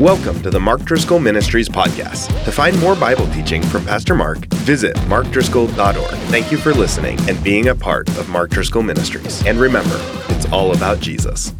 Welcome 0.00 0.42
to 0.42 0.50
the 0.50 0.58
Mark 0.58 0.82
Driscoll 0.82 1.20
Ministries 1.20 1.68
podcast. 1.68 2.26
To 2.46 2.50
find 2.50 2.76
more 2.80 2.96
Bible 2.96 3.28
teaching 3.28 3.62
from 3.62 3.84
Pastor 3.84 4.16
Mark, 4.16 4.44
visit 4.54 4.96
markdriscoll.org. 5.06 6.18
Thank 6.30 6.50
you 6.50 6.58
for 6.58 6.74
listening 6.74 7.16
and 7.28 7.40
being 7.44 7.68
a 7.68 7.76
part 7.76 8.08
of 8.18 8.28
Mark 8.28 8.50
Driscoll 8.50 8.82
Ministries. 8.82 9.46
And 9.46 9.56
remember, 9.56 9.96
it's 10.30 10.50
all 10.50 10.74
about 10.74 10.98
Jesus. 10.98 11.54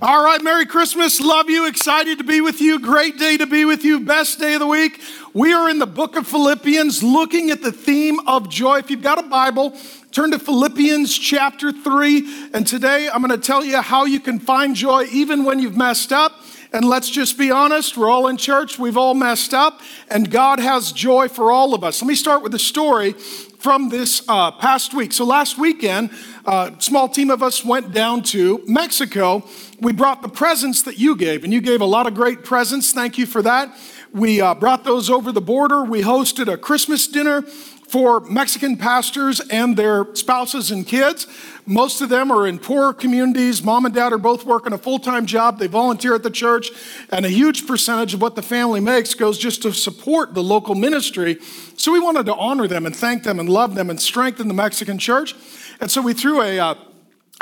All 0.00 0.22
right, 0.24 0.40
Merry 0.44 0.64
Christmas. 0.64 1.20
Love 1.20 1.50
you. 1.50 1.66
Excited 1.66 2.18
to 2.18 2.24
be 2.24 2.40
with 2.40 2.60
you. 2.60 2.78
Great 2.78 3.18
day 3.18 3.36
to 3.36 3.46
be 3.46 3.64
with 3.64 3.84
you. 3.84 3.98
Best 3.98 4.38
day 4.38 4.54
of 4.54 4.60
the 4.60 4.68
week. 4.68 5.00
We 5.34 5.52
are 5.52 5.68
in 5.68 5.80
the 5.80 5.86
book 5.86 6.14
of 6.14 6.28
Philippians 6.28 7.02
looking 7.02 7.50
at 7.50 7.62
the 7.62 7.72
theme 7.72 8.20
of 8.28 8.48
joy. 8.48 8.78
If 8.78 8.92
you've 8.92 9.02
got 9.02 9.18
a 9.18 9.28
Bible, 9.28 9.76
turn 10.12 10.30
to 10.30 10.38
Philippians 10.38 11.18
chapter 11.18 11.72
3. 11.72 12.50
And 12.54 12.64
today 12.64 13.08
I'm 13.12 13.22
going 13.24 13.36
to 13.40 13.44
tell 13.44 13.64
you 13.64 13.80
how 13.80 14.04
you 14.04 14.20
can 14.20 14.38
find 14.38 14.76
joy 14.76 15.06
even 15.10 15.44
when 15.44 15.58
you've 15.58 15.76
messed 15.76 16.12
up. 16.12 16.32
And 16.72 16.86
let's 16.86 17.10
just 17.10 17.36
be 17.36 17.50
honest, 17.50 17.98
we're 17.98 18.08
all 18.08 18.28
in 18.28 18.38
church, 18.38 18.78
we've 18.78 18.96
all 18.96 19.12
messed 19.12 19.52
up, 19.52 19.82
and 20.08 20.30
God 20.30 20.58
has 20.58 20.90
joy 20.90 21.28
for 21.28 21.52
all 21.52 21.74
of 21.74 21.84
us. 21.84 22.00
Let 22.00 22.08
me 22.08 22.14
start 22.14 22.42
with 22.42 22.54
a 22.54 22.58
story 22.58 23.12
from 23.12 23.90
this 23.90 24.22
uh, 24.26 24.52
past 24.52 24.94
week. 24.94 25.12
So, 25.12 25.26
last 25.26 25.58
weekend, 25.58 26.10
a 26.46 26.50
uh, 26.50 26.78
small 26.78 27.10
team 27.10 27.28
of 27.28 27.42
us 27.42 27.62
went 27.62 27.92
down 27.92 28.22
to 28.24 28.62
Mexico. 28.66 29.46
We 29.80 29.92
brought 29.92 30.22
the 30.22 30.30
presents 30.30 30.80
that 30.82 30.98
you 30.98 31.14
gave, 31.14 31.44
and 31.44 31.52
you 31.52 31.60
gave 31.60 31.82
a 31.82 31.86
lot 31.86 32.06
of 32.06 32.14
great 32.14 32.42
presents. 32.42 32.90
Thank 32.92 33.18
you 33.18 33.26
for 33.26 33.42
that. 33.42 33.76
We 34.10 34.40
uh, 34.40 34.54
brought 34.54 34.84
those 34.84 35.10
over 35.10 35.30
the 35.30 35.42
border. 35.42 35.84
We 35.84 36.00
hosted 36.00 36.50
a 36.50 36.56
Christmas 36.56 37.06
dinner 37.06 37.42
for 37.42 38.20
Mexican 38.20 38.78
pastors 38.78 39.40
and 39.40 39.76
their 39.76 40.06
spouses 40.14 40.70
and 40.70 40.86
kids. 40.86 41.26
Most 41.64 42.00
of 42.00 42.08
them 42.08 42.32
are 42.32 42.46
in 42.46 42.58
poor 42.58 42.92
communities. 42.92 43.62
Mom 43.62 43.86
and 43.86 43.94
dad 43.94 44.12
are 44.12 44.18
both 44.18 44.44
working 44.44 44.72
a 44.72 44.78
full 44.78 44.98
time 44.98 45.26
job. 45.26 45.58
They 45.58 45.68
volunteer 45.68 46.14
at 46.14 46.22
the 46.22 46.30
church, 46.30 46.70
and 47.10 47.24
a 47.24 47.28
huge 47.28 47.66
percentage 47.66 48.14
of 48.14 48.20
what 48.20 48.34
the 48.34 48.42
family 48.42 48.80
makes 48.80 49.14
goes 49.14 49.38
just 49.38 49.62
to 49.62 49.72
support 49.72 50.34
the 50.34 50.42
local 50.42 50.74
ministry. 50.74 51.38
So 51.76 51.92
we 51.92 52.00
wanted 52.00 52.26
to 52.26 52.34
honor 52.34 52.66
them 52.66 52.84
and 52.84 52.94
thank 52.94 53.22
them 53.22 53.38
and 53.38 53.48
love 53.48 53.74
them 53.76 53.90
and 53.90 54.00
strengthen 54.00 54.48
the 54.48 54.54
Mexican 54.54 54.98
church. 54.98 55.36
And 55.80 55.90
so 55.90 56.02
we 56.02 56.14
threw 56.14 56.42
a 56.42 56.58
uh, 56.58 56.74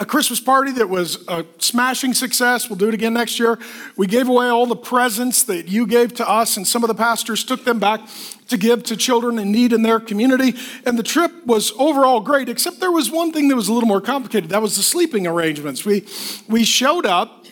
a 0.00 0.06
Christmas 0.06 0.40
party 0.40 0.72
that 0.72 0.88
was 0.88 1.28
a 1.28 1.44
smashing 1.58 2.14
success. 2.14 2.70
We'll 2.70 2.78
do 2.78 2.88
it 2.88 2.94
again 2.94 3.12
next 3.12 3.38
year. 3.38 3.58
We 3.98 4.06
gave 4.06 4.28
away 4.30 4.48
all 4.48 4.64
the 4.64 4.74
presents 4.74 5.42
that 5.42 5.68
you 5.68 5.86
gave 5.86 6.14
to 6.14 6.28
us, 6.28 6.56
and 6.56 6.66
some 6.66 6.82
of 6.82 6.88
the 6.88 6.94
pastors 6.94 7.44
took 7.44 7.66
them 7.66 7.78
back 7.78 8.00
to 8.48 8.56
give 8.56 8.82
to 8.84 8.96
children 8.96 9.38
in 9.38 9.52
need 9.52 9.74
in 9.74 9.82
their 9.82 10.00
community. 10.00 10.54
And 10.86 10.98
the 10.98 11.02
trip 11.02 11.46
was 11.46 11.72
overall 11.78 12.20
great, 12.20 12.48
except 12.48 12.80
there 12.80 12.90
was 12.90 13.10
one 13.10 13.30
thing 13.30 13.48
that 13.48 13.56
was 13.56 13.68
a 13.68 13.74
little 13.74 13.88
more 13.88 14.00
complicated. 14.00 14.48
That 14.48 14.62
was 14.62 14.74
the 14.74 14.82
sleeping 14.82 15.26
arrangements. 15.26 15.84
We, 15.84 16.06
we 16.48 16.64
showed 16.64 17.04
up, 17.04 17.44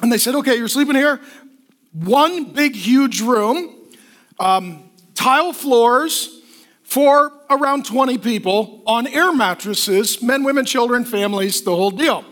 and 0.00 0.10
they 0.10 0.18
said, 0.18 0.34
okay, 0.36 0.56
you're 0.56 0.68
sleeping 0.68 0.96
here. 0.96 1.20
One 1.92 2.54
big, 2.54 2.74
huge 2.74 3.20
room, 3.20 3.76
um, 4.40 4.90
tile 5.14 5.52
floors, 5.52 6.41
for 6.92 7.32
around 7.48 7.86
20 7.86 8.18
people 8.18 8.82
on 8.86 9.06
air 9.06 9.32
mattresses 9.32 10.20
men, 10.20 10.44
women, 10.44 10.62
children, 10.66 11.06
families, 11.06 11.62
the 11.62 11.74
whole 11.74 11.90
deal. 11.90 12.22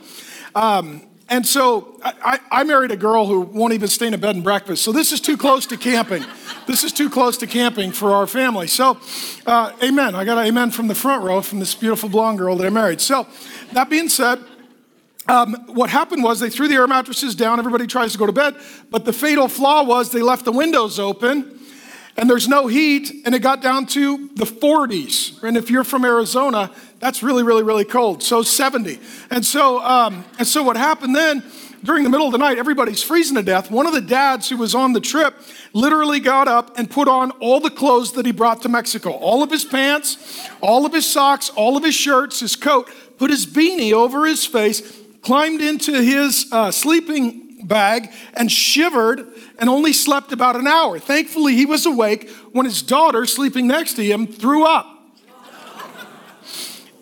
Um, 0.55 1.01
and 1.31 1.47
so 1.47 1.99
I, 2.05 2.39
I, 2.51 2.65
married 2.65 2.91
a 2.91 2.97
girl 2.97 3.25
who 3.25 3.41
won't 3.41 3.73
even 3.73 3.89
stay 3.89 4.09
in 4.09 4.13
a 4.13 4.19
bed 4.19 4.35
and 4.35 4.45
breakfast. 4.45 4.83
So 4.83 4.93
this 4.93 5.13
is 5.13 5.21
too 5.23 5.39
close 5.39 5.65
to 5.69 5.79
camping. 5.79 6.27
this 6.67 6.85
is 6.85 6.93
too 6.93 7.09
close 7.09 7.39
to 7.39 7.47
camping 7.47 7.91
for 7.91 8.11
our 8.11 8.27
family. 8.27 8.67
So, 8.67 8.99
uh, 9.47 9.73
amen. 9.83 10.15
I 10.15 10.27
got 10.27 10.37
an 10.37 10.45
amen 10.45 10.73
from 10.73 10.89
the 10.89 10.95
front 10.95 11.25
row 11.25 11.41
from 11.41 11.59
this 11.59 11.75
beautiful 11.75 12.11
blonde 12.11 12.37
girl 12.37 12.55
that 12.57 12.67
I 12.67 12.71
married. 12.71 13.01
So, 13.01 13.27
that 13.73 13.89
being 13.89 14.11
said, 14.11 14.41
um, 15.27 15.55
what 15.69 15.89
happened 15.89 16.23
was 16.23 16.39
they 16.39 16.51
threw 16.51 16.69
the 16.69 16.75
air 16.75 16.87
mattresses 16.87 17.35
down. 17.35 17.59
Everybody 17.59 17.87
tries 17.87 18.13
to 18.13 18.19
go 18.19 18.27
to 18.27 18.33
bed. 18.33 18.57
But 18.91 19.07
the 19.07 19.13
fatal 19.15 19.49
flaw 19.49 19.85
was 19.85 20.13
they 20.13 20.21
left 20.21 20.45
the 20.45 20.53
windows 20.53 20.99
open 20.99 21.60
and 22.21 22.29
there's 22.29 22.49
no 22.49 22.67
heat, 22.67 23.23
and 23.25 23.35
it 23.35 23.39
got 23.39 23.63
down 23.63 23.87
to 23.87 24.29
the 24.35 24.45
40s. 24.45 25.43
And 25.43 25.57
if 25.57 25.71
you're 25.71 25.85
from 25.85 26.05
Arizona, 26.05 26.71
that's 26.99 27.23
really, 27.23 27.43
really, 27.43 27.63
really 27.63 27.87
cold. 27.87 28.23
So 28.23 28.43
70. 28.43 29.01
And 29.31 29.43
so, 29.43 29.83
um, 29.83 30.27
and 30.39 30.47
so 30.47 30.63
what 30.63 30.77
happened 30.77 31.17
then? 31.17 31.43
During 31.83 32.05
the 32.05 32.11
middle 32.11 32.27
of 32.27 32.33
the 32.33 32.39
night, 32.39 32.59
everybody's 32.59 33.03
freezing 33.03 33.37
to 33.37 33.43
death. 33.43 33.71
One 33.71 33.87
of 33.87 33.95
the 33.95 34.03
dads 34.03 34.51
who 34.51 34.59
was 34.59 34.75
on 34.75 34.93
the 34.93 35.01
trip 35.01 35.35
literally 35.73 36.21
got 36.21 36.47
up 36.47 36.79
and 36.79 36.91
put 36.91 37.09
on 37.09 37.31
all 37.41 37.59
the 37.59 37.71
clothes 37.71 38.13
that 38.13 38.27
he 38.27 38.33
brought 38.33 38.61
to 38.63 38.69
Mexico 38.69 39.13
all 39.13 39.43
of 39.43 39.51
his 39.51 39.65
pants, 39.65 40.47
all 40.61 40.85
of 40.85 40.93
his 40.93 41.11
socks, 41.11 41.49
all 41.49 41.79
of 41.79 41.85
his 41.85 41.95
shirts, 41.95 42.41
his 42.41 42.55
coat, 42.55 42.91
put 43.17 43.31
his 43.31 43.47
beanie 43.47 43.95
over 43.95 44.27
his 44.27 44.45
face, 44.45 45.01
climbed 45.23 45.63
into 45.63 46.03
his 46.03 46.47
uh, 46.53 46.71
sleeping 46.71 47.40
bag 47.71 48.11
and 48.35 48.53
shivered 48.53 49.27
and 49.59 49.71
only 49.71 49.95
slept 49.95 50.33
about 50.33 50.57
an 50.57 50.67
hour. 50.67 50.99
Thankfully, 50.99 51.55
he 51.55 51.65
was 51.65 51.87
awake 51.87 52.29
when 52.53 52.67
his 52.67 52.83
daughter, 52.83 53.25
sleeping 53.25 53.67
next 53.67 53.95
to 53.95 54.05
him, 54.05 54.27
threw 54.27 54.67
up 54.67 54.99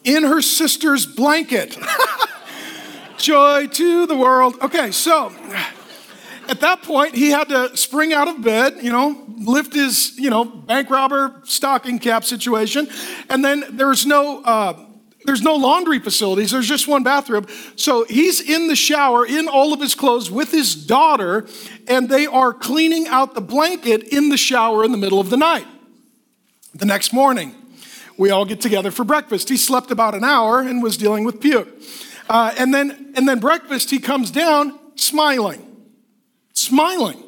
in 0.04 0.22
her 0.22 0.40
sister's 0.40 1.04
blanket. 1.06 1.76
Joy 3.18 3.66
to 3.66 4.06
the 4.06 4.14
world. 4.14 4.54
Okay, 4.62 4.92
so 4.92 5.32
at 6.48 6.60
that 6.60 6.82
point, 6.82 7.14
he 7.14 7.30
had 7.30 7.48
to 7.48 7.76
spring 7.76 8.12
out 8.12 8.28
of 8.28 8.42
bed, 8.42 8.76
you 8.80 8.92
know, 8.92 9.26
lift 9.38 9.74
his, 9.74 10.16
you 10.18 10.30
know, 10.30 10.44
bank 10.44 10.88
robber 10.88 11.42
stocking 11.44 11.98
cap 11.98 12.24
situation. 12.24 12.88
And 13.28 13.44
then 13.44 13.64
there's 13.70 14.06
no, 14.06 14.42
uh, 14.42 14.86
there's 15.28 15.42
no 15.42 15.56
laundry 15.56 15.98
facilities, 15.98 16.52
there's 16.52 16.66
just 16.66 16.88
one 16.88 17.02
bathroom. 17.02 17.46
So 17.76 18.04
he's 18.04 18.40
in 18.40 18.66
the 18.66 18.74
shower 18.74 19.26
in 19.26 19.46
all 19.46 19.74
of 19.74 19.80
his 19.80 19.94
clothes 19.94 20.30
with 20.30 20.50
his 20.50 20.74
daughter, 20.74 21.46
and 21.86 22.08
they 22.08 22.24
are 22.24 22.54
cleaning 22.54 23.06
out 23.06 23.34
the 23.34 23.42
blanket 23.42 24.04
in 24.04 24.30
the 24.30 24.38
shower 24.38 24.84
in 24.84 24.90
the 24.90 24.96
middle 24.96 25.20
of 25.20 25.28
the 25.28 25.36
night. 25.36 25.66
The 26.74 26.86
next 26.86 27.12
morning, 27.12 27.54
we 28.16 28.30
all 28.30 28.46
get 28.46 28.62
together 28.62 28.90
for 28.90 29.04
breakfast. 29.04 29.50
He 29.50 29.58
slept 29.58 29.90
about 29.90 30.14
an 30.14 30.24
hour 30.24 30.60
and 30.60 30.82
was 30.82 30.96
dealing 30.96 31.24
with 31.24 31.42
puke. 31.42 31.68
Uh, 32.30 32.54
and, 32.56 32.72
then, 32.72 33.12
and 33.14 33.28
then 33.28 33.38
breakfast, 33.38 33.90
he 33.90 33.98
comes 33.98 34.30
down 34.30 34.78
smiling, 34.96 35.62
smiling. 36.54 37.22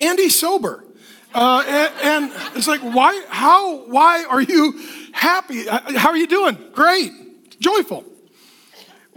And 0.00 0.18
he's 0.18 0.36
sober. 0.36 0.84
Uh, 1.32 1.64
and, 1.66 2.32
and 2.32 2.56
it's 2.56 2.66
like, 2.66 2.80
why, 2.80 3.24
how, 3.28 3.84
why 3.86 4.24
are 4.24 4.40
you 4.42 4.80
happy. 5.14 5.68
Uh, 5.68 5.98
how 5.98 6.10
are 6.10 6.16
you 6.16 6.26
doing? 6.26 6.58
Great. 6.72 7.58
Joyful. 7.60 8.04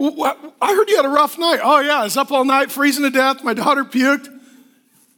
I 0.00 0.74
heard 0.74 0.88
you 0.88 0.96
had 0.96 1.04
a 1.04 1.10
rough 1.10 1.38
night. 1.38 1.58
Oh, 1.62 1.80
yeah, 1.80 2.00
I 2.00 2.04
was 2.04 2.16
up 2.16 2.30
all 2.30 2.44
night, 2.44 2.70
freezing 2.70 3.02
to 3.02 3.10
death. 3.10 3.42
My 3.42 3.52
daughter 3.52 3.84
puked. 3.84 4.28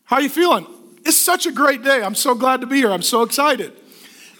How 0.04 0.16
are 0.16 0.22
you 0.22 0.30
feeling? 0.30 0.66
It's 1.04 1.18
such 1.18 1.46
a 1.46 1.52
great 1.52 1.82
day. 1.82 2.02
I'm 2.02 2.14
so 2.14 2.34
glad 2.34 2.62
to 2.62 2.66
be 2.66 2.76
here. 2.76 2.91
I'm 2.91 3.02
so 3.02 3.22
excited. 3.22 3.72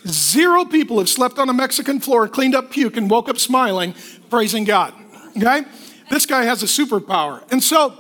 Zero 0.07 0.65
people 0.65 0.99
have 0.99 1.11
slept 1.11 1.39
on 1.39 1.51
a 1.51 1.53
Mexican 1.53 2.01
floor, 2.01 2.27
cleaned 2.27 2.55
up 2.55 2.71
puke, 2.71 2.97
and 2.97 3.11
woke 3.11 3.29
up 3.29 3.39
smiling, 3.39 3.95
praising 4.31 4.65
God. 4.65 4.95
Okay? 5.37 5.63
This 6.11 6.25
guy 6.25 6.45
has 6.45 6.63
a 6.63 6.67
superpower. 6.67 7.45
And 7.53 7.63
so 7.63 7.97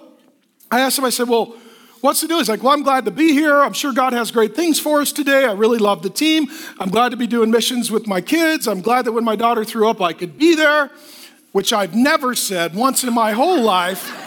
I 0.70 0.80
asked 0.80 0.98
him, 0.98 1.04
I 1.04 1.10
said, 1.10 1.28
Well, 1.28 1.54
what's 2.00 2.20
to 2.20 2.28
do? 2.28 2.38
He's 2.38 2.48
like, 2.48 2.62
Well, 2.62 2.72
I'm 2.72 2.82
glad 2.82 3.04
to 3.04 3.10
be 3.10 3.32
here. 3.32 3.60
I'm 3.60 3.72
sure 3.72 3.92
God 3.92 4.12
has 4.12 4.30
great 4.30 4.54
things 4.54 4.80
for 4.80 5.00
us 5.00 5.12
today. 5.12 5.44
I 5.44 5.52
really 5.52 5.78
love 5.78 6.02
the 6.02 6.10
team. 6.10 6.48
I'm 6.78 6.90
glad 6.90 7.10
to 7.10 7.16
be 7.16 7.26
doing 7.26 7.50
missions 7.50 7.90
with 7.90 8.06
my 8.06 8.20
kids. 8.20 8.66
I'm 8.66 8.80
glad 8.80 9.04
that 9.04 9.12
when 9.12 9.24
my 9.24 9.36
daughter 9.36 9.64
threw 9.64 9.88
up, 9.88 10.00
I 10.00 10.12
could 10.12 10.38
be 10.38 10.54
there, 10.54 10.90
which 11.52 11.72
I've 11.72 11.94
never 11.94 12.34
said 12.34 12.74
once 12.74 13.04
in 13.04 13.12
my 13.12 13.32
whole 13.32 13.62
life. 13.62 14.26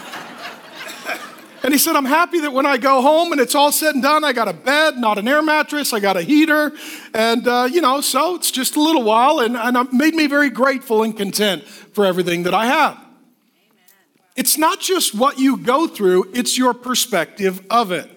And 1.64 1.72
he 1.72 1.78
said, 1.78 1.96
I'm 1.96 2.04
happy 2.04 2.40
that 2.40 2.52
when 2.52 2.66
I 2.66 2.76
go 2.76 3.00
home 3.00 3.32
and 3.32 3.40
it's 3.40 3.54
all 3.54 3.72
said 3.72 3.94
and 3.94 4.02
done, 4.02 4.22
I 4.22 4.34
got 4.34 4.48
a 4.48 4.52
bed, 4.52 4.98
not 4.98 5.16
an 5.16 5.26
air 5.26 5.40
mattress, 5.40 5.94
I 5.94 5.98
got 5.98 6.14
a 6.14 6.20
heater. 6.20 6.72
And, 7.14 7.48
uh, 7.48 7.66
you 7.72 7.80
know, 7.80 8.02
so 8.02 8.34
it's 8.34 8.50
just 8.50 8.76
a 8.76 8.82
little 8.82 9.02
while, 9.02 9.40
and, 9.40 9.56
and 9.56 9.74
it 9.74 9.90
made 9.90 10.14
me 10.14 10.26
very 10.26 10.50
grateful 10.50 11.02
and 11.02 11.16
content 11.16 11.64
for 11.64 12.04
everything 12.04 12.42
that 12.42 12.52
I 12.52 12.66
have. 12.66 13.03
It's 14.36 14.58
not 14.58 14.80
just 14.80 15.14
what 15.14 15.38
you 15.38 15.56
go 15.56 15.86
through, 15.86 16.30
it's 16.34 16.58
your 16.58 16.74
perspective 16.74 17.64
of 17.70 17.92
it. 17.92 18.10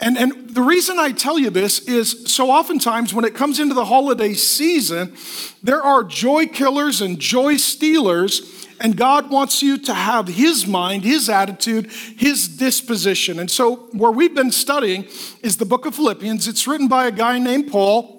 And, 0.00 0.18
and 0.18 0.50
the 0.50 0.62
reason 0.62 0.98
I 0.98 1.12
tell 1.12 1.38
you 1.38 1.48
this 1.48 1.78
is 1.80 2.32
so 2.32 2.50
oftentimes 2.50 3.14
when 3.14 3.24
it 3.24 3.34
comes 3.36 3.60
into 3.60 3.74
the 3.74 3.84
holiday 3.84 4.34
season, 4.34 5.14
there 5.62 5.80
are 5.80 6.02
joy 6.02 6.46
killers 6.46 7.00
and 7.00 7.20
joy 7.20 7.56
stealers, 7.56 8.66
and 8.80 8.96
God 8.96 9.30
wants 9.30 9.62
you 9.62 9.78
to 9.78 9.94
have 9.94 10.26
His 10.26 10.66
mind, 10.66 11.04
His 11.04 11.28
attitude, 11.28 11.92
His 12.16 12.48
disposition. 12.48 13.38
And 13.38 13.48
so, 13.48 13.76
where 13.92 14.10
we've 14.10 14.34
been 14.34 14.50
studying 14.50 15.06
is 15.40 15.58
the 15.58 15.66
book 15.66 15.86
of 15.86 15.94
Philippians. 15.94 16.48
It's 16.48 16.66
written 16.66 16.88
by 16.88 17.06
a 17.06 17.12
guy 17.12 17.38
named 17.38 17.70
Paul. 17.70 18.18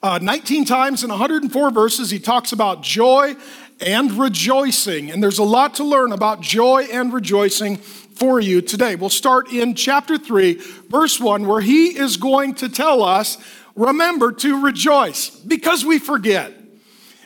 Uh, 0.00 0.18
19 0.20 0.66
times 0.66 1.02
in 1.02 1.08
104 1.08 1.70
verses, 1.70 2.10
he 2.10 2.18
talks 2.18 2.52
about 2.52 2.82
joy 2.82 3.34
and 3.80 4.12
rejoicing. 4.12 5.10
And 5.10 5.22
there's 5.22 5.38
a 5.38 5.44
lot 5.44 5.74
to 5.74 5.84
learn 5.84 6.12
about 6.12 6.40
joy 6.40 6.86
and 6.90 7.12
rejoicing 7.12 7.76
for 7.78 8.40
you 8.40 8.60
today. 8.60 8.96
We'll 8.96 9.10
start 9.10 9.52
in 9.52 9.74
chapter 9.74 10.16
3, 10.16 10.54
verse 10.88 11.18
1, 11.18 11.46
where 11.46 11.60
he 11.60 11.98
is 11.98 12.16
going 12.16 12.54
to 12.56 12.68
tell 12.68 13.02
us 13.02 13.38
remember 13.74 14.30
to 14.32 14.62
rejoice 14.62 15.30
because 15.30 15.84
we 15.84 15.98
forget. 15.98 16.52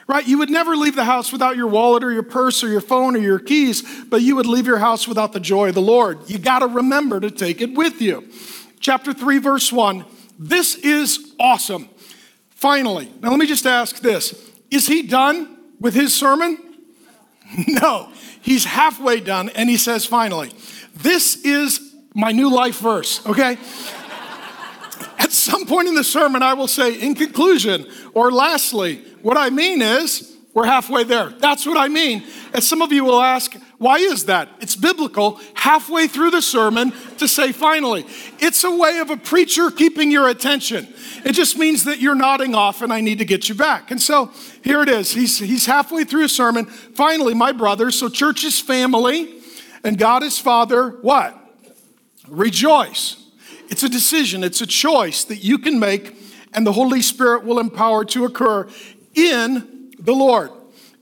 right? 0.07 0.27
You 0.27 0.39
would 0.39 0.49
never 0.49 0.75
leave 0.77 0.97
the 0.97 1.05
house 1.05 1.31
without 1.31 1.57
your 1.57 1.67
wallet 1.67 2.03
or 2.03 2.11
your 2.11 2.23
purse 2.23 2.65
or 2.65 2.69
your 2.69 2.81
phone 2.81 3.15
or 3.15 3.19
your 3.19 3.39
keys, 3.39 3.83
but 4.07 4.23
you 4.23 4.37
would 4.37 4.47
leave 4.47 4.67
your 4.67 4.79
house 4.79 5.07
without 5.07 5.33
the 5.33 5.41
joy 5.41 5.69
of 5.69 5.75
the 5.75 5.83
Lord. 5.83 6.31
You 6.31 6.39
got 6.39 6.61
to 6.61 6.67
remember 6.67 7.21
to 7.21 7.31
take 7.31 7.61
it 7.61 7.75
with 7.75 8.01
you. 8.01 8.27
Chapter 8.81 9.13
3, 9.13 9.39
verse 9.39 9.71
1. 9.71 10.05
This 10.39 10.77
is 10.77 11.35
awesome. 11.39 11.89
Finally, 12.51 13.13
now 13.21 13.31
let 13.31 13.39
me 13.39 13.47
just 13.47 13.67
ask 13.67 13.99
this 14.01 14.51
Is 14.71 14.87
he 14.87 15.03
done 15.03 15.58
with 15.81 15.95
his 15.95 16.15
sermon? 16.15 16.59
No, 17.67 18.11
he's 18.43 18.67
halfway 18.67 19.21
done, 19.21 19.49
and 19.49 19.71
he 19.71 19.79
says, 19.79 20.05
finally, 20.05 20.53
this 20.97 21.43
is 21.47 21.95
my 22.15 22.31
new 22.31 22.51
life 22.51 22.79
verse, 22.81 23.25
okay? 23.27 23.53
At 25.19 25.33
some 25.33 25.65
point 25.65 25.89
in 25.89 25.95
the 25.95 26.05
sermon, 26.05 26.43
I 26.43 26.53
will 26.53 26.69
say, 26.69 27.01
in 27.01 27.15
conclusion, 27.15 27.87
or 28.13 28.31
lastly, 28.31 29.03
what 29.23 29.39
I 29.39 29.49
mean 29.49 29.81
is, 29.81 30.37
we're 30.59 30.67
halfway 30.67 31.05
there. 31.05 31.29
That's 31.29 31.65
what 31.65 31.77
I 31.77 31.87
mean. 31.87 32.25
And 32.53 32.65
some 32.65 32.83
of 32.83 32.91
you 32.91 33.05
will 33.05 33.23
ask, 33.23 33.55
why 33.79 33.99
is 33.99 34.25
that? 34.25 34.49
It's 34.61 34.75
biblical, 34.75 35.41
halfway 35.55 36.09
through 36.09 36.33
the 36.33 36.43
sermon 36.43 36.93
to 37.19 37.29
say 37.29 37.53
finally. 37.53 38.05
It's 38.41 38.65
a 38.65 38.77
way 38.77 38.99
of 38.99 39.09
a 39.11 39.17
preacher 39.17 39.71
keeping 39.71 40.11
your 40.11 40.29
attention. 40.29 40.89
It 41.25 41.35
just 41.35 41.57
means 41.57 41.85
that 41.85 42.01
you're 42.01 42.17
nodding 42.17 42.57
off 42.57 42.83
and 42.83 42.93
I 42.93 43.01
need 43.01 43.19
to 43.21 43.25
get 43.25 43.49
you 43.49 43.55
back. 43.55 43.93
And 43.93 44.03
so 44.03 44.33
here 44.65 44.83
it 44.83 44.89
is. 44.89 45.13
He's, 45.13 45.39
he's 45.39 45.67
halfway 45.67 46.03
through 46.03 46.25
a 46.25 46.29
sermon. 46.29 46.65
Finally, 46.67 47.35
my 47.35 47.53
brother, 47.53 47.93
so 47.93 48.09
church 48.09 48.43
is 48.43 48.59
family 48.59 49.41
and 49.85 49.97
God 49.97 50.25
is 50.25 50.41
father, 50.41 50.99
what? 51.03 51.39
Rejoice. 52.27 53.25
It's 53.69 53.85
a 53.85 53.89
decision, 53.89 54.43
it's 54.43 54.61
a 54.61 54.67
choice 54.67 55.23
that 55.23 55.45
you 55.45 55.59
can 55.59 55.79
make, 55.79 56.17
and 56.53 56.67
the 56.67 56.73
Holy 56.73 57.01
Spirit 57.01 57.45
will 57.45 57.61
empower 57.61 58.05
to 58.07 58.25
occur 58.25 58.69
in 59.15 59.78
the 60.09 60.15
Lord. 60.15 60.51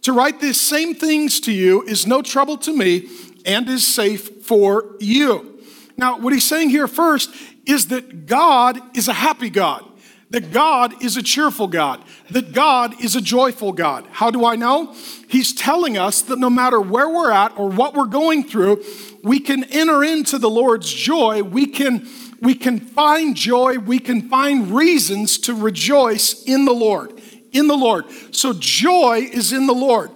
To 0.02 0.12
write 0.12 0.40
these 0.40 0.60
same 0.60 0.92
things 0.92 1.38
to 1.40 1.52
you 1.52 1.82
is 1.82 2.08
no 2.08 2.22
trouble 2.22 2.58
to 2.58 2.76
me 2.76 3.08
and 3.44 3.68
is 3.68 3.86
safe 3.86 4.42
for 4.44 4.96
you. 4.98 5.62
Now, 5.96 6.18
what 6.18 6.32
he's 6.32 6.44
saying 6.44 6.70
here 6.70 6.88
first 6.88 7.30
is 7.64 7.86
that 7.88 8.26
God 8.26 8.80
is 8.96 9.06
a 9.06 9.12
happy 9.12 9.48
God 9.48 9.84
that 10.30 10.50
God 10.52 11.04
is 11.04 11.16
a 11.16 11.22
cheerful 11.22 11.68
God, 11.68 12.02
that 12.30 12.52
God 12.52 13.00
is 13.02 13.14
a 13.14 13.20
joyful 13.20 13.72
God. 13.72 14.06
How 14.10 14.30
do 14.30 14.44
I 14.44 14.56
know? 14.56 14.92
He's 15.28 15.54
telling 15.54 15.96
us 15.96 16.22
that 16.22 16.38
no 16.38 16.50
matter 16.50 16.80
where 16.80 17.08
we're 17.08 17.30
at 17.30 17.56
or 17.56 17.68
what 17.68 17.94
we're 17.94 18.06
going 18.06 18.42
through, 18.42 18.82
we 19.22 19.38
can 19.38 19.64
enter 19.64 20.02
into 20.02 20.38
the 20.38 20.50
Lord's 20.50 20.92
joy. 20.92 21.42
We 21.42 21.66
can, 21.66 22.08
we 22.40 22.54
can 22.54 22.80
find 22.80 23.36
joy. 23.36 23.78
We 23.78 24.00
can 24.00 24.28
find 24.28 24.72
reasons 24.72 25.38
to 25.38 25.54
rejoice 25.54 26.42
in 26.42 26.64
the 26.64 26.74
Lord. 26.74 27.15
In 27.52 27.68
the 27.68 27.76
Lord. 27.76 28.04
So 28.32 28.52
joy 28.52 29.28
is 29.32 29.52
in 29.52 29.66
the 29.66 29.74
Lord. 29.74 30.10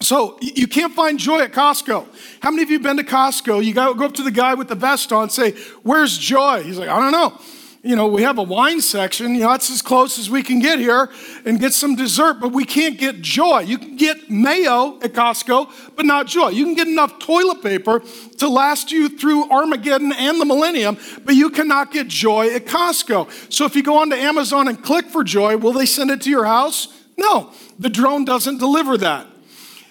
So 0.00 0.38
you 0.40 0.68
can't 0.68 0.94
find 0.94 1.18
joy 1.18 1.40
at 1.40 1.52
Costco. 1.52 2.06
How 2.40 2.50
many 2.50 2.62
of 2.62 2.70
you 2.70 2.78
been 2.78 2.98
to 2.98 3.02
Costco? 3.02 3.64
You 3.64 3.74
go 3.74 3.92
up 3.92 4.14
to 4.14 4.22
the 4.22 4.30
guy 4.30 4.54
with 4.54 4.68
the 4.68 4.76
vest 4.76 5.12
on 5.12 5.28
say, 5.28 5.52
Where's 5.82 6.16
joy? 6.16 6.62
He's 6.62 6.78
like, 6.78 6.88
I 6.88 7.00
don't 7.00 7.12
know 7.12 7.38
you 7.82 7.94
know, 7.94 8.08
we 8.08 8.22
have 8.22 8.38
a 8.38 8.42
wine 8.42 8.80
section, 8.80 9.34
you 9.34 9.42
know, 9.42 9.50
that's 9.50 9.70
as 9.70 9.82
close 9.82 10.18
as 10.18 10.28
we 10.28 10.42
can 10.42 10.58
get 10.58 10.80
here 10.80 11.08
and 11.44 11.60
get 11.60 11.72
some 11.72 11.94
dessert, 11.94 12.40
but 12.40 12.50
we 12.50 12.64
can't 12.64 12.98
get 12.98 13.20
joy. 13.22 13.60
You 13.60 13.78
can 13.78 13.96
get 13.96 14.28
mayo 14.28 14.98
at 15.00 15.12
Costco, 15.12 15.70
but 15.94 16.04
not 16.04 16.26
joy. 16.26 16.48
You 16.48 16.64
can 16.64 16.74
get 16.74 16.88
enough 16.88 17.20
toilet 17.20 17.62
paper 17.62 18.02
to 18.38 18.48
last 18.48 18.90
you 18.90 19.08
through 19.08 19.48
Armageddon 19.50 20.12
and 20.12 20.40
the 20.40 20.44
millennium, 20.44 20.98
but 21.24 21.36
you 21.36 21.50
cannot 21.50 21.92
get 21.92 22.08
joy 22.08 22.52
at 22.52 22.66
Costco. 22.66 23.52
So 23.52 23.64
if 23.64 23.76
you 23.76 23.84
go 23.84 23.98
onto 23.98 24.16
Amazon 24.16 24.66
and 24.66 24.82
click 24.82 25.06
for 25.06 25.22
joy, 25.22 25.56
will 25.56 25.72
they 25.72 25.86
send 25.86 26.10
it 26.10 26.20
to 26.22 26.30
your 26.30 26.46
house? 26.46 26.88
No, 27.16 27.52
the 27.78 27.88
drone 27.88 28.24
doesn't 28.24 28.58
deliver 28.58 28.98
that. 28.98 29.27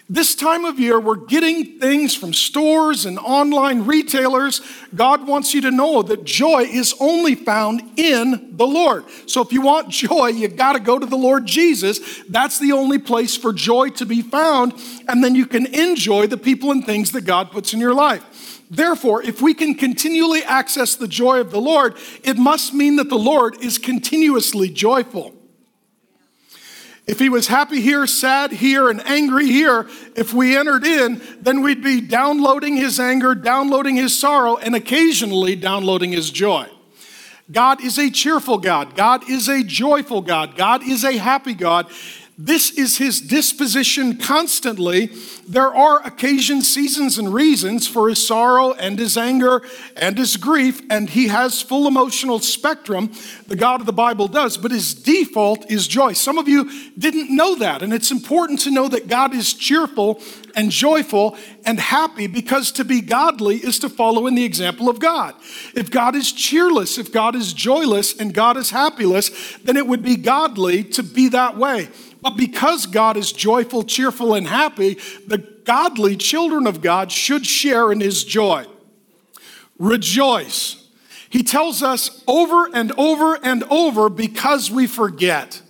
This 0.09 0.36
time 0.36 0.63
of 0.63 0.80
year, 0.80 1.01
we're 1.01 1.18
getting 1.18 1.80
things 1.80 2.15
from 2.15 2.33
stores 2.33 3.06
and 3.06 3.19
online 3.19 3.86
retailers. 3.86 4.62
God 4.95 5.27
wants 5.27 5.54
you 5.54 5.59
to 5.62 5.71
know 5.71 6.01
that 6.01 6.24
joy 6.24 6.62
is 6.62 6.95
only 7.01 7.36
found 7.36 7.81
in 7.98 8.56
the 8.56 8.65
Lord. 8.65 9.04
So 9.25 9.42
if 9.42 9.51
you 9.51 9.62
want 9.62 9.89
joy, 10.07 10.27
you 10.27 10.48
got 10.48 10.74
to 10.74 10.80
go 10.80 10.98
to 10.98 11.06
the 11.06 11.18
Lord 11.18 11.45
Jesus. 11.45 12.24
That's 12.30 12.57
the 12.57 12.71
only 12.71 13.00
place 13.00 13.36
for 13.36 13.51
joy 13.51 13.89
to 13.92 14.06
be 14.06 14.21
found. 14.21 14.74
And 15.09 15.21
then 15.21 15.36
you 15.36 15.45
can 15.45 15.65
enjoy 15.75 16.27
the 16.27 16.38
people 16.38 16.71
and 16.71 16.86
things 16.86 17.12
that 17.12 17.25
God 17.25 17.51
puts 17.51 17.74
in 17.74 17.81
your 17.81 17.94
life. 17.94 18.63
Therefore, 18.71 19.21
if 19.21 19.42
we 19.42 19.54
can 19.54 19.75
continually 19.75 20.44
access 20.44 20.95
the 20.95 21.07
joy 21.07 21.42
of 21.42 21.51
the 21.51 21.62
Lord, 21.62 21.95
it 22.24 22.38
must 22.38 22.74
mean 22.74 22.95
that 22.95 23.09
the 23.09 23.18
Lord 23.18 23.62
is 23.62 23.77
continuously 23.77 24.69
joyful. 24.69 25.36
If 27.07 27.19
he 27.19 27.30
was 27.30 27.48
happy 27.48 27.80
here, 27.80 28.06
sad 28.06 28.51
here, 28.51 28.89
and 28.89 29.01
angry 29.07 29.48
here, 29.48 29.88
if 30.15 30.33
we 30.33 30.57
entered 30.57 30.86
in, 30.86 31.21
then 31.39 31.62
we'd 31.62 31.81
be 31.81 32.01
downloading 32.01 32.75
his 32.75 33.00
anger, 33.00 33.33
downloading 33.33 33.95
his 33.95 34.18
sorrow, 34.18 34.57
and 34.57 34.75
occasionally 34.75 35.56
downloading 35.56 36.12
his 36.12 36.30
joy. 36.30 36.68
God 37.50 37.81
is 37.81 37.98
a 37.98 38.09
cheerful 38.09 38.57
God. 38.57 38.94
God 38.95 39.30
is 39.30 39.48
a 39.48 39.63
joyful 39.63 40.21
God. 40.21 40.57
God 40.57 40.83
is 40.83 41.06
a 41.06 41.15
happy 41.15 41.54
God. 41.54 41.89
This 42.39 42.69
is 42.77 42.97
his 42.97 43.19
disposition 43.19 44.17
constantly. 44.17 45.07
There 45.47 45.73
are 45.73 46.05
occasions, 46.05 46.69
seasons, 46.69 47.17
and 47.17 47.33
reasons 47.33 47.87
for 47.87 48.09
his 48.09 48.27
sorrow 48.27 48.73
and 48.73 48.99
his 48.99 49.17
anger 49.17 49.63
and 49.95 50.15
his 50.15 50.37
grief, 50.37 50.83
and 50.87 51.09
he 51.09 51.29
has 51.29 51.63
full 51.63 51.87
emotional 51.87 52.37
spectrum. 52.37 53.11
The 53.47 53.55
God 53.55 53.79
of 53.79 53.87
the 53.87 53.93
Bible 53.93 54.27
does, 54.27 54.55
but 54.55 54.69
his 54.69 54.93
default 54.93 55.71
is 55.71 55.87
joy. 55.87 56.13
Some 56.13 56.37
of 56.37 56.47
you 56.47 56.69
didn't 56.95 57.35
know 57.35 57.55
that, 57.55 57.81
and 57.81 57.91
it's 57.91 58.11
important 58.11 58.59
to 58.61 58.71
know 58.71 58.87
that 58.87 59.07
God 59.07 59.33
is 59.33 59.55
cheerful 59.55 60.21
and 60.55 60.69
joyful 60.69 61.35
and 61.65 61.79
happy 61.79 62.27
because 62.27 62.71
to 62.73 62.85
be 62.85 63.01
godly 63.01 63.55
is 63.55 63.79
to 63.79 63.89
follow 63.89 64.27
in 64.27 64.35
the 64.35 64.43
example 64.43 64.89
of 64.89 64.99
God. 64.99 65.33
If 65.73 65.89
God 65.89 66.15
is 66.15 66.31
cheerless, 66.31 66.99
if 66.99 67.11
God 67.11 67.35
is 67.35 67.51
joyless, 67.53 68.15
and 68.19 68.31
God 68.31 68.57
is 68.57 68.71
happyless, 68.71 69.59
then 69.63 69.75
it 69.75 69.87
would 69.87 70.03
be 70.03 70.17
godly 70.17 70.83
to 70.83 71.01
be 71.01 71.29
that 71.29 71.57
way. 71.57 71.89
Because 72.29 72.85
God 72.85 73.18
is 73.18 73.31
joyful, 73.31 73.83
cheerful, 73.83 74.33
and 74.33 74.47
happy, 74.47 74.97
the 75.25 75.38
godly 75.38 76.15
children 76.15 76.68
of 76.68 76.81
God 76.81 77.12
should 77.12 77.45
share 77.45 77.91
in 77.91 78.00
his 78.00 78.24
joy. 78.24 78.65
Rejoice. 79.77 80.88
He 81.29 81.44
tells 81.44 81.83
us 81.83 82.24
over 82.27 82.69
and 82.74 82.91
over 82.94 83.35
and 83.44 83.63
over 83.65 84.09
because 84.09 84.71
we 84.71 84.88
forget. 84.88 85.62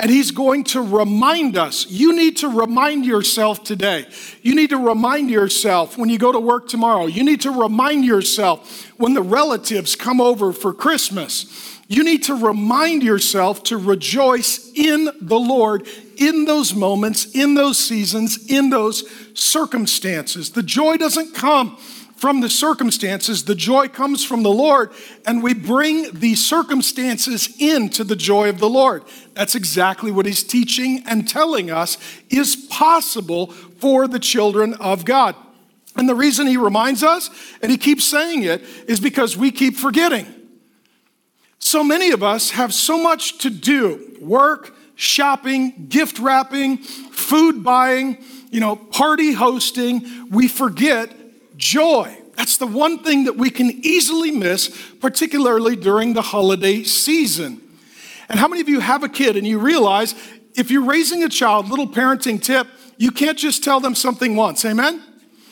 And 0.00 0.10
he's 0.10 0.30
going 0.30 0.62
to 0.64 0.80
remind 0.80 1.56
us. 1.56 1.90
You 1.90 2.14
need 2.14 2.36
to 2.38 2.48
remind 2.48 3.04
yourself 3.04 3.64
today. 3.64 4.06
You 4.42 4.54
need 4.54 4.70
to 4.70 4.76
remind 4.76 5.28
yourself 5.28 5.98
when 5.98 6.08
you 6.08 6.18
go 6.18 6.30
to 6.30 6.38
work 6.38 6.68
tomorrow. 6.68 7.06
You 7.06 7.24
need 7.24 7.40
to 7.42 7.50
remind 7.50 8.04
yourself 8.04 8.92
when 8.96 9.14
the 9.14 9.22
relatives 9.22 9.96
come 9.96 10.20
over 10.20 10.52
for 10.52 10.72
Christmas. 10.72 11.77
You 11.88 12.04
need 12.04 12.24
to 12.24 12.34
remind 12.34 13.02
yourself 13.02 13.62
to 13.64 13.78
rejoice 13.78 14.70
in 14.74 15.10
the 15.22 15.38
Lord 15.38 15.88
in 16.18 16.44
those 16.44 16.74
moments, 16.74 17.34
in 17.34 17.54
those 17.54 17.78
seasons, 17.78 18.50
in 18.50 18.68
those 18.68 19.04
circumstances. 19.32 20.50
The 20.50 20.62
joy 20.62 20.98
doesn't 20.98 21.34
come 21.34 21.78
from 22.16 22.40
the 22.40 22.50
circumstances, 22.50 23.44
the 23.44 23.54
joy 23.54 23.86
comes 23.86 24.24
from 24.24 24.42
the 24.42 24.50
Lord, 24.50 24.90
and 25.24 25.40
we 25.40 25.54
bring 25.54 26.10
the 26.12 26.34
circumstances 26.34 27.48
into 27.60 28.02
the 28.02 28.16
joy 28.16 28.48
of 28.48 28.58
the 28.58 28.68
Lord. 28.68 29.04
That's 29.34 29.54
exactly 29.54 30.10
what 30.10 30.26
he's 30.26 30.42
teaching 30.42 31.04
and 31.06 31.28
telling 31.28 31.70
us 31.70 31.96
is 32.28 32.56
possible 32.56 33.46
for 33.46 34.08
the 34.08 34.18
children 34.18 34.74
of 34.74 35.04
God. 35.04 35.36
And 35.96 36.08
the 36.08 36.14
reason 36.16 36.48
he 36.48 36.56
reminds 36.56 37.04
us, 37.04 37.30
and 37.62 37.70
he 37.70 37.78
keeps 37.78 38.04
saying 38.04 38.42
it, 38.42 38.62
is 38.88 38.98
because 38.98 39.36
we 39.36 39.52
keep 39.52 39.76
forgetting. 39.76 40.26
So 41.58 41.84
many 41.84 42.10
of 42.10 42.22
us 42.22 42.50
have 42.50 42.72
so 42.72 43.02
much 43.02 43.38
to 43.38 43.50
do 43.50 44.16
work, 44.20 44.74
shopping, 44.94 45.86
gift 45.88 46.18
wrapping, 46.18 46.78
food 46.78 47.62
buying, 47.62 48.24
you 48.50 48.60
know, 48.60 48.76
party 48.76 49.32
hosting. 49.32 50.28
We 50.30 50.48
forget 50.48 51.10
joy. 51.56 52.16
That's 52.36 52.56
the 52.56 52.66
one 52.66 53.02
thing 53.02 53.24
that 53.24 53.36
we 53.36 53.50
can 53.50 53.70
easily 53.84 54.30
miss, 54.30 54.68
particularly 55.00 55.74
during 55.76 56.14
the 56.14 56.22
holiday 56.22 56.84
season. 56.84 57.60
And 58.28 58.38
how 58.38 58.46
many 58.46 58.60
of 58.60 58.68
you 58.68 58.80
have 58.80 59.02
a 59.02 59.08
kid 59.08 59.36
and 59.36 59.46
you 59.46 59.58
realize 59.58 60.14
if 60.54 60.70
you're 60.70 60.84
raising 60.84 61.24
a 61.24 61.28
child, 61.28 61.68
little 61.68 61.88
parenting 61.88 62.40
tip, 62.40 62.68
you 62.96 63.10
can't 63.10 63.38
just 63.38 63.64
tell 63.64 63.80
them 63.80 63.94
something 63.94 64.36
once, 64.36 64.64
amen? 64.64 65.02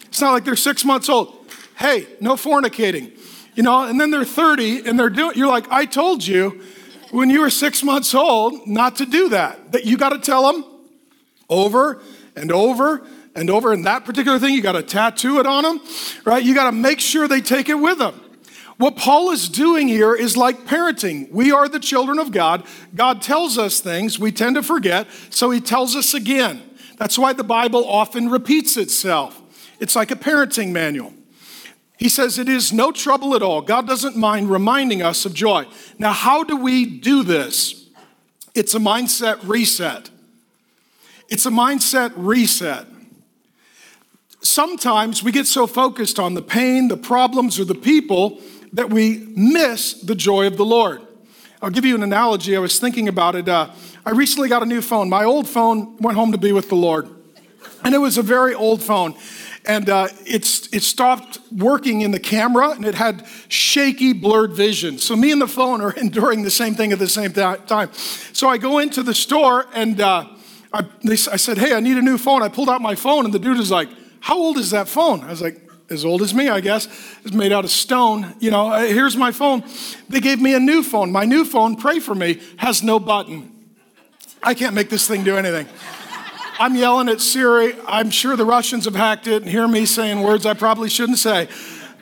It's 0.07 0.21
not 0.21 0.33
like 0.33 0.45
they're 0.45 0.57
six 0.57 0.85
months 0.85 1.09
old. 1.09 1.47
Hey, 1.77 2.07
no 2.21 2.35
fornicating 2.35 3.16
you 3.57 3.63
know, 3.63 3.85
and 3.85 3.99
then 3.99 4.11
they're 4.11 4.25
30 4.25 4.87
and 4.87 4.99
they're 4.99 5.11
doing, 5.11 5.33
you're 5.35 5.49
like, 5.49 5.69
I 5.71 5.87
told 5.87 6.25
you 6.25 6.63
when 7.11 7.31
you 7.31 7.41
were 7.41 7.51
six 7.51 7.83
months 7.83 8.15
old 8.15 8.67
not 8.67 8.97
to 8.97 9.07
do 9.07 9.31
that. 9.31 9.73
That 9.73 9.85
you 9.85 9.97
got 9.97 10.11
to 10.11 10.19
tell 10.19 10.53
them 10.53 10.65
over 11.49 12.01
and 12.37 12.53
over 12.53 13.05
and 13.35 13.49
over. 13.49 13.73
And 13.73 13.87
that 13.87 14.05
particular 14.05 14.39
thing, 14.39 14.55
you 14.55 14.63
got 14.63 14.73
to 14.73 14.83
tattoo 14.83 15.41
it 15.41 15.47
on 15.47 15.65
them, 15.65 15.81
right? 16.25 16.45
You 16.45 16.55
got 16.55 16.71
to 16.71 16.77
make 16.77 17.01
sure 17.01 17.27
they 17.27 17.41
take 17.41 17.71
it 17.71 17.77
with 17.77 17.99
them. 17.99 18.21
What 18.77 18.97
Paul 18.97 19.31
is 19.31 19.49
doing 19.49 19.89
here 19.89 20.15
is 20.15 20.37
like 20.37 20.67
parenting. 20.67 21.31
We 21.31 21.51
are 21.51 21.67
the 21.67 21.81
children 21.81 22.19
of 22.19 22.31
God. 22.31 22.63
God 22.95 23.23
tells 23.23 23.57
us 23.57 23.81
things, 23.81 24.19
we 24.19 24.33
tend 24.33 24.57
to 24.57 24.63
forget, 24.63 25.07
so 25.31 25.51
he 25.51 25.63
tells 25.63 25.97
us 25.97 26.13
again. 26.13 26.63
That's 26.99 27.19
why 27.19 27.33
the 27.33 27.45
Bible 27.45 27.87
often 27.87 28.29
repeats 28.29 28.77
itself. 28.77 29.41
It's 29.81 29.97
like 29.97 30.11
a 30.11 30.17
parenting 30.17 30.73
manual. 30.73 31.15
He 31.99 32.09
says 32.09 32.39
it 32.39 32.49
is 32.49 32.73
no 32.73 32.93
trouble 32.93 33.35
at 33.35 33.43
all. 33.43 33.63
God 33.63 33.87
doesn't 33.87 34.17
mind 34.17 34.51
reminding 34.51 35.03
us 35.03 35.25
of 35.25 35.33
joy. 35.33 35.67
Now, 35.99 36.13
how 36.13 36.45
do 36.45 36.57
we 36.57 36.85
do 36.85 37.23
this? 37.23 37.89
It's 38.55 38.75
a 38.75 38.79
mindset 38.79 39.39
reset. 39.43 40.11
It's 41.29 41.47
a 41.47 41.51
mindset 41.51 42.13
reset. 42.17 42.87
Sometimes 44.43 45.23
we 45.23 45.33
get 45.33 45.47
so 45.47 45.67
focused 45.67 46.19
on 46.19 46.35
the 46.35 46.43
pain, 46.43 46.89
the 46.89 46.97
problems, 46.97 47.59
or 47.59 47.65
the 47.65 47.75
people 47.75 48.41
that 48.73 48.91
we 48.91 49.27
miss 49.35 49.95
the 49.95 50.15
joy 50.15 50.47
of 50.47 50.57
the 50.57 50.65
Lord. 50.65 51.03
I'll 51.63 51.71
give 51.71 51.85
you 51.85 51.95
an 51.95 52.03
analogy. 52.03 52.55
I 52.55 52.61
was 52.61 52.79
thinking 52.79 53.09
about 53.09 53.35
it. 53.35 53.49
Uh, 53.49 53.71
I 54.05 54.11
recently 54.11 54.49
got 54.49 54.63
a 54.63 54.67
new 54.67 54.83
phone. 54.83 55.09
My 55.09 55.25
old 55.25 55.49
phone 55.49 55.97
went 55.97 56.17
home 56.17 56.33
to 56.33 56.39
be 56.39 56.53
with 56.53 56.69
the 56.69 56.77
Lord, 56.77 57.09
and 57.83 57.95
it 57.95 57.99
was 57.99 58.19
a 58.19 58.23
very 58.23 58.55
old 58.55 58.83
phone. 58.83 59.17
And 59.67 59.91
uh, 59.91 60.09
it's, 60.25 60.73
it 60.73 60.83
stopped 60.83 61.39
working 61.51 62.03
in 62.03 62.13
the 62.13 62.21
camera 62.21 62.71
and 62.71 62.85
it 62.85 62.95
had 62.95 63.27
shaky, 63.49 64.13
blurred 64.13 64.53
vision. 64.53 64.99
So, 64.99 65.17
me 65.17 65.33
and 65.33 65.41
the 65.41 65.49
phone 65.49 65.81
are 65.81 65.93
enduring 65.97 66.43
the 66.43 66.51
same 66.51 66.75
thing 66.75 66.93
at 66.93 66.99
the 66.99 67.09
same 67.09 67.33
time. 67.33 67.93
So, 68.33 68.49
I 68.49 68.59
go 68.59 68.79
into 68.79 69.03
the 69.03 69.15
store 69.15 69.67
and 69.75 70.01
uh, 70.01 70.27
I, 70.73 70.83
they, 71.03 71.15
I 71.15 71.37
said, 71.37 71.59
Hey, 71.59 71.75
I 71.75 71.81
need 71.81 71.97
a 71.97 72.03
new 72.03 72.19
phone. 72.19 72.43
I 72.43 72.49
pulled 72.49 72.69
out 72.69 72.81
my 72.81 72.95
phone, 72.95 73.25
and 73.25 73.35
the 73.35 73.39
dude 73.39 73.59
is 73.59 73.71
like, 73.71 73.89
How 74.21 74.37
old 74.37 74.59
is 74.59 74.71
that 74.71 74.89
phone? 74.89 75.23
I 75.23 75.31
was 75.31 75.43
like, 75.43 75.63
as 75.89 76.05
old 76.05 76.23
as 76.23 76.35
me, 76.35 76.49
I 76.49 76.61
guess. 76.61 76.87
It's 77.25 77.35
made 77.35 77.53
out 77.53 77.65
of 77.65 77.71
stone. 77.71 78.35
You 78.41 78.51
know, 78.51 78.73
uh, 78.73 78.81
here's 78.81 79.17
my 79.17 79.31
phone. 79.31 79.63
They 80.09 80.21
gave 80.21 80.41
me 80.41 80.55
a 80.55 80.61
new 80.61 80.83
phone. 80.83 81.13
My 81.13 81.25
new 81.25 81.45
phone, 81.45 81.77
pray 81.77 82.01
for 82.01 82.15
me, 82.15 82.41
has 82.57 82.83
no 82.83 82.99
button. 82.99 83.53
I 84.43 84.55
can't 84.55 84.75
make 84.75 84.91
this 84.91 85.07
thing 85.07 85.25
do 85.25 85.37
anything. 85.37 85.67
I'm 86.59 86.75
yelling 86.75 87.11
at 87.11 87.21
Siri. 87.21 87.75
I'm 87.87 88.09
sure 88.09 88.35
the 88.35 88.47
Russians 88.47 88.87
have 88.87 88.95
hacked 88.95 89.27
it 89.27 89.43
and 89.43 89.51
hear 89.51 89.69
me 89.69 89.85
saying 89.85 90.23
words 90.23 90.47
I 90.47 90.55
probably 90.55 90.89
shouldn't 90.89 91.19
say. 91.19 91.49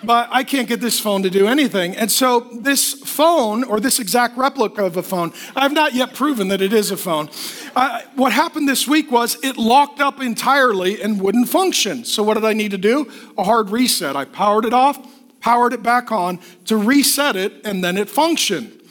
But 0.05 0.29
I 0.31 0.45
can't 0.45 0.69
get 0.69 0.81
this 0.81 1.01
phone 1.01 1.23
to 1.23 1.31
do 1.31 1.49
anything. 1.49 1.97
And 1.97 2.11
so, 2.11 2.41
this 2.61 2.93
phone, 2.93 3.65
or 3.65 3.81
this 3.81 3.99
exact 3.99 4.37
replica 4.37 4.85
of 4.85 4.97
a 4.97 5.03
phone, 5.03 5.33
I've 5.57 5.73
not 5.73 5.95
yet 5.95 6.15
proven 6.15 6.49
that 6.49 6.61
it 6.61 6.73
is 6.73 6.91
a 6.91 6.97
phone. 6.97 7.31
Uh, 7.75 8.03
what 8.15 8.31
happened 8.33 8.69
this 8.69 8.87
week 8.87 9.11
was 9.11 9.43
it 9.43 9.57
locked 9.57 10.01
up 10.01 10.21
entirely 10.21 11.03
and 11.03 11.21
wouldn't 11.21 11.49
function. 11.49 12.05
So, 12.05 12.23
what 12.23 12.35
did 12.35 12.45
I 12.45 12.53
need 12.53 12.71
to 12.73 12.79
do? 12.79 13.11
A 13.39 13.45
hard 13.45 13.71
reset. 13.71 14.15
I 14.15 14.27
powered 14.27 14.67
it 14.67 14.75
off, 14.75 14.99
powered 15.41 15.73
it 15.73 15.83
back 15.83 16.13
on 16.13 16.39
to 16.67 16.77
reset 16.77 17.35
it, 17.35 17.65
and 17.65 17.83
then 17.83 17.97
it 17.97 18.11
functioned. 18.11 18.83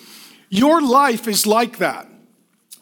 Your 0.50 0.82
life 0.82 1.27
is 1.27 1.46
like 1.46 1.77
that. 1.77 2.08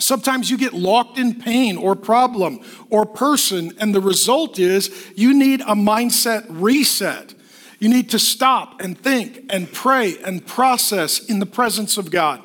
Sometimes 0.02 0.50
you 0.50 0.58
get 0.58 0.74
locked 0.74 1.20
in 1.20 1.36
pain 1.40 1.78
or 1.78 1.96
problem 1.96 2.62
or 2.90 3.06
person, 3.06 3.74
and 3.80 3.94
the 3.94 4.02
result 4.02 4.58
is 4.58 5.12
you 5.16 5.34
need 5.38 5.62
a 5.62 5.76
mindset 5.76 6.46
reset. 6.50 7.36
You 7.80 7.90
need 7.90 8.10
to 8.12 8.20
stop 8.20 8.82
and 8.82 8.98
think 8.98 9.46
and 9.50 9.72
pray 9.72 10.18
and 10.24 10.46
process 10.46 11.20
in 11.20 11.40
the 11.40 11.46
presence 11.46 11.98
of 11.98 12.12
God. 12.12 12.42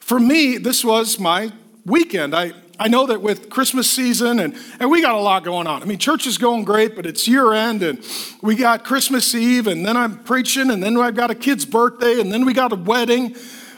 For 0.00 0.20
me, 0.20 0.56
this 0.58 0.84
was 0.84 1.18
my 1.18 1.52
weekend. 1.84 2.34
I, 2.34 2.52
I 2.78 2.88
know 2.88 3.06
that 3.06 3.22
with 3.22 3.50
Christmas 3.50 3.88
season 3.88 4.40
and, 4.40 4.56
and 4.80 4.90
we 4.90 5.00
got 5.00 5.14
a 5.14 5.20
lot 5.20 5.44
going 5.44 5.66
on. 5.66 5.82
I 5.82 5.86
mean, 5.86 5.98
church 5.98 6.26
is 6.26 6.38
going 6.38 6.64
great, 6.64 6.96
but 6.96 7.06
it's 7.06 7.26
year 7.26 7.52
end 7.52 7.82
and 7.82 8.04
we 8.42 8.56
got 8.56 8.84
Christmas 8.84 9.34
Eve 9.34 9.66
and 9.66 9.86
then 9.86 9.96
I'm 9.96 10.22
preaching 10.24 10.70
and 10.70 10.82
then 10.82 10.96
I've 10.96 11.14
got 11.14 11.30
a 11.30 11.34
kid's 11.34 11.64
birthday 11.64 12.20
and 12.20 12.32
then 12.32 12.44
we 12.44 12.52
got 12.52 12.72
a 12.72 12.76
wedding. 12.76 13.36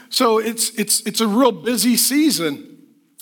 So 0.09 0.39
it's, 0.39 0.71
it's, 0.71 1.01
it's 1.01 1.21
a 1.21 1.27
real 1.27 1.51
busy 1.51 1.95
season. 1.95 2.76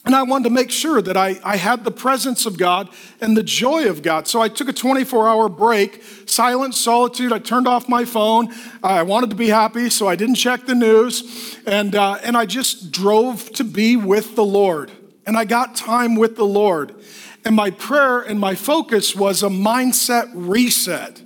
And 0.05 0.15
I 0.15 0.21
wanted 0.21 0.43
to 0.43 0.49
make 0.51 0.69
sure 0.69 1.01
that 1.01 1.17
I, 1.17 1.39
I 1.43 1.57
had 1.57 1.83
the 1.83 1.89
presence 1.89 2.45
of 2.45 2.59
God 2.59 2.89
and 3.21 3.35
the 3.35 3.41
joy 3.41 3.89
of 3.89 4.03
God. 4.03 4.27
So 4.27 4.39
I 4.39 4.49
took 4.49 4.69
a 4.69 4.73
24 4.73 5.27
hour 5.27 5.49
break, 5.49 6.03
silent 6.27 6.75
solitude. 6.75 7.33
I 7.33 7.39
turned 7.39 7.67
off 7.67 7.89
my 7.89 8.05
phone. 8.05 8.53
I 8.83 9.01
wanted 9.01 9.31
to 9.31 9.35
be 9.35 9.47
happy, 9.47 9.89
so 9.89 10.07
I 10.07 10.15
didn't 10.15 10.35
check 10.35 10.67
the 10.67 10.75
news. 10.75 11.57
And, 11.65 11.95
uh, 11.95 12.19
and 12.23 12.37
I 12.37 12.45
just 12.45 12.91
drove 12.91 13.51
to 13.53 13.63
be 13.63 13.97
with 13.97 14.35
the 14.35 14.45
Lord. 14.45 14.91
And 15.25 15.35
I 15.35 15.43
got 15.43 15.75
time 15.75 16.15
with 16.15 16.35
the 16.35 16.45
Lord. 16.45 16.95
And 17.43 17.55
my 17.55 17.71
prayer 17.71 18.19
and 18.19 18.39
my 18.39 18.53
focus 18.53 19.15
was 19.15 19.41
a 19.41 19.49
mindset 19.49 20.29
reset. 20.33 21.24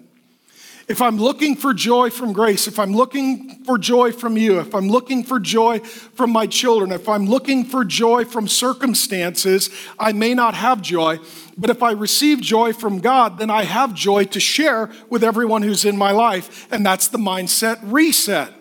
If 0.89 1.03
I'm 1.03 1.17
looking 1.17 1.55
for 1.55 1.71
joy 1.75 2.09
from 2.09 2.33
grace, 2.33 2.67
if 2.67 2.79
I'm 2.79 2.93
looking 2.93 3.63
for 3.63 3.77
joy 3.77 4.11
from 4.11 4.35
you, 4.37 4.59
if 4.59 4.73
I'm 4.73 4.89
looking 4.89 5.23
for 5.23 5.39
joy 5.39 5.81
from 5.81 6.31
my 6.31 6.47
children, 6.47 6.91
if 6.91 7.07
I'm 7.07 7.27
looking 7.27 7.63
for 7.63 7.85
joy 7.85 8.25
from 8.25 8.47
circumstances, 8.47 9.69
I 9.99 10.13
may 10.13 10.33
not 10.33 10.55
have 10.55 10.81
joy. 10.81 11.19
But 11.55 11.69
if 11.69 11.83
I 11.83 11.91
receive 11.91 12.41
joy 12.41 12.73
from 12.73 13.01
God, 13.01 13.37
then 13.37 13.51
I 13.51 13.65
have 13.65 13.93
joy 13.93 14.23
to 14.25 14.39
share 14.39 14.89
with 15.11 15.23
everyone 15.23 15.61
who's 15.61 15.85
in 15.85 15.95
my 15.95 16.09
life. 16.09 16.67
And 16.71 16.83
that's 16.83 17.07
the 17.07 17.19
mindset 17.19 17.77
reset. 17.83 18.51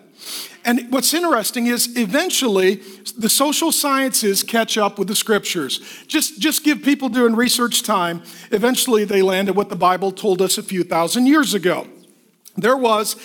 And 0.63 0.91
what's 0.91 1.15
interesting 1.15 1.65
is 1.65 1.97
eventually 1.97 2.75
the 3.17 3.29
social 3.29 3.71
sciences 3.71 4.43
catch 4.43 4.77
up 4.77 4.99
with 4.99 5.07
the 5.07 5.15
scriptures. 5.15 5.79
Just, 6.05 6.39
just 6.39 6.63
give 6.63 6.83
people 6.83 7.09
doing 7.09 7.35
research 7.35 7.81
time. 7.81 8.21
Eventually 8.51 9.03
they 9.03 9.23
land 9.23 9.49
at 9.49 9.55
what 9.55 9.69
the 9.69 9.75
Bible 9.75 10.11
told 10.11 10.43
us 10.43 10.59
a 10.59 10.63
few 10.63 10.83
thousand 10.83 11.25
years 11.25 11.55
ago. 11.55 11.87
There 12.59 12.77
was 12.77 13.15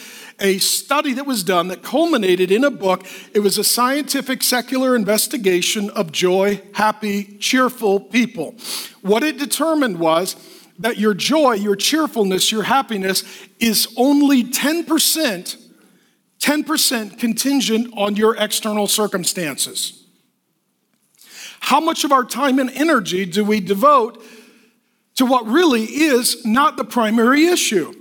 a 0.41 0.59
study 0.59 1.13
that 1.15 1.27
was 1.27 1.45
done 1.45 1.69
that 1.69 1.83
culminated 1.83 2.51
in 2.51 2.65
a 2.65 2.71
book. 2.71 3.07
It 3.33 3.41
was 3.41 3.59
a 3.59 3.65
scientific 3.65 4.43
secular 4.43 4.97
investigation 4.97 5.91
of 5.91 6.13
joy, 6.13 6.61
happy, 6.75 7.39
cheerful 7.39 8.01
people. 8.01 8.55
What 9.03 9.23
it 9.23 9.39
determined 9.39 9.99
was 9.99 10.37
that 10.79 10.99
your 10.99 11.15
joy, 11.15 11.53
your 11.53 11.77
cheerfulness, 11.77 12.51
your 12.51 12.65
happiness 12.65 13.23
is 13.61 13.95
only 13.97 14.43
10%, 14.45 15.57
10% 16.41 17.19
contingent 17.19 17.95
on 17.97 18.17
your 18.17 18.37
external 18.37 18.89
circumstances. 18.89 20.05
How 21.61 21.81
much 21.81 22.05
of 22.05 22.13
our 22.13 22.25
time 22.25 22.59
and 22.59 22.71
energy 22.71 23.25
do 23.25 23.45
we 23.45 23.61
devote 23.61 24.23
to 25.15 25.25
what 25.25 25.47
really 25.47 25.85
is 25.85 26.45
not 26.45 26.77
the 26.77 26.85
primary 26.85 27.47
issue? 27.47 27.95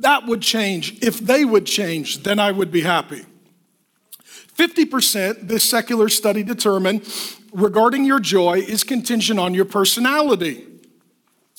That 0.00 0.26
would 0.26 0.42
change, 0.42 1.02
if 1.02 1.18
they 1.18 1.44
would 1.44 1.66
change, 1.66 2.22
then 2.22 2.38
I 2.38 2.52
would 2.52 2.70
be 2.70 2.80
happy. 2.80 3.24
50%, 4.56 5.48
this 5.48 5.68
secular 5.68 6.08
study 6.08 6.42
determined, 6.42 7.06
regarding 7.52 8.04
your 8.04 8.20
joy 8.20 8.58
is 8.58 8.84
contingent 8.84 9.38
on 9.38 9.54
your 9.54 9.64
personality. 9.64 10.66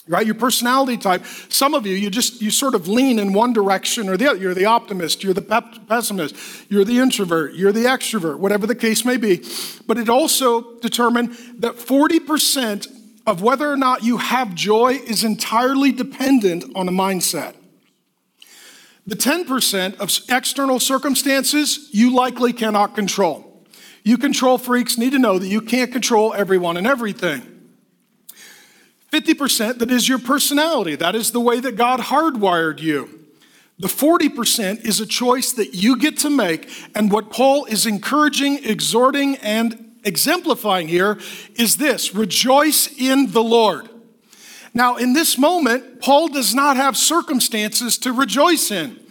Right? 0.07 0.25
Your 0.25 0.35
personality 0.35 0.97
type. 0.97 1.23
Some 1.49 1.75
of 1.75 1.85
you, 1.85 1.95
you 1.95 2.09
just, 2.09 2.41
you 2.41 2.49
sort 2.49 2.73
of 2.73 2.87
lean 2.87 3.19
in 3.19 3.33
one 3.33 3.53
direction 3.53 4.09
or 4.09 4.17
the 4.17 4.31
other. 4.31 4.39
You're 4.39 4.55
the 4.55 4.65
optimist, 4.65 5.23
you're 5.23 5.35
the 5.35 5.43
pessimist, 5.87 6.35
you're 6.69 6.83
the 6.83 6.97
introvert, 6.97 7.53
you're 7.53 7.71
the 7.71 7.85
extrovert, 7.85 8.39
whatever 8.39 8.65
the 8.65 8.75
case 8.75 9.05
may 9.05 9.17
be. 9.17 9.45
But 9.85 9.97
it 9.97 10.09
also 10.09 10.79
determined 10.79 11.37
that 11.59 11.75
40% 11.75 12.87
of 13.27 13.43
whether 13.43 13.71
or 13.71 13.77
not 13.77 14.03
you 14.03 14.17
have 14.17 14.55
joy 14.55 14.93
is 14.93 15.23
entirely 15.23 15.91
dependent 15.91 16.65
on 16.75 16.89
a 16.89 16.91
mindset. 16.91 17.53
The 19.07 19.15
10% 19.15 19.95
of 19.97 20.11
external 20.29 20.79
circumstances 20.79 21.89
you 21.91 22.13
likely 22.13 22.53
cannot 22.53 22.95
control. 22.95 23.65
You 24.03 24.17
control 24.17 24.57
freaks 24.57 24.97
need 24.97 25.11
to 25.11 25.19
know 25.19 25.39
that 25.39 25.47
you 25.47 25.61
can't 25.61 25.91
control 25.91 26.33
everyone 26.33 26.77
and 26.77 26.87
everything. 26.87 27.47
50% 29.11 29.79
that 29.79 29.91
is 29.91 30.07
your 30.07 30.19
personality, 30.19 30.95
that 30.95 31.15
is 31.15 31.31
the 31.31 31.39
way 31.39 31.59
that 31.59 31.75
God 31.75 31.99
hardwired 31.99 32.79
you. 32.79 33.19
The 33.77 33.87
40% 33.87 34.85
is 34.85 34.99
a 34.99 35.07
choice 35.07 35.51
that 35.53 35.73
you 35.73 35.97
get 35.97 36.17
to 36.19 36.29
make. 36.29 36.69
And 36.95 37.11
what 37.11 37.31
Paul 37.31 37.65
is 37.65 37.87
encouraging, 37.87 38.63
exhorting, 38.63 39.37
and 39.37 39.97
exemplifying 40.03 40.87
here 40.87 41.19
is 41.55 41.77
this 41.77 42.13
rejoice 42.13 42.87
in 42.95 43.31
the 43.31 43.43
Lord. 43.43 43.89
Now, 44.73 44.95
in 44.95 45.13
this 45.13 45.37
moment, 45.37 46.01
Paul 46.01 46.29
does 46.29 46.55
not 46.55 46.77
have 46.77 46.95
circumstances 46.95 47.97
to 47.99 48.13
rejoice 48.13 48.71
in. 48.71 49.01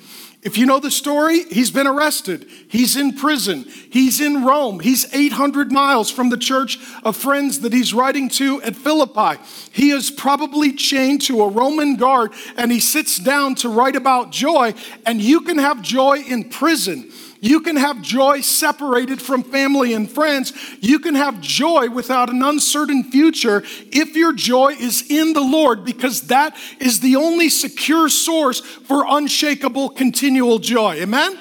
If 0.42 0.56
you 0.56 0.64
know 0.64 0.80
the 0.80 0.90
story, 0.90 1.44
he's 1.44 1.70
been 1.70 1.86
arrested. 1.86 2.48
He's 2.68 2.96
in 2.96 3.12
prison. 3.12 3.66
He's 3.90 4.22
in 4.22 4.42
Rome. 4.42 4.80
He's 4.80 5.12
800 5.12 5.70
miles 5.70 6.10
from 6.10 6.30
the 6.30 6.38
church 6.38 6.78
of 7.04 7.14
friends 7.14 7.60
that 7.60 7.74
he's 7.74 7.92
writing 7.92 8.30
to 8.30 8.62
at 8.62 8.74
Philippi. 8.74 9.38
He 9.70 9.90
is 9.90 10.10
probably 10.10 10.72
chained 10.72 11.20
to 11.22 11.42
a 11.42 11.48
Roman 11.50 11.96
guard 11.96 12.32
and 12.56 12.72
he 12.72 12.80
sits 12.80 13.18
down 13.18 13.54
to 13.56 13.68
write 13.68 13.96
about 13.96 14.32
joy. 14.32 14.72
And 15.04 15.20
you 15.20 15.42
can 15.42 15.58
have 15.58 15.82
joy 15.82 16.20
in 16.20 16.48
prison. 16.48 17.12
You 17.40 17.60
can 17.60 17.76
have 17.76 18.02
joy 18.02 18.42
separated 18.42 19.20
from 19.20 19.42
family 19.42 19.94
and 19.94 20.10
friends. 20.10 20.52
You 20.80 20.98
can 20.98 21.14
have 21.14 21.40
joy 21.40 21.88
without 21.88 22.28
an 22.28 22.42
uncertain 22.42 23.04
future 23.04 23.62
if 23.90 24.14
your 24.14 24.32
joy 24.32 24.74
is 24.78 25.10
in 25.10 25.32
the 25.32 25.40
Lord, 25.40 25.84
because 25.84 26.22
that 26.28 26.56
is 26.78 27.00
the 27.00 27.16
only 27.16 27.48
secure 27.48 28.08
source 28.08 28.60
for 28.60 29.04
unshakable, 29.08 29.90
continual 29.90 30.58
joy. 30.58 30.96
Amen? 30.96 31.38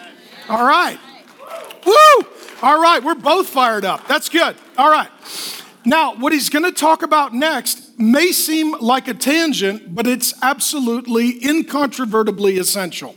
All 0.48 0.66
right. 0.66 0.98
Woo! 1.86 2.28
All 2.62 2.82
right, 2.82 3.02
we're 3.02 3.16
both 3.16 3.48
fired 3.48 3.86
up. 3.86 4.08
That's 4.08 4.28
good. 4.28 4.56
All 4.78 4.90
right. 4.90 5.10
Now, 5.86 6.16
what 6.16 6.34
he's 6.34 6.50
going 6.50 6.66
to 6.66 6.74
talk 6.74 7.04
about 7.04 7.34
next 7.34 7.98
may 7.98 8.32
seem 8.34 8.74
like 8.80 9.08
a 9.08 9.14
tangent, 9.14 9.96
but 9.96 10.08
it's 10.08 10.34
absolutely 10.42 11.44
incontrovertibly 11.44 12.58
essential. 12.58 13.16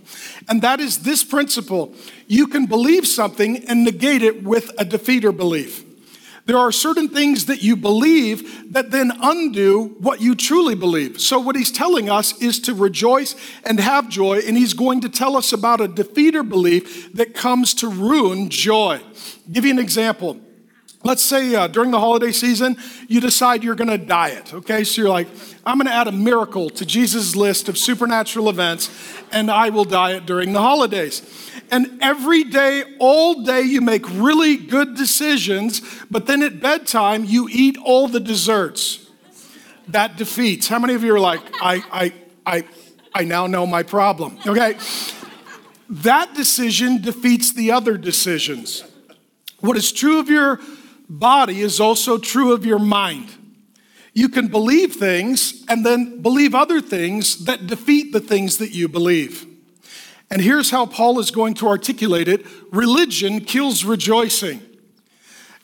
And 0.49 0.63
that 0.63 0.81
is 0.81 1.01
this 1.01 1.25
principle 1.25 1.95
you 2.27 2.47
can 2.47 2.67
believe 2.67 3.07
something 3.07 3.65
and 3.69 3.85
negate 3.85 4.23
it 4.23 4.43
with 4.43 4.71
a 4.79 4.85
defeater 4.85 5.37
belief. 5.37 5.85
There 6.45 6.59
are 6.59 6.73
certain 6.73 7.09
things 7.09 7.47
that 7.47 7.63
you 7.63 7.77
believe 7.77 8.73
that 8.73 8.91
then 8.91 9.13
undo 9.23 9.97
what 10.01 10.21
you 10.21 10.35
truly 10.35 10.75
believe. 10.75 11.21
So, 11.21 11.39
what 11.39 11.55
he's 11.55 11.71
telling 11.71 12.11
us 12.11 12.37
is 12.43 12.59
to 12.61 12.75
rejoice 12.75 13.37
and 13.65 13.79
have 13.79 14.09
joy, 14.09 14.41
and 14.41 14.57
he's 14.57 14.75
going 14.75 15.03
to 15.03 15.09
tell 15.09 15.37
us 15.37 15.53
about 15.53 15.81
a 15.81 15.87
defeater 15.87 16.47
belief 16.47 17.13
that 17.15 17.35
comes 17.35 17.75
to 17.75 17.89
ruin 17.89 18.51
joy. 18.51 19.01
I'll 19.01 19.53
give 19.53 19.65
you 19.65 19.71
an 19.71 19.79
example. 19.79 20.41
Let's 21.05 21.23
say 21.23 21.55
uh, 21.55 21.67
during 21.67 21.91
the 21.91 21.99
holiday 21.99 22.31
season, 22.31 22.77
you 23.09 23.21
decide 23.21 23.65
you're 23.65 23.75
gonna 23.75 23.99
diet, 23.99 24.55
okay? 24.55 24.85
So 24.85 25.03
you're 25.03 25.11
like, 25.11 25.27
I'm 25.67 25.79
gonna 25.79 25.91
add 25.91 26.07
a 26.07 26.13
miracle 26.13 26.71
to 26.71 26.87
Jesus' 26.87 27.35
list 27.35 27.69
of 27.69 27.77
supernatural 27.77 28.49
events, 28.49 28.89
and 29.33 29.51
I 29.51 29.71
will 29.71 29.85
diet 29.85 30.27
during 30.27 30.53
the 30.53 30.61
holidays. 30.61 31.23
And 31.73 31.99
every 32.01 32.45
day, 32.45 32.85
all 32.99 33.43
day, 33.43 33.63
you 33.63 33.81
make 33.81 34.09
really 34.11 34.57
good 34.57 34.95
decisions, 34.95 35.81
but 36.11 36.27
then 36.27 36.43
at 36.43 36.61
bedtime, 36.61 37.25
you 37.25 37.49
eat 37.51 37.79
all 37.83 38.07
the 38.07 38.21
desserts. 38.21 39.11
That 39.89 40.17
defeats. 40.17 40.69
How 40.69 40.79
many 40.79 40.95
of 40.95 41.03
you 41.03 41.15
are 41.15 41.21
like, 41.21 41.41
I, 41.61 41.83
I, 41.91 42.13
I, 42.47 42.65
I 43.15 43.25
now 43.25 43.47
know 43.47 43.67
my 43.67 43.83
problem, 43.83 44.39
okay? 44.47 44.79
That 45.91 46.35
decision 46.35 47.03
defeats 47.03 47.53
the 47.53 47.73
other 47.73 47.99
decisions. 47.99 48.85
What 49.61 49.77
is 49.77 49.93
true 49.93 50.19
of 50.21 50.29
your 50.29 50.61
body 51.19 51.61
is 51.61 51.79
also 51.79 52.19
true 52.19 52.53
of 52.53 52.65
your 52.65 52.79
mind. 52.79 53.31
You 54.15 54.29
can 54.29 54.49
believe 54.49 54.95
things 54.95 55.65
and 55.69 55.85
then 55.85 56.21
believe 56.21 56.55
other 56.55 56.81
things 56.81 57.45
that 57.45 57.67
defeat 57.67 58.13
the 58.13 58.21
things 58.21 58.59
that 58.59 58.73
you 58.73 58.89
believe. 58.89 59.47
And 60.31 60.41
here's 60.41 60.71
how 60.71 60.87
Paul 60.87 61.19
is 61.19 61.31
going 61.31 61.55
to 61.55 61.69
articulate 61.69 62.29
it 62.29 62.47
religion 62.71 63.41
kills 63.41 63.85
rejoicing. 63.85 64.61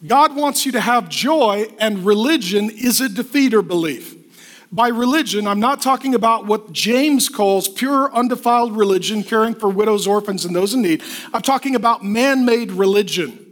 God 0.06 0.36
wants 0.36 0.64
you 0.64 0.72
to 0.72 0.80
have 0.80 1.08
joy, 1.08 1.66
and 1.80 2.06
religion 2.06 2.70
is 2.70 3.00
a 3.00 3.08
defeater 3.08 3.66
belief. 3.66 4.14
By 4.70 4.88
religion, 4.88 5.48
I'm 5.48 5.58
not 5.58 5.82
talking 5.82 6.14
about 6.14 6.46
what 6.46 6.72
James 6.72 7.28
calls 7.28 7.68
pure, 7.68 8.14
undefiled 8.14 8.76
religion, 8.76 9.24
caring 9.24 9.54
for 9.54 9.68
widows, 9.68 10.06
orphans, 10.06 10.44
and 10.44 10.54
those 10.54 10.74
in 10.74 10.82
need. 10.82 11.02
I'm 11.34 11.42
talking 11.42 11.74
about 11.74 12.04
man 12.04 12.44
made 12.44 12.70
religion. 12.70 13.47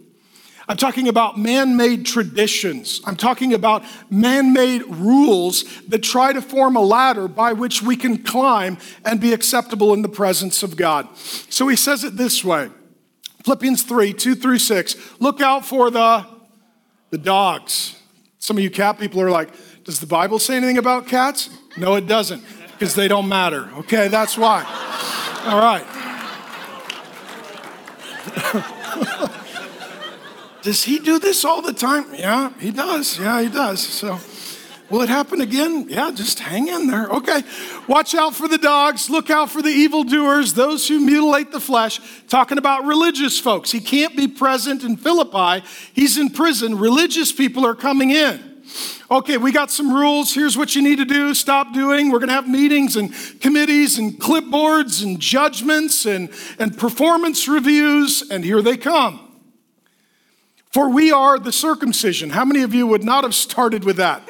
I'm 0.69 0.77
talking 0.77 1.07
about 1.07 1.39
man 1.39 1.77
made 1.77 2.05
traditions. 2.05 3.01
I'm 3.05 3.15
talking 3.15 3.55
about 3.55 3.85
man 4.11 4.53
made 4.53 4.83
rules 4.87 5.65
that 5.87 6.03
try 6.03 6.33
to 6.33 6.43
form 6.43 6.75
a 6.75 6.81
ladder 6.81 7.29
by 7.29 7.53
which 7.53 7.83
we 7.83 7.95
can 7.95 8.23
climb 8.23 8.79
and 9.05 9.21
be 9.21 9.33
acceptable 9.33 9.95
in 9.95 10.03
the 10.03 10.09
presence 10.09 10.65
of 10.65 10.77
God. 10.77 11.07
So 11.17 11.69
he 11.69 11.77
says 11.77 12.03
it 12.03 12.17
this 12.17 12.45
way 12.45 12.71
Philippians 13.45 13.85
3 13.85 14.13
2 14.13 14.35
through 14.35 14.59
6. 14.59 15.21
Look 15.21 15.41
out 15.41 15.65
for 15.65 15.89
the, 15.89 16.27
the 17.11 17.19
dogs. 17.19 17.95
Some 18.41 18.57
of 18.57 18.65
you 18.65 18.71
cat 18.71 18.99
people 18.99 19.21
are 19.23 19.31
like, 19.31 19.51
Does 19.85 20.01
the 20.01 20.07
Bible 20.07 20.41
say 20.41 20.57
anything 20.57 20.79
about 20.79 21.07
cats? 21.07 21.49
No, 21.77 21.95
it 21.95 22.09
doesn't, 22.09 22.43
because 22.73 22.97
they 22.97 23.07
don't 23.07 23.29
matter. 23.29 23.71
Okay, 23.79 24.09
that's 24.09 24.37
why. 24.37 24.65
All 25.47 25.61
right. 25.61 25.85
Does 30.67 30.83
he 30.83 30.99
do 30.99 31.21
this 31.21 31.45
all 31.45 31.63
the 31.63 31.73
time? 31.73 32.13
Yeah, 32.13 32.53
he 32.59 32.73
does. 32.73 33.21
Yeah, 33.21 33.41
he 33.41 33.49
does. 33.49 33.81
So, 33.81 34.19
will 34.91 35.01
it 35.03 35.09
happen 35.09 35.41
again? 35.41 35.87
Yeah, 35.89 36.11
just 36.13 36.41
hang 36.41 36.67
in 36.67 36.89
there. 36.89 37.07
Okay. 37.07 37.45
Watch 37.87 38.17
out 38.17 38.35
for 38.35 38.49
the 38.49 38.59
dogs. 38.59 39.09
Look 39.09 39.31
out 39.31 39.49
for 39.49 39.63
the 39.63 39.69
evildoers, 39.69 40.55
those 40.55 40.89
who 40.89 40.99
mutilate 40.99 41.53
the 41.53 41.61
flesh. 41.61 42.01
Talking 42.27 42.59
about 42.59 42.85
religious 42.85 43.39
folks. 43.39 43.71
He 43.71 43.79
can't 43.79 44.17
be 44.17 44.27
present 44.27 44.83
in 44.83 44.97
Philippi. 44.97 45.65
He's 45.93 46.19
in 46.19 46.31
prison. 46.31 46.77
Religious 46.77 47.31
people 47.31 47.65
are 47.65 47.77
coming 47.77 48.11
in. 48.11 48.65
Okay, 49.09 49.37
we 49.37 49.53
got 49.53 49.71
some 49.71 49.95
rules. 49.95 50.35
Here's 50.35 50.59
what 50.59 50.75
you 50.75 50.83
need 50.83 50.99
to 50.99 51.05
do. 51.05 51.33
Stop 51.33 51.75
doing. 51.75 52.11
We're 52.11 52.19
going 52.19 52.31
to 52.31 52.35
have 52.35 52.49
meetings 52.49 52.97
and 52.97 53.15
committees 53.41 53.99
and 53.99 54.19
clipboards 54.19 55.05
and 55.05 55.21
judgments 55.21 56.07
and, 56.07 56.29
and 56.59 56.77
performance 56.77 57.47
reviews. 57.47 58.29
And 58.29 58.43
here 58.45 58.63
they 58.63 58.77
come. 58.77 59.26
For 60.77 60.91
we 60.91 61.11
are 61.11 61.39
the 61.39 61.53
circumcision. 61.53 62.29
How 62.29 62.45
many 62.45 62.61
of 62.61 62.75
you 62.75 62.87
would 62.87 63.03
not 63.03 63.25
have 63.25 63.35
started 63.35 63.83
with 63.83 63.97
that? 63.97 64.21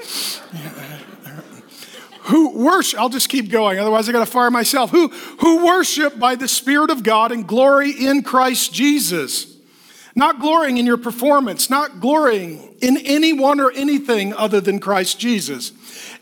who 2.21 2.57
worship, 2.57 3.01
I'll 3.01 3.09
just 3.09 3.29
keep 3.29 3.51
going, 3.51 3.81
otherwise 3.81 4.09
I 4.09 4.13
gotta 4.13 4.27
fire 4.27 4.49
myself. 4.49 4.93
Who, 4.93 5.09
who 5.41 5.67
worship 5.67 6.21
by 6.21 6.37
the 6.37 6.47
Spirit 6.47 6.91
of 6.91 7.03
God 7.03 7.33
and 7.33 7.49
glory 7.49 7.91
in 7.91 8.23
Christ 8.23 8.73
Jesus. 8.73 9.57
Not 10.15 10.39
glorying 10.39 10.79
in 10.79 10.87
your 10.87 10.99
performance, 10.99 11.69
not 11.69 11.99
glorying 11.99 12.77
in 12.81 12.97
anyone 12.99 13.59
or 13.59 13.73
anything 13.73 14.33
other 14.33 14.61
than 14.61 14.79
Christ 14.79 15.19
Jesus. 15.19 15.73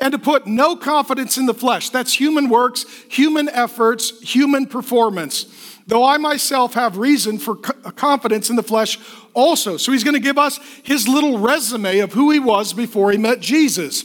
And 0.00 0.10
to 0.12 0.18
put 0.18 0.46
no 0.46 0.74
confidence 0.74 1.36
in 1.36 1.44
the 1.44 1.52
flesh. 1.52 1.90
That's 1.90 2.14
human 2.14 2.48
works, 2.48 2.86
human 3.10 3.50
efforts, 3.50 4.22
human 4.22 4.68
performance 4.68 5.53
though 5.86 6.04
I 6.04 6.16
myself 6.16 6.74
have 6.74 6.96
reason 6.96 7.38
for 7.38 7.56
confidence 7.56 8.50
in 8.50 8.56
the 8.56 8.62
flesh 8.62 8.98
also. 9.34 9.76
So 9.76 9.92
he's 9.92 10.04
going 10.04 10.14
to 10.14 10.20
give 10.20 10.38
us 10.38 10.58
his 10.82 11.06
little 11.08 11.38
resume 11.38 11.98
of 11.98 12.12
who 12.12 12.30
he 12.30 12.38
was 12.38 12.72
before 12.72 13.10
he 13.10 13.18
met 13.18 13.40
Jesus. 13.40 14.04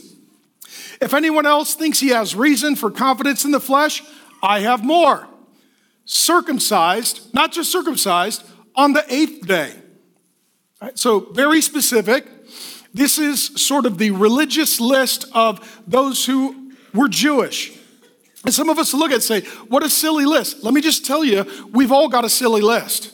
If 1.00 1.14
anyone 1.14 1.46
else 1.46 1.74
thinks 1.74 2.00
he 2.00 2.08
has 2.08 2.34
reason 2.34 2.76
for 2.76 2.90
confidence 2.90 3.44
in 3.44 3.50
the 3.50 3.60
flesh, 3.60 4.02
I 4.42 4.60
have 4.60 4.84
more. 4.84 5.26
Circumcised, 6.04 7.32
not 7.32 7.52
just 7.52 7.72
circumcised, 7.72 8.44
on 8.74 8.92
the 8.92 9.04
eighth 9.12 9.46
day. 9.46 9.74
Right, 10.80 10.98
so, 10.98 11.20
very 11.20 11.60
specific. 11.60 12.26
This 12.92 13.18
is 13.18 13.46
sort 13.60 13.86
of 13.86 13.98
the 13.98 14.10
religious 14.10 14.80
list 14.80 15.26
of 15.32 15.82
those 15.86 16.24
who 16.26 16.72
were 16.92 17.08
Jewish. 17.08 17.78
And 18.44 18.54
some 18.54 18.70
of 18.70 18.78
us 18.78 18.94
look 18.94 19.10
at 19.10 19.22
it 19.22 19.30
and 19.30 19.44
say, 19.44 19.50
what 19.68 19.82
a 19.82 19.90
silly 19.90 20.24
list. 20.24 20.64
Let 20.64 20.72
me 20.72 20.80
just 20.80 21.04
tell 21.04 21.24
you, 21.24 21.46
we've 21.72 21.92
all 21.92 22.08
got 22.08 22.24
a 22.24 22.28
silly 22.30 22.62
list. 22.62 23.12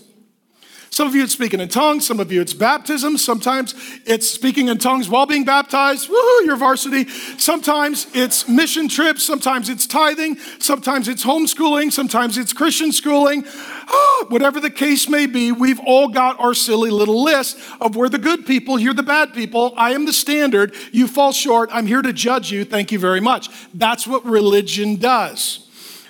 Some 0.97 1.09
of 1.09 1.15
you 1.15 1.25
it's 1.25 1.35
speaking 1.35 1.61
in 1.61 1.69
tongues, 1.69 2.07
some 2.07 2.21
of 2.21 2.33
you 2.33 2.41
it's 2.41 2.55
baptism, 2.55 3.19
sometimes 3.19 3.75
it's 4.07 4.31
speaking 4.31 4.69
in 4.69 4.79
tongues 4.79 5.11
while 5.11 5.27
being 5.27 5.45
baptized. 5.45 6.09
Woohoo, 6.09 6.47
you're 6.47 6.57
varsity. 6.57 7.07
Sometimes 7.37 8.07
it's 8.15 8.49
mission 8.49 8.89
trips, 8.89 9.23
sometimes 9.23 9.69
it's 9.69 9.87
tithing, 9.87 10.39
sometimes 10.59 11.07
it's 11.09 11.23
homeschooling, 11.23 11.93
sometimes 11.93 12.39
it's 12.39 12.55
Christian 12.55 12.93
schooling. 12.93 13.45
Oh, 13.47 14.27
whatever 14.31 14.59
the 14.59 14.71
case 14.71 15.07
may 15.07 15.27
be, 15.27 15.53
we've 15.53 15.81
all 15.81 16.09
got 16.09 16.41
our 16.41 16.55
silly 16.55 16.89
little 16.89 17.23
list 17.23 17.59
of 17.79 17.95
we're 17.95 18.09
the 18.09 18.17
good 18.17 18.47
people, 18.47 18.79
you're 18.79 18.95
the 18.95 19.03
bad 19.03 19.35
people, 19.35 19.75
I 19.77 19.91
am 19.91 20.07
the 20.07 20.15
standard, 20.15 20.75
you 20.93 21.09
fall 21.09 21.33
short, 21.33 21.69
I'm 21.75 21.87
here 21.87 22.01
to 22.01 22.15
judge 22.15 22.51
you, 22.51 22.65
thank 22.65 22.91
you 22.91 22.99
very 22.99 23.21
much. 23.21 23.51
That's 23.75 24.07
what 24.07 24.25
religion 24.25 24.97
does. 24.97 25.66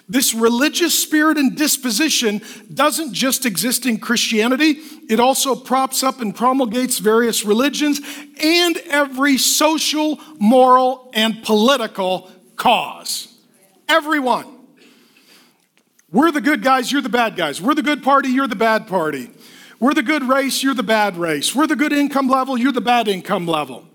This 0.09 0.35
religious 0.35 0.97
spirit 0.97 1.37
and 1.37 1.57
disposition 1.57 2.41
doesn't 2.73 3.13
just 3.13 3.45
exist 3.45 3.87
in 3.87 3.99
Christianity, 3.99 4.79
it 5.09 5.19
also 5.19 5.57
props 5.57 6.05
up 6.05 6.21
and 6.21 6.35
promulgates 6.35 6.99
various 6.99 7.45
religions 7.45 8.01
and 8.41 8.77
every 8.87 9.37
social, 9.37 10.21
moral, 10.39 11.11
and 11.13 11.43
political 11.43 12.31
cause. 12.55 13.35
Everyone. 13.89 14.47
We're 16.13 16.31
the 16.31 16.41
good 16.41 16.63
guys, 16.63 16.93
you're 16.93 17.03
the 17.03 17.09
bad 17.09 17.35
guys. 17.35 17.61
We're 17.61 17.75
the 17.75 17.83
good 17.83 18.05
party, 18.05 18.29
you're 18.29 18.47
the 18.47 18.55
bad 18.55 18.87
party. 18.87 19.31
We're 19.81 19.93
the 19.93 20.03
good 20.03 20.23
race, 20.23 20.63
you're 20.63 20.75
the 20.75 20.85
bad 20.85 21.17
race. 21.17 21.55
We're 21.55 21.67
the 21.67 21.77
good 21.77 21.93
income 21.93 22.29
level, 22.29 22.57
you're 22.57 22.73
the 22.73 22.81
bad 22.81 23.09
income 23.09 23.47
level. 23.47 23.89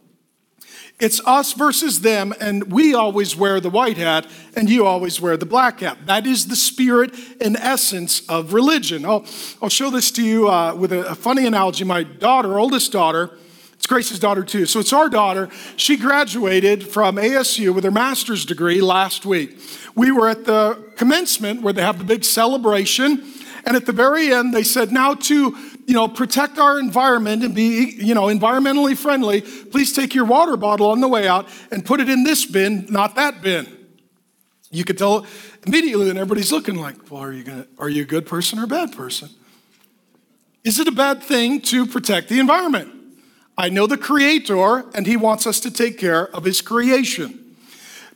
It's 1.01 1.19
us 1.25 1.53
versus 1.53 2.01
them, 2.01 2.31
and 2.39 2.71
we 2.71 2.93
always 2.93 3.35
wear 3.35 3.59
the 3.59 3.71
white 3.71 3.97
hat, 3.97 4.27
and 4.55 4.69
you 4.69 4.85
always 4.85 5.19
wear 5.19 5.35
the 5.35 5.47
black 5.47 5.79
hat. 5.79 5.97
That 6.05 6.27
is 6.27 6.45
the 6.45 6.55
spirit 6.55 7.11
and 7.41 7.57
essence 7.57 8.21
of 8.29 8.53
religion. 8.53 9.03
I'll, 9.03 9.25
I'll 9.63 9.69
show 9.69 9.89
this 9.89 10.11
to 10.11 10.23
you 10.23 10.47
uh, 10.47 10.75
with 10.75 10.93
a, 10.93 11.07
a 11.07 11.15
funny 11.15 11.47
analogy. 11.47 11.85
My 11.85 12.03
daughter, 12.03 12.59
oldest 12.59 12.91
daughter, 12.91 13.31
it's 13.73 13.87
Grace's 13.87 14.19
daughter 14.19 14.43
too. 14.43 14.67
So 14.67 14.79
it's 14.79 14.93
our 14.93 15.09
daughter. 15.09 15.49
She 15.75 15.97
graduated 15.97 16.87
from 16.87 17.15
ASU 17.15 17.73
with 17.73 17.83
her 17.83 17.89
master's 17.89 18.45
degree 18.45 18.79
last 18.79 19.25
week. 19.25 19.57
We 19.95 20.11
were 20.11 20.29
at 20.29 20.45
the 20.45 20.91
commencement 20.97 21.63
where 21.63 21.73
they 21.73 21.81
have 21.81 21.97
the 21.97 22.03
big 22.03 22.23
celebration. 22.23 23.23
And 23.65 23.75
at 23.75 23.85
the 23.85 23.91
very 23.91 24.33
end, 24.33 24.53
they 24.53 24.63
said, 24.63 24.91
now 24.91 25.13
to 25.13 25.55
you 25.85 25.93
know, 25.93 26.07
protect 26.07 26.57
our 26.57 26.79
environment 26.79 27.43
and 27.43 27.53
be, 27.53 27.95
you 27.97 28.13
know, 28.13 28.23
environmentally 28.23 28.95
friendly, 28.95 29.41
please 29.41 29.93
take 29.93 30.15
your 30.15 30.25
water 30.25 30.55
bottle 30.55 30.89
on 30.89 31.01
the 31.01 31.07
way 31.07 31.27
out 31.27 31.49
and 31.69 31.85
put 31.85 31.99
it 31.99 32.09
in 32.09 32.23
this 32.23 32.45
bin, 32.45 32.85
not 32.89 33.15
that 33.15 33.41
bin. 33.41 33.67
You 34.69 34.85
could 34.85 34.97
tell 34.97 35.25
immediately, 35.67 36.09
and 36.09 36.17
everybody's 36.17 36.51
looking 36.51 36.75
like, 36.75 37.11
well, 37.11 37.21
are 37.21 37.33
you 37.33 37.43
gonna, 37.43 37.67
are 37.77 37.89
you 37.89 38.03
a 38.03 38.05
good 38.05 38.25
person 38.25 38.57
or 38.57 38.63
a 38.63 38.67
bad 38.67 38.93
person? 38.93 39.29
Is 40.63 40.79
it 40.79 40.87
a 40.87 40.93
bad 40.93 41.21
thing 41.21 41.59
to 41.63 41.85
protect 41.85 42.29
the 42.29 42.39
environment? 42.39 42.89
I 43.57 43.67
know 43.69 43.85
the 43.85 43.97
Creator, 43.97 44.85
and 44.95 45.05
He 45.05 45.17
wants 45.17 45.45
us 45.45 45.59
to 45.61 45.71
take 45.71 45.97
care 45.97 46.33
of 46.33 46.45
His 46.45 46.61
creation. 46.61 47.40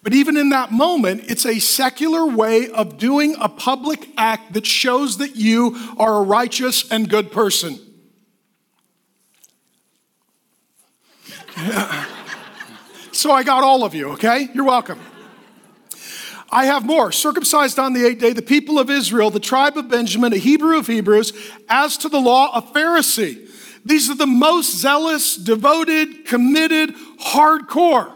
But 0.05 0.13
even 0.13 0.37
in 0.37 0.49
that 0.49 0.71
moment, 0.71 1.23
it's 1.31 1.47
a 1.47 1.57
secular 1.57 2.27
way 2.27 2.69
of 2.69 2.99
doing 2.99 3.35
a 3.41 3.49
public 3.49 4.07
act 4.17 4.53
that 4.53 4.67
shows 4.67 5.17
that 5.17 5.35
you 5.35 5.75
are 5.97 6.17
a 6.17 6.21
righteous 6.21 6.91
and 6.91 7.09
good 7.09 7.31
person. 7.31 7.79
so 13.11 13.31
I 13.31 13.41
got 13.41 13.63
all 13.63 13.83
of 13.83 13.95
you, 13.95 14.09
okay? 14.11 14.47
You're 14.53 14.65
welcome. 14.65 14.99
I 16.51 16.65
have 16.65 16.85
more. 16.85 17.11
Circumcised 17.11 17.79
on 17.79 17.93
the 17.93 18.05
eighth 18.05 18.19
day, 18.19 18.31
the 18.31 18.43
people 18.43 18.77
of 18.77 18.91
Israel, 18.91 19.31
the 19.31 19.39
tribe 19.39 19.75
of 19.75 19.89
Benjamin, 19.89 20.33
a 20.33 20.37
Hebrew 20.37 20.77
of 20.77 20.85
Hebrews, 20.85 21.33
as 21.67 21.97
to 21.97 22.09
the 22.09 22.19
law, 22.19 22.51
a 22.55 22.61
Pharisee. 22.61 23.49
These 23.83 24.11
are 24.11 24.15
the 24.15 24.27
most 24.27 24.77
zealous, 24.77 25.35
devoted, 25.35 26.25
committed, 26.25 26.93
hardcore. 27.19 28.15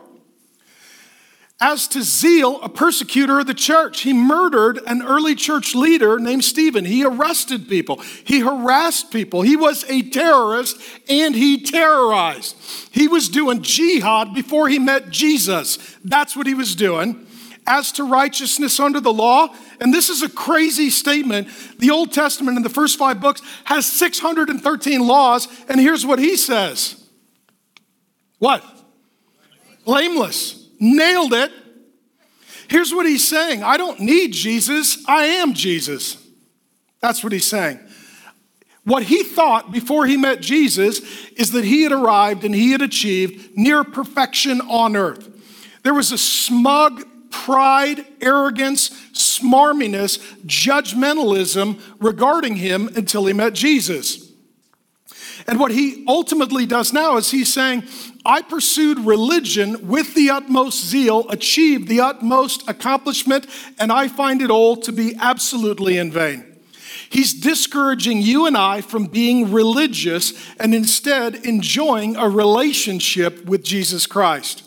As 1.62 1.90
to 1.90 2.04
zeal, 2.04 2.62
a 2.62 2.70
persecutor 2.70 3.42
of 3.42 3.48
the 3.48 3.54
church, 3.54 4.02
he 4.02 4.14
murdered 4.14 4.80
an 4.88 5.02
early 5.02 5.36
church 5.36 5.76
leader 5.76 6.18
named 6.18 6.46
Stephen. 6.46 6.86
He 6.86 7.04
arrested 7.04 7.68
people, 7.68 7.98
he 8.24 8.40
harassed 8.40 9.12
people, 9.12 9.42
he 9.42 9.58
was 9.58 9.84
a 9.90 10.04
terrorist, 10.04 10.80
and 11.10 11.36
he 11.36 11.62
terrorized. 11.62 12.56
He 12.92 13.10
was 13.10 13.28
doing 13.28 13.62
jihad 13.62 14.34
before 14.34 14.70
he 14.70 14.80
met 14.80 15.10
Jesus. 15.10 15.98
That's 16.06 16.34
what 16.34 16.48
he 16.48 16.54
was 16.54 16.76
doing. 16.76 17.28
As 17.68 17.92
to 17.94 18.06
righteousness 18.06 18.80
under 18.80 19.02
the 19.02 19.14
law, 19.14 19.54
and 19.82 19.94
this 19.94 20.10
is 20.10 20.24
a 20.24 20.30
crazy 20.30 20.90
statement. 20.90 21.50
The 21.78 21.92
Old 21.92 22.14
Testament 22.14 22.56
in 22.56 22.64
the 22.64 22.70
first 22.70 22.98
five 22.98 23.20
books 23.20 23.42
has 23.66 23.86
613 23.86 25.06
laws, 25.06 25.48
and 25.68 25.80
here's 25.80 26.06
what 26.06 26.20
he 26.20 26.38
says 26.38 27.06
What? 28.38 28.64
Blameless. 29.84 30.59
Nailed 30.80 31.34
it. 31.34 31.52
Here's 32.70 32.94
what 32.94 33.06
he's 33.06 33.28
saying 33.28 33.64
I 33.64 33.78
don't 33.78 34.00
need 34.00 34.32
Jesus, 34.32 35.04
I 35.08 35.26
am 35.26 35.54
Jesus. 35.54 36.18
That's 37.02 37.24
what 37.24 37.34
he's 37.34 37.48
saying. 37.48 37.80
What 38.84 39.04
he 39.04 39.24
thought 39.24 39.72
before 39.72 40.06
he 40.06 40.18
met 40.18 40.42
Jesus 40.42 41.00
is 41.32 41.52
that 41.52 41.64
he 41.64 41.84
had 41.84 41.92
arrived 41.92 42.44
and 42.44 42.56
he 42.56 42.72
had 42.72 42.82
achieved 42.82 43.56
near 43.56 43.84
perfection 43.84 44.62
on 44.62 44.96
earth. 44.96 45.30
There 45.84 45.94
was 45.94 46.12
a 46.12 46.18
smug 46.18 47.04
pride, 47.30 48.06
arrogance, 48.22 48.90
smarminess, 49.14 50.18
judgmentalism 50.46 51.80
regarding 52.00 52.56
him 52.56 52.88
until 52.96 53.26
he 53.26 53.34
met 53.34 53.54
Jesus. 53.54 54.32
And 55.48 55.60
what 55.60 55.72
he 55.72 56.04
ultimately 56.08 56.66
does 56.66 56.94
now 56.94 57.18
is 57.18 57.32
he's 57.32 57.52
saying, 57.52 57.84
I 58.26 58.42
pursued 58.42 59.00
religion 59.00 59.88
with 59.88 60.14
the 60.14 60.30
utmost 60.30 60.86
zeal, 60.86 61.30
achieved 61.30 61.88
the 61.88 62.02
utmost 62.02 62.68
accomplishment, 62.68 63.48
and 63.80 63.92
I 63.92 64.08
find 64.08 64.42
it 64.42 64.52
all 64.52 64.76
to 64.78 64.92
be 64.92 65.16
absolutely 65.20 65.98
in 65.98 66.12
vain. 66.12 66.46
He's 67.10 67.34
discouraging 67.34 68.22
you 68.22 68.46
and 68.46 68.56
I 68.56 68.82
from 68.82 69.06
being 69.06 69.52
religious 69.52 70.34
and 70.60 70.76
instead 70.76 71.36
enjoying 71.36 72.16
a 72.16 72.30
relationship 72.30 73.46
with 73.46 73.64
Jesus 73.64 74.06
Christ. 74.06 74.64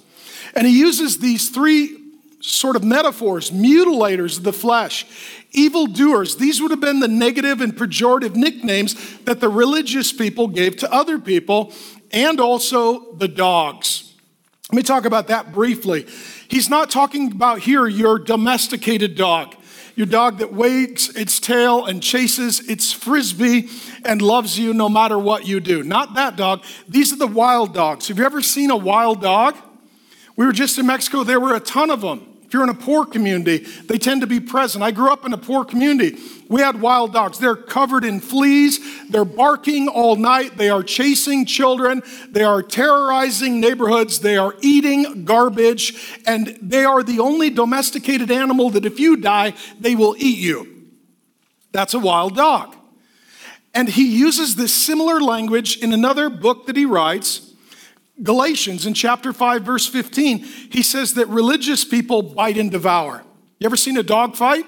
And 0.54 0.66
he 0.66 0.78
uses 0.78 1.18
these 1.18 1.50
three 1.50 1.98
sort 2.40 2.74
of 2.74 2.82
metaphors 2.82 3.50
mutilators 3.52 4.38
of 4.38 4.44
the 4.44 4.52
flesh, 4.52 5.06
evildoers. 5.52 6.36
These 6.36 6.60
would 6.60 6.72
have 6.72 6.80
been 6.80 7.00
the 7.00 7.06
negative 7.06 7.60
and 7.60 7.76
pejorative 7.76 8.34
nicknames 8.34 9.18
that 9.20 9.40
the 9.40 9.48
religious 9.48 10.12
people 10.12 10.48
gave 10.48 10.76
to 10.78 10.92
other 10.92 11.18
people, 11.18 11.72
and 12.12 12.40
also 12.40 13.12
the 13.14 13.28
dogs. 13.28 14.14
Let 14.70 14.76
me 14.76 14.82
talk 14.82 15.04
about 15.04 15.28
that 15.28 15.52
briefly. 15.52 16.06
He's 16.48 16.68
not 16.70 16.90
talking 16.90 17.32
about 17.32 17.60
here 17.60 17.86
your 17.86 18.18
domesticated 18.18 19.16
dog, 19.16 19.54
your 19.96 20.06
dog 20.06 20.38
that 20.38 20.52
wags 20.52 21.14
its 21.14 21.38
tail 21.40 21.84
and 21.84 22.02
chases 22.02 22.60
its 22.68 22.92
frisbee 22.92 23.68
and 24.04 24.22
loves 24.22 24.58
you 24.58 24.72
no 24.72 24.88
matter 24.88 25.18
what 25.18 25.46
you 25.46 25.60
do. 25.60 25.82
Not 25.82 26.14
that 26.14 26.36
dog. 26.36 26.64
These 26.88 27.12
are 27.12 27.16
the 27.16 27.26
wild 27.26 27.74
dogs. 27.74 28.08
Have 28.08 28.18
you 28.18 28.24
ever 28.24 28.40
seen 28.40 28.70
a 28.70 28.76
wild 28.76 29.20
dog? 29.20 29.56
We 30.36 30.46
were 30.46 30.52
just 30.52 30.78
in 30.78 30.86
Mexico, 30.86 31.24
there 31.24 31.40
were 31.40 31.54
a 31.54 31.60
ton 31.60 31.90
of 31.90 32.00
them. 32.00 32.31
If 32.52 32.54
you're 32.54 32.64
in 32.64 32.68
a 32.68 32.74
poor 32.74 33.06
community, 33.06 33.66
they 33.86 33.96
tend 33.96 34.20
to 34.20 34.26
be 34.26 34.38
present. 34.38 34.84
I 34.84 34.90
grew 34.90 35.10
up 35.10 35.24
in 35.24 35.32
a 35.32 35.38
poor 35.38 35.64
community. 35.64 36.20
We 36.50 36.60
had 36.60 36.82
wild 36.82 37.14
dogs. 37.14 37.38
They're 37.38 37.56
covered 37.56 38.04
in 38.04 38.20
fleas. 38.20 38.78
They're 39.08 39.24
barking 39.24 39.88
all 39.88 40.16
night. 40.16 40.58
They 40.58 40.68
are 40.68 40.82
chasing 40.82 41.46
children. 41.46 42.02
They 42.28 42.42
are 42.42 42.62
terrorizing 42.62 43.58
neighborhoods. 43.58 44.18
They 44.18 44.36
are 44.36 44.54
eating 44.60 45.24
garbage. 45.24 46.20
And 46.26 46.58
they 46.60 46.84
are 46.84 47.02
the 47.02 47.20
only 47.20 47.48
domesticated 47.48 48.30
animal 48.30 48.68
that 48.68 48.84
if 48.84 49.00
you 49.00 49.16
die, 49.16 49.54
they 49.80 49.94
will 49.94 50.14
eat 50.18 50.36
you. 50.36 50.90
That's 51.72 51.94
a 51.94 51.98
wild 51.98 52.36
dog. 52.36 52.76
And 53.72 53.88
he 53.88 54.14
uses 54.14 54.56
this 54.56 54.74
similar 54.74 55.22
language 55.22 55.78
in 55.78 55.94
another 55.94 56.28
book 56.28 56.66
that 56.66 56.76
he 56.76 56.84
writes 56.84 57.51
Galatians 58.22 58.86
in 58.86 58.94
chapter 58.94 59.32
5, 59.32 59.62
verse 59.62 59.86
15, 59.86 60.38
he 60.38 60.82
says 60.82 61.14
that 61.14 61.28
religious 61.28 61.84
people 61.84 62.22
bite 62.22 62.56
and 62.56 62.70
devour. 62.70 63.24
You 63.58 63.66
ever 63.66 63.76
seen 63.76 63.96
a 63.96 64.02
dog 64.02 64.36
fight? 64.36 64.64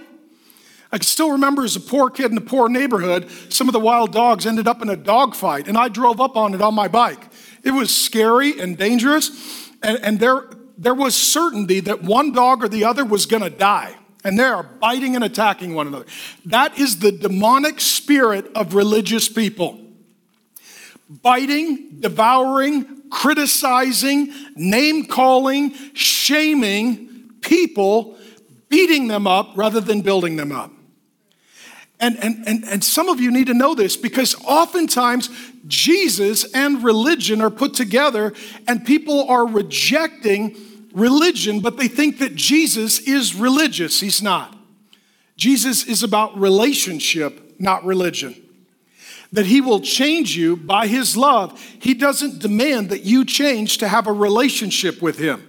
I 0.91 0.99
can 0.99 1.07
still 1.07 1.33
remember 1.33 1.65
as 1.65 1.75
a 1.75 1.81
poor 1.81 2.11
kid 2.11 2.31
in 2.31 2.39
a 2.39 2.41
poor 2.41 2.69
neighborhood, 2.69 3.29
some 3.49 3.69
of 3.69 3.73
the 3.73 3.81
wild 3.81 4.13
dogs 4.13 4.47
ended 4.47 4.69
up 4.69 4.81
in 4.81 4.89
a 4.89 4.97
dog 4.97 5.35
fight, 5.35 5.67
and 5.67 5.77
I 5.77 5.89
drove 5.89 6.21
up 6.21 6.37
on 6.37 6.55
it 6.55 6.63
on 6.63 6.75
my 6.75 6.89
bike. 6.89 7.29
It 7.65 7.73
was 7.73 7.95
scary 7.95 8.61
and 8.61 8.77
dangerous, 8.79 9.71
and, 9.83 9.99
and 10.05 10.21
there, 10.21 10.45
there 10.79 10.95
was 10.95 11.17
certainty 11.17 11.81
that 11.81 12.03
one 12.03 12.33
dog 12.33 12.63
or 12.63 12.69
the 12.69 12.85
other 12.85 13.05
was 13.05 13.27
gonna 13.27 13.51
die, 13.51 13.97
and 14.23 14.39
they 14.39 14.45
are 14.45 14.63
biting 14.63 15.17
and 15.17 15.25
attacking 15.25 15.75
one 15.75 15.89
another. 15.89 16.07
That 16.45 16.79
is 16.79 17.01
the 17.01 17.11
demonic 17.11 17.81
spirit 17.81 18.51
of 18.55 18.75
religious 18.75 19.29
people 19.29 19.81
biting, 21.09 22.01
devouring, 22.01 23.03
criticizing, 23.15 24.35
name 24.57 25.07
calling, 25.07 25.73
shaming 25.95 27.31
people, 27.43 28.19
beating 28.69 29.07
them 29.07 29.25
up 29.25 29.53
rather 29.55 29.81
than 29.81 30.03
building 30.03 30.35
them 30.35 30.51
up. 30.51 30.73
And, 32.01 32.19
and, 32.19 32.47
and, 32.49 32.65
and 32.65 32.83
some 32.83 33.09
of 33.09 33.21
you 33.21 33.31
need 33.31 33.47
to 33.47 33.55
know 33.55 33.77
this 33.77 33.97
because 33.97 34.35
oftentimes 34.45 35.31
Jesus 35.69 36.53
and 36.53 36.83
religion 36.83 37.41
are 37.41 37.51
put 37.51 37.75
together 37.75 38.35
and 38.67 38.85
people 38.85 39.29
are 39.31 39.47
rejecting 39.47 40.57
religion, 40.93 41.61
but 41.61 41.77
they 41.77 41.89
think 41.89 42.19
that 42.19 42.35
Jesus 42.35 42.99
is 42.99 43.37
religious. 43.37 44.01
He's 44.01 44.23
not. 44.23 44.57
Jesus 45.37 45.85
is 45.85 46.03
about 46.03 46.37
relationship, 46.37 47.55
not 47.61 47.85
religion 47.85 48.44
that 49.35 49.47
He 49.47 49.61
will 49.61 49.81
change 49.81 50.37
you 50.37 50.57
by 50.57 50.87
His 50.87 51.17
love. 51.17 51.61
He 51.61 51.93
doesn't 51.93 52.39
demand 52.39 52.89
that 52.91 53.05
you 53.05 53.25
change 53.25 53.79
to 53.79 53.89
have 53.89 54.07
a 54.07 54.13
relationship 54.13 55.03
with 55.03 55.19
Him. 55.19 55.47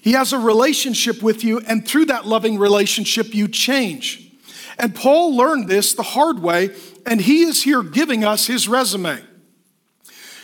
He 0.00 0.12
has 0.12 0.32
a 0.32 0.38
relationship 0.38 1.20
with 1.20 1.42
you, 1.42 1.58
and 1.66 1.86
through 1.86 2.06
that 2.06 2.26
loving 2.26 2.58
relationship, 2.58 3.34
you 3.34 3.48
change. 3.48 4.30
And 4.78 4.94
Paul 4.94 5.36
learned 5.36 5.68
this 5.68 5.92
the 5.92 6.04
hard 6.04 6.38
way, 6.38 6.70
and 7.04 7.20
he 7.20 7.42
is 7.42 7.64
here 7.64 7.82
giving 7.82 8.24
us 8.24 8.46
his 8.46 8.68
resume. 8.68 9.20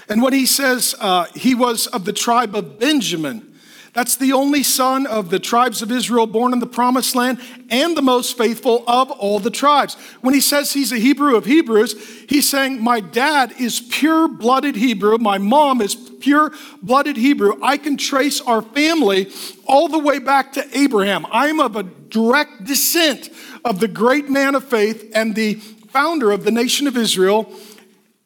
And 0.09 0.21
when 0.21 0.33
he 0.33 0.45
says 0.45 0.97
uh, 0.99 1.27
he 1.35 1.55
was 1.55 1.87
of 1.87 2.05
the 2.05 2.13
tribe 2.13 2.57
of 2.57 2.81
Benjamin, 2.81 3.54
that's 3.95 4.17
the 4.17 4.33
only 4.33 4.65
son 4.65 5.07
of 5.07 5.31
the 5.31 5.39
tribes 5.39 5.81
of 5.81 5.93
Israel 5.93 6.27
born 6.27 6.53
in 6.53 6.59
the 6.59 6.67
promised 6.67 7.15
land 7.15 7.41
and 7.71 7.97
the 7.97 8.03
most 8.03 8.37
faithful 8.37 8.83
of 8.89 9.13
all 9.13 9.39
the 9.39 9.51
tribes. 9.51 9.95
When 10.21 10.35
he 10.35 10.41
says 10.41 10.73
he's 10.73 10.91
a 10.91 10.99
Hebrew 10.99 11.37
of 11.37 11.45
Hebrews, 11.45 12.27
he's 12.29 12.49
saying, 12.49 12.83
My 12.83 12.99
dad 12.99 13.55
is 13.59 13.81
pure 13.81 14.27
blooded 14.27 14.75
Hebrew, 14.75 15.17
my 15.19 15.39
mom 15.39 15.81
is 15.81 15.95
pure 15.95 16.53
blooded 16.83 17.17
Hebrew. 17.17 17.57
I 17.63 17.77
can 17.77 17.97
trace 17.97 18.41
our 18.41 18.63
family 18.63 19.31
all 19.65 19.87
the 19.87 19.99
way 20.01 20.19
back 20.19 20.55
to 20.55 20.79
Abraham. 20.79 21.25
I'm 21.31 21.61
of 21.61 21.77
a 21.77 21.85
direct 21.85 22.65
descent 22.65 23.31
of 23.65 23.79
the 23.79 23.89
great 23.89 24.29
man 24.29 24.57
of 24.57 24.65
faith 24.65 25.13
and 25.15 25.37
the 25.37 25.55
founder 25.55 26.33
of 26.33 26.43
the 26.43 26.51
nation 26.51 26.89
of 26.89 26.97
Israel, 26.97 27.53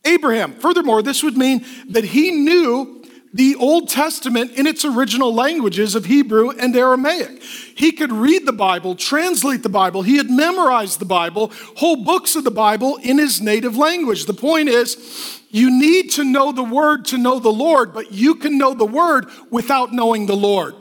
Abraham. 0.06 0.54
Furthermore, 0.54 1.02
this 1.02 1.22
would 1.22 1.36
mean 1.36 1.66
that 1.90 2.04
he 2.04 2.30
knew 2.30 2.97
the 3.32 3.56
Old 3.56 3.88
Testament 3.88 4.52
in 4.52 4.66
its 4.66 4.84
original 4.84 5.34
languages 5.34 5.94
of 5.94 6.06
Hebrew 6.06 6.50
and 6.50 6.74
Aramaic. 6.74 7.42
He 7.42 7.92
could 7.92 8.12
read 8.12 8.46
the 8.46 8.52
Bible, 8.52 8.94
translate 8.96 9.62
the 9.62 9.68
Bible, 9.68 10.02
he 10.02 10.16
had 10.16 10.30
memorized 10.30 10.98
the 10.98 11.04
Bible, 11.04 11.52
whole 11.76 12.04
books 12.04 12.36
of 12.36 12.44
the 12.44 12.50
Bible 12.50 12.96
in 13.02 13.18
his 13.18 13.40
native 13.40 13.76
language. 13.76 14.24
The 14.24 14.34
point 14.34 14.68
is, 14.68 15.40
you 15.50 15.70
need 15.70 16.10
to 16.12 16.24
know 16.24 16.52
the 16.52 16.62
Word 16.62 17.04
to 17.06 17.18
know 17.18 17.38
the 17.38 17.48
Lord, 17.50 17.92
but 17.92 18.12
you 18.12 18.34
can 18.34 18.58
know 18.58 18.74
the 18.74 18.84
Word 18.84 19.26
without 19.50 19.92
knowing 19.92 20.26
the 20.26 20.36
Lord. 20.36 20.74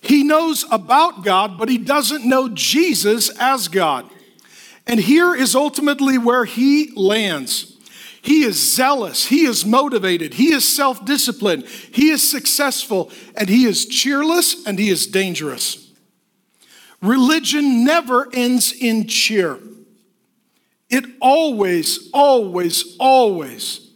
He 0.00 0.24
knows 0.24 0.64
about 0.70 1.24
God, 1.24 1.58
but 1.58 1.68
he 1.68 1.76
doesn't 1.78 2.24
know 2.24 2.48
Jesus 2.48 3.28
as 3.38 3.68
God. 3.68 4.10
And 4.86 4.98
here 4.98 5.34
is 5.34 5.54
ultimately 5.54 6.16
where 6.16 6.46
he 6.46 6.90
lands. 6.96 7.69
He 8.22 8.42
is 8.44 8.74
zealous, 8.74 9.26
he 9.26 9.46
is 9.46 9.64
motivated, 9.64 10.34
he 10.34 10.52
is 10.52 10.64
self 10.64 11.04
disciplined, 11.04 11.66
he 11.66 12.10
is 12.10 12.28
successful, 12.28 13.10
and 13.34 13.48
he 13.48 13.64
is 13.64 13.86
cheerless 13.86 14.66
and 14.66 14.78
he 14.78 14.90
is 14.90 15.06
dangerous. 15.06 15.90
Religion 17.00 17.84
never 17.84 18.28
ends 18.34 18.72
in 18.72 19.06
cheer. 19.06 19.58
It 20.90 21.04
always, 21.20 22.10
always, 22.12 22.96
always 22.98 23.90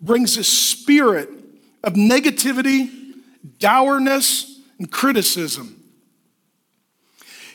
brings 0.00 0.36
a 0.36 0.44
spirit 0.44 1.30
of 1.82 1.94
negativity, 1.94 3.14
dourness, 3.58 4.60
and 4.78 4.90
criticism. 4.90 5.76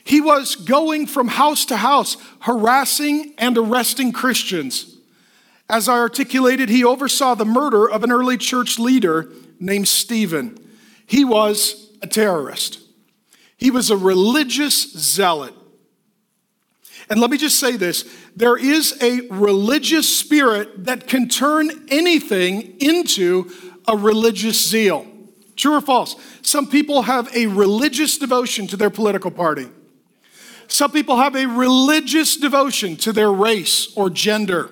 He 0.03 0.21
was 0.21 0.55
going 0.55 1.07
from 1.07 1.27
house 1.27 1.65
to 1.65 1.77
house, 1.77 2.17
harassing 2.39 3.33
and 3.37 3.57
arresting 3.57 4.11
Christians. 4.11 4.94
As 5.69 5.89
I 5.89 5.97
articulated, 5.97 6.69
he 6.69 6.83
oversaw 6.83 7.35
the 7.35 7.45
murder 7.45 7.89
of 7.89 8.03
an 8.03 8.11
early 8.11 8.37
church 8.37 8.77
leader 8.77 9.31
named 9.59 9.87
Stephen. 9.87 10.59
He 11.07 11.25
was 11.25 11.91
a 12.01 12.07
terrorist, 12.07 12.79
he 13.57 13.71
was 13.71 13.89
a 13.89 13.97
religious 13.97 14.91
zealot. 14.93 15.53
And 17.07 17.19
let 17.19 17.29
me 17.29 17.37
just 17.37 17.59
say 17.59 17.77
this 17.77 18.03
there 18.35 18.57
is 18.57 18.97
a 19.01 19.21
religious 19.29 20.07
spirit 20.07 20.85
that 20.85 21.07
can 21.07 21.29
turn 21.29 21.69
anything 21.89 22.77
into 22.79 23.51
a 23.87 23.95
religious 23.95 24.67
zeal. 24.67 25.05
True 25.55 25.75
or 25.75 25.81
false? 25.81 26.15
Some 26.41 26.67
people 26.67 27.03
have 27.03 27.33
a 27.35 27.47
religious 27.47 28.17
devotion 28.17 28.67
to 28.67 28.77
their 28.77 28.89
political 28.89 29.31
party. 29.31 29.69
Some 30.67 30.91
people 30.91 31.17
have 31.17 31.35
a 31.35 31.45
religious 31.45 32.35
devotion 32.35 32.97
to 32.97 33.13
their 33.13 33.31
race 33.31 33.93
or 33.95 34.09
gender. 34.09 34.71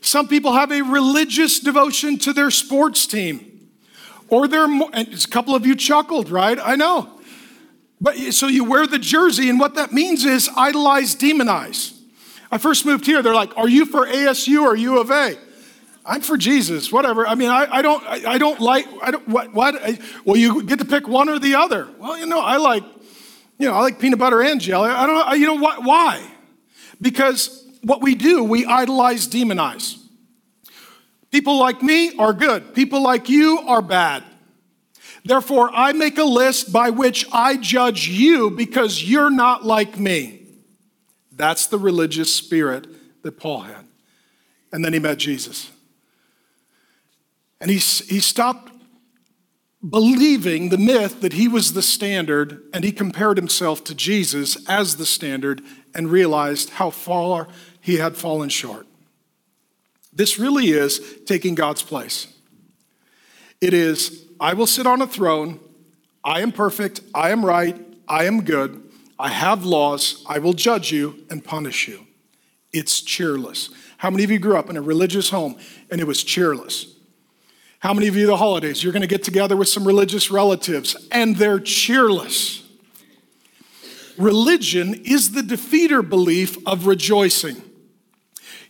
Some 0.00 0.28
people 0.28 0.52
have 0.52 0.72
a 0.72 0.82
religious 0.82 1.60
devotion 1.60 2.18
to 2.18 2.32
their 2.32 2.50
sports 2.50 3.06
team. 3.06 3.68
Or 4.28 4.48
they're, 4.48 4.64
and 4.64 4.94
a 4.94 5.28
couple 5.28 5.54
of 5.54 5.66
you 5.66 5.74
chuckled, 5.74 6.30
right? 6.30 6.58
I 6.60 6.76
know. 6.76 7.20
But 8.00 8.16
so 8.32 8.48
you 8.48 8.64
wear 8.64 8.86
the 8.86 8.98
jersey, 8.98 9.50
and 9.50 9.60
what 9.60 9.74
that 9.74 9.92
means 9.92 10.24
is 10.24 10.48
idolize, 10.56 11.14
demonize. 11.16 11.96
I 12.50 12.58
first 12.58 12.86
moved 12.86 13.04
here, 13.06 13.22
they're 13.22 13.34
like, 13.34 13.56
Are 13.58 13.68
you 13.68 13.84
for 13.84 14.06
ASU 14.06 14.62
or 14.62 14.74
U 14.74 15.00
of 15.00 15.10
A? 15.10 15.36
I'm 16.06 16.22
for 16.22 16.38
Jesus, 16.38 16.90
whatever. 16.90 17.26
I 17.26 17.34
mean, 17.34 17.50
I, 17.50 17.66
I 17.70 17.82
don't, 17.82 18.02
I, 18.04 18.32
I, 18.32 18.38
don't 18.38 18.58
like, 18.58 18.86
I 19.02 19.10
don't, 19.10 19.28
what, 19.28 19.52
what? 19.52 19.74
I, 19.76 19.98
well, 20.24 20.36
you 20.36 20.62
get 20.62 20.78
to 20.78 20.84
pick 20.86 21.06
one 21.06 21.28
or 21.28 21.38
the 21.38 21.56
other. 21.56 21.88
Well, 21.98 22.16
you 22.18 22.26
know, 22.26 22.40
I 22.40 22.56
like 22.56 22.84
you 23.60 23.66
know, 23.66 23.74
I 23.74 23.80
like 23.80 24.00
peanut 24.00 24.18
butter 24.18 24.40
and 24.42 24.58
jelly. 24.58 24.88
I 24.88 25.06
don't 25.06 25.14
know, 25.14 25.34
you 25.34 25.46
know 25.46 25.62
what, 25.62 25.84
why? 25.84 26.26
Because 26.98 27.59
what 27.82 28.02
we 28.02 28.14
do, 28.14 28.44
we 28.44 28.66
idolize, 28.66 29.28
demonize. 29.28 29.96
People 31.30 31.58
like 31.58 31.82
me 31.82 32.16
are 32.16 32.32
good. 32.32 32.74
People 32.74 33.02
like 33.02 33.28
you 33.28 33.60
are 33.66 33.82
bad. 33.82 34.24
Therefore, 35.24 35.70
I 35.72 35.92
make 35.92 36.18
a 36.18 36.24
list 36.24 36.72
by 36.72 36.90
which 36.90 37.26
I 37.32 37.56
judge 37.56 38.08
you 38.08 38.50
because 38.50 39.08
you're 39.08 39.30
not 39.30 39.64
like 39.64 39.98
me. 39.98 40.46
That's 41.32 41.66
the 41.66 41.78
religious 41.78 42.34
spirit 42.34 42.86
that 43.22 43.38
Paul 43.38 43.60
had. 43.60 43.86
And 44.72 44.84
then 44.84 44.92
he 44.92 44.98
met 44.98 45.18
Jesus. 45.18 45.70
And 47.60 47.70
he, 47.70 47.76
he 47.76 48.20
stopped 48.20 48.72
believing 49.88 50.68
the 50.68 50.78
myth 50.78 51.20
that 51.20 51.34
he 51.34 51.48
was 51.48 51.72
the 51.72 51.82
standard 51.82 52.62
and 52.72 52.84
he 52.84 52.92
compared 52.92 53.36
himself 53.36 53.82
to 53.84 53.94
Jesus 53.94 54.56
as 54.68 54.96
the 54.96 55.06
standard 55.06 55.62
and 55.94 56.10
realized 56.10 56.70
how 56.70 56.90
far 56.90 57.48
he 57.80 57.96
had 57.96 58.16
fallen 58.16 58.48
short. 58.48 58.86
This 60.12 60.38
really 60.38 60.70
is 60.70 61.00
taking 61.26 61.54
God's 61.54 61.82
place. 61.82 62.26
It 63.60 63.74
is, 63.74 64.24
I 64.40 64.54
will 64.54 64.66
sit 64.66 64.86
on 64.86 65.02
a 65.02 65.06
throne, 65.06 65.60
I 66.24 66.40
am 66.40 66.52
perfect, 66.52 67.00
I 67.14 67.30
am 67.30 67.44
right, 67.44 67.76
I 68.08 68.24
am 68.24 68.42
good, 68.42 68.82
I 69.18 69.28
have 69.28 69.64
laws, 69.64 70.24
I 70.28 70.38
will 70.38 70.52
judge 70.52 70.90
you 70.90 71.24
and 71.30 71.44
punish 71.44 71.86
you. 71.88 72.06
It's 72.72 73.00
cheerless. 73.00 73.70
How 73.98 74.10
many 74.10 74.24
of 74.24 74.30
you 74.30 74.38
grew 74.38 74.56
up 74.56 74.70
in 74.70 74.76
a 74.76 74.82
religious 74.82 75.30
home 75.30 75.56
and 75.90 76.00
it 76.00 76.06
was 76.06 76.22
cheerless? 76.22 76.94
How 77.80 77.94
many 77.94 78.08
of 78.08 78.16
you, 78.16 78.26
the 78.26 78.36
holidays, 78.36 78.82
you're 78.82 78.92
going 78.92 79.02
to 79.02 79.08
get 79.08 79.24
together 79.24 79.56
with 79.56 79.68
some 79.68 79.86
religious 79.86 80.30
relatives 80.30 80.96
and 81.10 81.36
they're 81.36 81.60
cheerless? 81.60 82.68
Religion 84.18 84.94
is 85.04 85.32
the 85.32 85.40
defeater 85.40 86.06
belief 86.06 86.56
of 86.66 86.86
rejoicing. 86.86 87.62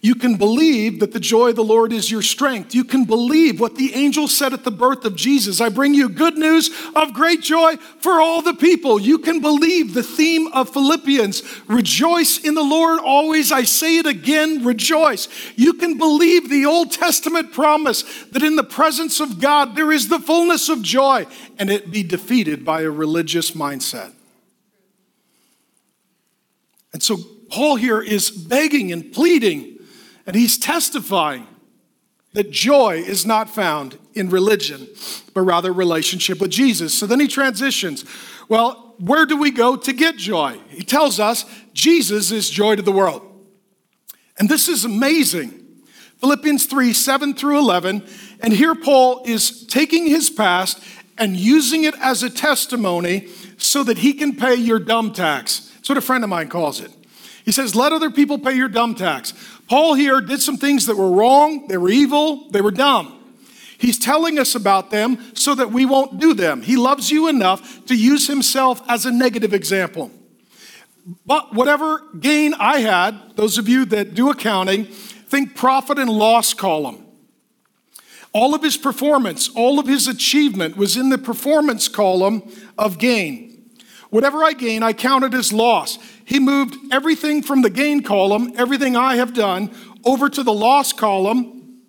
You 0.02 0.14
can 0.14 0.36
believe 0.36 1.00
that 1.00 1.12
the 1.12 1.20
joy 1.20 1.50
of 1.50 1.56
the 1.56 1.64
Lord 1.64 1.92
is 1.92 2.10
your 2.10 2.22
strength. 2.22 2.74
You 2.74 2.84
can 2.84 3.04
believe 3.04 3.60
what 3.60 3.76
the 3.76 3.94
angel 3.94 4.28
said 4.28 4.54
at 4.54 4.64
the 4.64 4.70
birth 4.70 5.04
of 5.04 5.14
Jesus 5.14 5.60
I 5.60 5.68
bring 5.68 5.92
you 5.92 6.08
good 6.08 6.38
news 6.38 6.70
of 6.96 7.12
great 7.12 7.42
joy 7.42 7.76
for 7.76 8.12
all 8.12 8.40
the 8.40 8.54
people. 8.54 8.98
You 8.98 9.18
can 9.18 9.40
believe 9.40 9.92
the 9.92 10.02
theme 10.02 10.46
of 10.54 10.70
Philippians 10.70 11.42
rejoice 11.68 12.38
in 12.38 12.54
the 12.54 12.62
Lord 12.62 13.00
always. 13.00 13.52
I 13.52 13.64
say 13.64 13.98
it 13.98 14.06
again, 14.06 14.64
rejoice. 14.64 15.28
You 15.54 15.74
can 15.74 15.98
believe 15.98 16.48
the 16.48 16.64
Old 16.64 16.92
Testament 16.92 17.52
promise 17.52 18.02
that 18.32 18.42
in 18.42 18.56
the 18.56 18.64
presence 18.64 19.20
of 19.20 19.38
God 19.38 19.76
there 19.76 19.92
is 19.92 20.08
the 20.08 20.18
fullness 20.18 20.70
of 20.70 20.80
joy 20.80 21.26
and 21.58 21.68
it 21.68 21.90
be 21.90 22.02
defeated 22.02 22.64
by 22.64 22.82
a 22.82 22.90
religious 22.90 23.50
mindset. 23.50 24.14
And 26.94 27.02
so 27.02 27.18
Paul 27.50 27.76
here 27.76 28.00
is 28.00 28.30
begging 28.30 28.92
and 28.92 29.12
pleading 29.12 29.76
and 30.26 30.36
he's 30.36 30.58
testifying 30.58 31.46
that 32.32 32.50
joy 32.50 33.02
is 33.04 33.26
not 33.26 33.50
found 33.50 33.98
in 34.14 34.30
religion, 34.30 34.86
but 35.34 35.42
rather 35.42 35.72
relationship 35.72 36.40
with 36.40 36.50
Jesus. 36.50 36.94
So 36.94 37.06
then 37.06 37.20
he 37.20 37.26
transitions. 37.26 38.04
Well, 38.48 38.94
where 38.98 39.26
do 39.26 39.36
we 39.36 39.50
go 39.50 39.76
to 39.76 39.92
get 39.92 40.16
joy? 40.16 40.60
He 40.68 40.84
tells 40.84 41.18
us 41.18 41.44
Jesus 41.72 42.30
is 42.30 42.48
joy 42.50 42.76
to 42.76 42.82
the 42.82 42.92
world. 42.92 43.26
And 44.38 44.48
this 44.48 44.68
is 44.68 44.84
amazing. 44.84 45.56
Philippians 46.18 46.66
3 46.66 46.92
7 46.92 47.34
through 47.34 47.58
11. 47.58 48.06
And 48.40 48.52
here 48.52 48.74
Paul 48.74 49.22
is 49.24 49.66
taking 49.66 50.06
his 50.06 50.30
past 50.30 50.82
and 51.18 51.36
using 51.36 51.84
it 51.84 51.94
as 52.00 52.22
a 52.22 52.30
testimony 52.30 53.28
so 53.58 53.82
that 53.84 53.98
he 53.98 54.12
can 54.12 54.36
pay 54.36 54.54
your 54.54 54.78
dumb 54.78 55.12
tax. 55.12 55.70
That's 55.74 55.88
what 55.88 55.98
a 55.98 56.02
friend 56.02 56.24
of 56.24 56.30
mine 56.30 56.48
calls 56.48 56.80
it. 56.80 56.90
He 57.44 57.52
says, 57.52 57.74
Let 57.74 57.92
other 57.92 58.10
people 58.10 58.38
pay 58.38 58.54
your 58.54 58.68
dumb 58.68 58.94
tax. 58.94 59.32
Paul 59.68 59.94
here 59.94 60.20
did 60.20 60.40
some 60.40 60.56
things 60.56 60.86
that 60.86 60.96
were 60.96 61.10
wrong, 61.10 61.68
they 61.68 61.76
were 61.76 61.90
evil, 61.90 62.48
they 62.50 62.60
were 62.60 62.70
dumb. 62.70 63.16
He's 63.78 63.98
telling 63.98 64.38
us 64.38 64.54
about 64.54 64.90
them 64.90 65.34
so 65.34 65.54
that 65.54 65.72
we 65.72 65.86
won't 65.86 66.20
do 66.20 66.34
them. 66.34 66.60
He 66.60 66.76
loves 66.76 67.10
you 67.10 67.28
enough 67.28 67.86
to 67.86 67.94
use 67.94 68.26
himself 68.26 68.82
as 68.88 69.06
a 69.06 69.10
negative 69.10 69.54
example. 69.54 70.10
But 71.24 71.54
whatever 71.54 72.02
gain 72.18 72.52
I 72.54 72.80
had, 72.80 73.36
those 73.36 73.56
of 73.56 73.70
you 73.70 73.86
that 73.86 74.12
do 74.14 74.30
accounting, 74.30 74.84
think 74.84 75.56
profit 75.56 75.98
and 75.98 76.10
loss 76.10 76.52
column. 76.52 77.06
All 78.32 78.54
of 78.54 78.62
his 78.62 78.76
performance, 78.76 79.48
all 79.56 79.78
of 79.78 79.86
his 79.86 80.06
achievement 80.06 80.76
was 80.76 80.96
in 80.96 81.08
the 81.08 81.18
performance 81.18 81.88
column 81.88 82.42
of 82.76 82.98
gain. 82.98 83.70
Whatever 84.10 84.44
I 84.44 84.52
gain, 84.52 84.82
I 84.82 84.92
count 84.92 85.24
it 85.24 85.34
as 85.34 85.52
loss. 85.52 85.98
He 86.30 86.38
moved 86.38 86.76
everything 86.92 87.42
from 87.42 87.62
the 87.62 87.70
gain 87.70 88.04
column, 88.04 88.52
everything 88.54 88.96
I 88.96 89.16
have 89.16 89.34
done, 89.34 89.74
over 90.04 90.28
to 90.28 90.44
the 90.44 90.52
loss 90.52 90.92
column. 90.92 91.80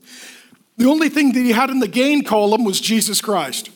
The 0.78 0.88
only 0.88 1.10
thing 1.10 1.34
that 1.34 1.40
he 1.40 1.52
had 1.52 1.70
in 1.70 1.78
the 1.78 1.88
gain 1.88 2.24
column 2.24 2.64
was 2.64 2.82
Jesus 2.82 3.22
Christ. 3.22 3.70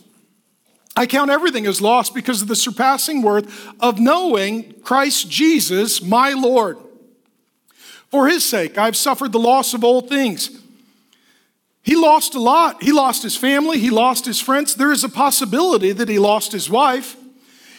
I 0.95 1.05
count 1.05 1.29
everything 1.29 1.67
as 1.67 1.81
loss 1.81 2.09
because 2.09 2.41
of 2.41 2.47
the 2.47 2.55
surpassing 2.55 3.21
worth 3.21 3.71
of 3.79 3.99
knowing 3.99 4.73
Christ 4.81 5.29
Jesus, 5.29 6.01
my 6.01 6.31
Lord. 6.31 6.79
For 8.09 8.27
his 8.27 8.43
sake, 8.43 8.75
I've 8.75 8.95
suffered 8.95 9.33
the 9.33 9.39
loss 9.39 9.75
of 9.75 9.83
all 9.83 10.01
things. 10.01 10.49
He 11.83 11.95
lost 11.95 12.33
a 12.33 12.41
lot. 12.41 12.81
He 12.81 12.91
lost 12.91 13.21
his 13.21 13.37
family, 13.37 13.77
he 13.77 13.91
lost 13.91 14.25
his 14.25 14.41
friends. 14.41 14.73
There 14.73 14.91
is 14.91 15.03
a 15.03 15.09
possibility 15.09 15.91
that 15.91 16.09
he 16.09 16.17
lost 16.17 16.53
his 16.53 16.71
wife. 16.71 17.17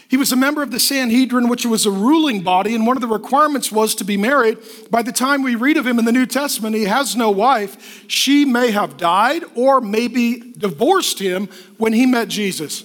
He 0.08 0.16
was 0.16 0.30
a 0.30 0.36
member 0.36 0.62
of 0.62 0.70
the 0.70 0.78
Sanhedrin, 0.78 1.48
which 1.48 1.66
was 1.66 1.84
a 1.84 1.90
ruling 1.90 2.42
body, 2.42 2.74
and 2.74 2.86
one 2.86 2.96
of 2.96 3.00
the 3.00 3.08
requirements 3.08 3.72
was 3.72 3.94
to 3.96 4.04
be 4.04 4.16
married. 4.16 4.58
By 4.88 5.02
the 5.02 5.12
time 5.12 5.42
we 5.42 5.56
read 5.56 5.76
of 5.76 5.86
him 5.86 5.98
in 5.98 6.04
the 6.04 6.12
New 6.12 6.26
Testament, 6.26 6.76
he 6.76 6.84
has 6.84 7.16
no 7.16 7.30
wife. 7.30 8.04
She 8.08 8.44
may 8.44 8.70
have 8.70 8.96
died 8.96 9.42
or 9.56 9.80
maybe 9.80 10.52
divorced 10.56 11.18
him 11.18 11.48
when 11.76 11.92
he 11.92 12.06
met 12.06 12.28
Jesus. 12.28 12.84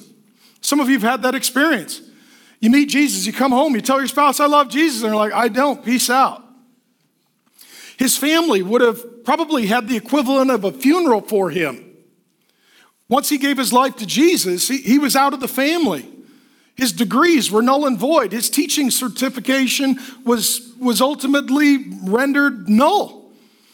Some 0.62 0.80
of 0.80 0.90
you 0.90 1.00
have 1.00 1.10
had 1.10 1.22
that 1.22 1.36
experience. 1.36 2.02
You 2.60 2.70
meet 2.70 2.90
Jesus, 2.90 3.26
you 3.26 3.34
come 3.34 3.52
home, 3.52 3.76
you 3.76 3.82
tell 3.82 4.00
your 4.00 4.08
spouse, 4.08 4.40
I 4.40 4.46
love 4.46 4.70
Jesus, 4.70 5.02
and 5.02 5.12
they're 5.12 5.18
like, 5.18 5.34
I 5.34 5.48
don't, 5.48 5.84
peace 5.84 6.10
out. 6.10 6.44
His 7.98 8.18
family 8.18 8.64
would 8.64 8.82
have 8.82 9.24
probably 9.24 9.68
had 9.68 9.88
the 9.88 9.96
equivalent 9.96 10.50
of 10.50 10.64
a 10.64 10.72
funeral 10.72 11.22
for 11.22 11.52
him. 11.52 11.86
Once 13.08 13.30
he 13.30 13.38
gave 13.38 13.58
his 13.58 13.74
life 13.74 13.96
to 13.98 14.06
Jesus, 14.06 14.68
he, 14.68 14.78
he 14.78 14.98
was 14.98 15.16
out 15.16 15.34
of 15.34 15.40
the 15.40 15.48
family. 15.48 16.11
His 16.76 16.92
degrees 16.92 17.52
were 17.52 17.62
null 17.62 17.86
and 17.86 17.98
void. 17.98 18.32
His 18.32 18.50
teaching 18.50 18.90
certification 18.92 20.00
was, 20.26 20.74
was 20.80 21.02
ultimately 21.02 21.78
rendered 22.04 22.70
null. 22.70 23.22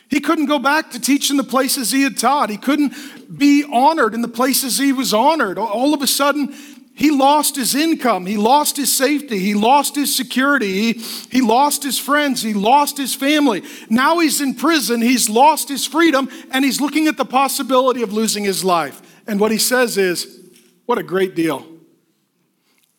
He 0.09 0.19
couldn't 0.19 0.45
go 0.45 0.59
back 0.59 0.91
to 0.91 0.99
teach 0.99 1.29
in 1.29 1.37
the 1.37 1.43
places 1.43 1.91
he 1.91 2.03
had 2.03 2.17
taught. 2.17 2.49
He 2.49 2.57
couldn't 2.57 2.93
be 3.37 3.63
honored 3.63 4.13
in 4.13 4.21
the 4.21 4.27
places 4.27 4.77
he 4.77 4.93
was 4.93 5.13
honored. 5.13 5.57
All 5.57 5.93
of 5.93 6.01
a 6.01 6.07
sudden, 6.07 6.55
he 6.97 7.11
lost 7.11 7.55
his 7.55 7.75
income. 7.75 8.25
He 8.25 8.37
lost 8.37 8.75
his 8.75 8.91
safety. 8.91 9.37
He 9.37 9.53
lost 9.53 9.95
his 9.95 10.15
security. 10.15 10.93
He, 10.93 10.93
he 11.29 11.41
lost 11.41 11.83
his 11.83 11.99
friends. 11.99 12.41
He 12.41 12.55
lost 12.55 12.97
his 12.97 13.13
family. 13.13 13.63
Now 13.87 14.17
he's 14.17 14.41
in 14.41 14.55
prison. 14.55 15.01
He's 15.01 15.29
lost 15.29 15.69
his 15.69 15.85
freedom 15.85 16.27
and 16.51 16.65
he's 16.65 16.81
looking 16.81 17.07
at 17.07 17.15
the 17.15 17.25
possibility 17.25 18.01
of 18.01 18.13
losing 18.13 18.45
his 18.45 18.63
life. 18.63 18.99
And 19.27 19.39
what 19.39 19.51
he 19.51 19.59
says 19.59 19.97
is, 19.97 20.39
What 20.87 20.97
a 20.97 21.03
great 21.03 21.35
deal. 21.35 21.67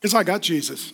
Because 0.01 0.15
I 0.15 0.23
got 0.23 0.43
Jesus. 0.43 0.93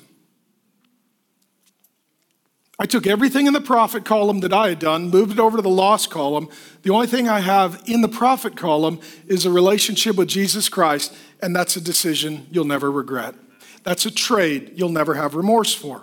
I 2.79 2.87
took 2.87 3.07
everything 3.07 3.47
in 3.47 3.53
the 3.53 3.61
profit 3.61 4.05
column 4.05 4.41
that 4.41 4.53
I 4.53 4.71
had 4.71 4.81
done, 4.81 5.09
moved 5.09 5.33
it 5.33 5.39
over 5.39 5.57
to 5.57 5.63
the 5.63 5.69
loss 5.69 6.07
column. 6.09 6.49
The 6.83 6.91
only 6.91 7.07
thing 7.07 7.29
I 7.29 7.39
have 7.41 7.83
in 7.87 8.01
the 8.01 8.09
profit 8.09 8.57
column 8.57 8.99
is 9.29 9.47
a 9.47 9.51
relationship 9.51 10.17
with 10.17 10.29
Jesus 10.29 10.69
Christ, 10.69 11.15
and 11.41 11.55
that's 11.55 11.77
a 11.77 11.81
decision 11.81 12.49
you'll 12.51 12.65
never 12.65 12.91
regret. 12.91 13.37
That's 13.85 14.07
a 14.07 14.11
trade 14.11 14.73
you'll 14.75 14.89
never 14.89 15.15
have 15.15 15.37
remorse 15.37 15.73
for. 15.73 16.03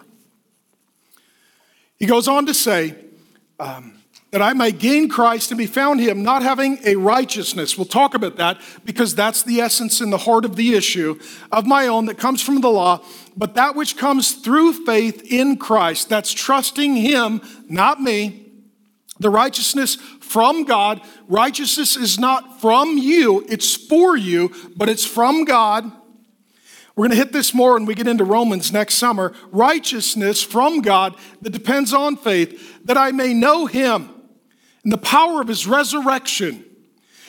He 1.97 2.05
goes 2.05 2.27
on 2.27 2.45
to 2.45 2.53
say, 2.53 2.95
um, 3.59 4.00
that 4.31 4.41
I 4.41 4.53
may 4.53 4.71
gain 4.71 5.09
Christ 5.09 5.51
and 5.51 5.57
be 5.57 5.67
found 5.67 5.99
him, 5.99 6.23
not 6.23 6.41
having 6.41 6.79
a 6.85 6.95
righteousness. 6.95 7.77
We'll 7.77 7.85
talk 7.85 8.13
about 8.13 8.37
that 8.37 8.61
because 8.85 9.13
that's 9.13 9.43
the 9.43 9.59
essence 9.59 9.99
and 9.99 10.11
the 10.11 10.17
heart 10.17 10.45
of 10.45 10.55
the 10.55 10.73
issue 10.73 11.19
of 11.51 11.67
my 11.67 11.87
own 11.87 12.05
that 12.05 12.17
comes 12.17 12.41
from 12.41 12.61
the 12.61 12.69
law, 12.69 13.03
but 13.35 13.55
that 13.55 13.75
which 13.75 13.97
comes 13.97 14.33
through 14.33 14.85
faith 14.85 15.21
in 15.29 15.57
Christ. 15.57 16.07
That's 16.07 16.31
trusting 16.31 16.95
him, 16.95 17.41
not 17.67 18.01
me. 18.01 18.47
The 19.19 19.29
righteousness 19.29 19.95
from 19.95 20.63
God. 20.63 21.01
Righteousness 21.27 21.97
is 21.97 22.17
not 22.17 22.61
from 22.61 22.97
you, 22.97 23.45
it's 23.49 23.75
for 23.75 24.15
you, 24.15 24.53
but 24.77 24.87
it's 24.87 25.05
from 25.05 25.43
God. 25.43 25.91
We're 26.95 27.07
going 27.07 27.11
to 27.11 27.23
hit 27.23 27.33
this 27.33 27.53
more 27.53 27.73
when 27.73 27.85
we 27.85 27.95
get 27.95 28.07
into 28.07 28.23
Romans 28.23 28.71
next 28.71 28.95
summer. 28.95 29.33
Righteousness 29.51 30.41
from 30.41 30.81
God 30.81 31.15
that 31.41 31.51
depends 31.51 31.93
on 31.93 32.15
faith, 32.15 32.85
that 32.85 32.97
I 32.97 33.11
may 33.11 33.33
know 33.33 33.65
him 33.65 34.09
and 34.83 34.91
the 34.91 34.97
power 34.97 35.41
of 35.41 35.47
his 35.47 35.67
resurrection 35.67 36.65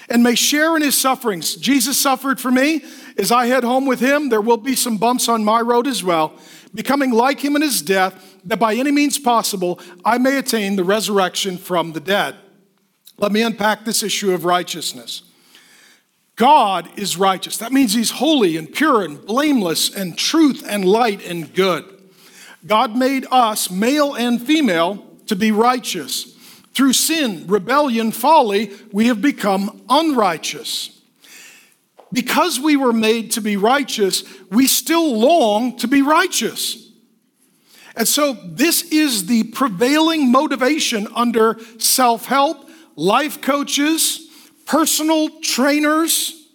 and 0.09 0.23
may 0.23 0.35
share 0.35 0.77
in 0.77 0.83
his 0.83 0.97
sufferings. 0.97 1.57
Jesus 1.57 1.99
suffered 1.99 2.41
for 2.41 2.51
me. 2.51 2.85
As 3.17 3.31
I 3.31 3.47
head 3.47 3.65
home 3.65 3.87
with 3.87 4.01
him, 4.01 4.29
there 4.29 4.41
will 4.41 4.57
be 4.57 4.75
some 4.75 4.97
bumps 4.97 5.29
on 5.29 5.45
my 5.45 5.61
road 5.61 5.87
as 5.87 6.03
well, 6.03 6.35
becoming 6.75 7.11
like 7.13 7.41
him 7.41 7.57
in 7.57 7.63
his 7.63 7.83
death, 7.83 8.39
that 8.45 8.59
by 8.59 8.75
any 8.75 8.91
means 8.91 9.19
possible 9.19 9.79
I 10.05 10.19
may 10.19 10.39
attain 10.39 10.77
the 10.77 10.85
resurrection 10.85 11.59
from 11.59 11.93
the 11.93 12.01
dead. 12.01 12.37
Let 13.19 13.33
me 13.33 13.43
unpack 13.43 13.85
this 13.85 14.03
issue 14.03 14.33
of 14.33 14.45
righteousness. 14.45 15.23
God 16.37 16.89
is 16.99 17.17
righteous. 17.17 17.59
That 17.59 17.73
means 17.73 17.93
he's 17.93 18.11
holy 18.11 18.57
and 18.57 18.73
pure 18.73 19.03
and 19.03 19.25
blameless 19.25 19.95
and 19.95 20.17
truth 20.17 20.65
and 20.67 20.85
light 20.85 21.25
and 21.25 21.53
good. 21.55 21.85
God 22.67 22.97
made 22.97 23.27
us, 23.31 23.71
male 23.71 24.15
and 24.15 24.41
female, 24.41 25.07
to 25.27 25.37
be 25.37 25.53
righteous. 25.53 26.32
Through 26.75 26.95
sin, 26.95 27.47
rebellion, 27.47 28.13
folly, 28.13 28.73
we 28.93 29.09
have 29.09 29.21
become 29.21 29.83
unrighteous. 29.89 31.01
Because 32.13 32.61
we 32.61 32.77
were 32.77 32.93
made 32.93 33.33
to 33.33 33.41
be 33.41 33.57
righteous, 33.57 34.25
we 34.51 34.67
still 34.67 35.19
long 35.19 35.77
to 35.79 35.89
be 35.89 36.03
righteous. 36.03 36.91
And 37.95 38.09
so, 38.09 38.33
this 38.33 38.83
is 38.91 39.27
the 39.27 39.45
prevailing 39.45 40.31
motivation 40.33 41.09
under 41.15 41.59
self 41.79 42.25
help, 42.27 42.69
life 42.97 43.43
coaches, 43.43 44.29
personal 44.67 45.29
trainers, 45.41 46.49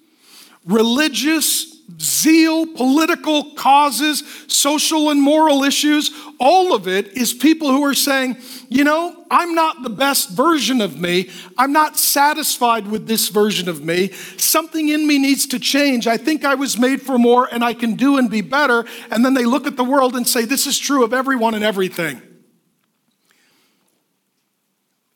religious 0.66 1.77
zeal, 2.00 2.68
political 2.68 3.56
causes, 3.56 4.24
social 4.48 5.10
and 5.10 5.22
moral 5.22 5.64
issues, 5.64 6.12
all 6.40 6.74
of 6.74 6.88
it 6.88 7.08
is 7.18 7.34
people 7.34 7.70
who 7.70 7.84
are 7.86 7.94
saying, 7.94 8.38
you 8.70 8.84
know, 8.84 9.26
I'm 9.32 9.56
not 9.56 9.84
the 9.84 9.90
best 9.90 10.30
version 10.32 10.82
of 10.82 11.00
me. 11.00 11.30
I'm 11.58 11.72
not 11.72 11.98
satisfied 11.98 12.88
with 12.88 13.08
this 13.08 13.30
version 13.30 13.70
of 13.70 13.84
me. 13.84 14.12
Something 14.38 14.90
in 14.90 15.08
me 15.08 15.18
needs 15.18 15.48
to 15.48 15.60
change. 15.60 16.08
I 16.08 16.18
think 16.18 16.44
I 16.44 16.56
was 16.56 16.78
made 16.78 17.02
for 17.02 17.18
more 17.18 17.48
and 17.52 17.64
I 17.64 17.74
can 17.74 17.96
do 17.96 18.18
and 18.18 18.30
be 18.30 18.42
better. 18.42 18.86
And 19.10 19.24
then 19.24 19.34
they 19.34 19.46
look 19.46 19.66
at 19.66 19.78
the 19.78 19.84
world 19.84 20.16
and 20.16 20.28
say, 20.28 20.46
this 20.46 20.68
is 20.68 20.78
true 20.78 21.04
of 21.04 21.14
everyone 21.14 21.56
and 21.56 21.64
everything. 21.64 22.22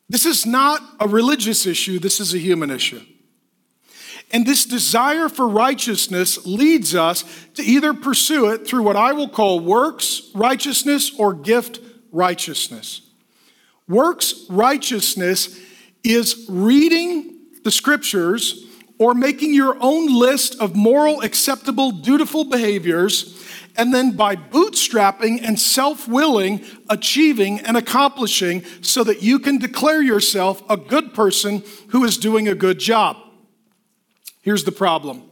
This 0.10 0.26
is 0.26 0.46
not 0.46 0.82
a 1.00 1.08
religious 1.08 1.66
issue, 1.66 2.00
this 2.00 2.20
is 2.20 2.34
a 2.34 2.38
human 2.38 2.70
issue. 2.70 3.02
And 4.32 4.46
this 4.46 4.66
desire 4.66 5.28
for 5.28 5.48
righteousness 5.48 6.46
leads 6.46 6.96
us 6.96 7.26
to 7.56 7.64
either 7.64 7.94
pursue 7.94 8.50
it 8.52 8.66
through 8.66 8.84
what 8.84 8.96
I 8.96 9.12
will 9.12 9.30
call 9.30 9.60
works 9.60 10.32
righteousness 10.34 11.12
or 11.18 11.34
gift 11.34 11.80
righteousness. 12.12 13.02
Works 13.88 14.46
righteousness 14.50 15.60
is 16.04 16.46
reading 16.48 17.40
the 17.64 17.72
scriptures 17.72 18.66
or 18.98 19.14
making 19.14 19.54
your 19.54 19.76
own 19.82 20.08
list 20.08 20.60
of 20.62 20.76
moral, 20.76 21.22
acceptable, 21.22 21.92
dutiful 21.92 22.46
behaviors, 22.46 23.38
and 23.76 23.94
then 23.94 24.16
by 24.16 24.36
bootstrapping 24.36 25.42
and 25.44 25.60
self 25.60 26.08
willing, 26.08 26.64
achieving 26.90 27.60
and 27.62 27.76
accomplishing 27.76 28.64
so 28.82 29.04
that 29.04 29.22
you 29.22 29.40
can 29.40 29.58
declare 29.58 30.02
yourself 30.02 30.64
a 30.70 30.78
good 30.78 31.14
person 31.14 31.64
who 31.90 32.06
is 32.06 32.18
doing 32.18 32.48
a 32.48 32.56
good 32.56 32.80
job. 32.80 33.18
Here's 34.42 34.64
the 34.64 34.72
problem 34.72 35.24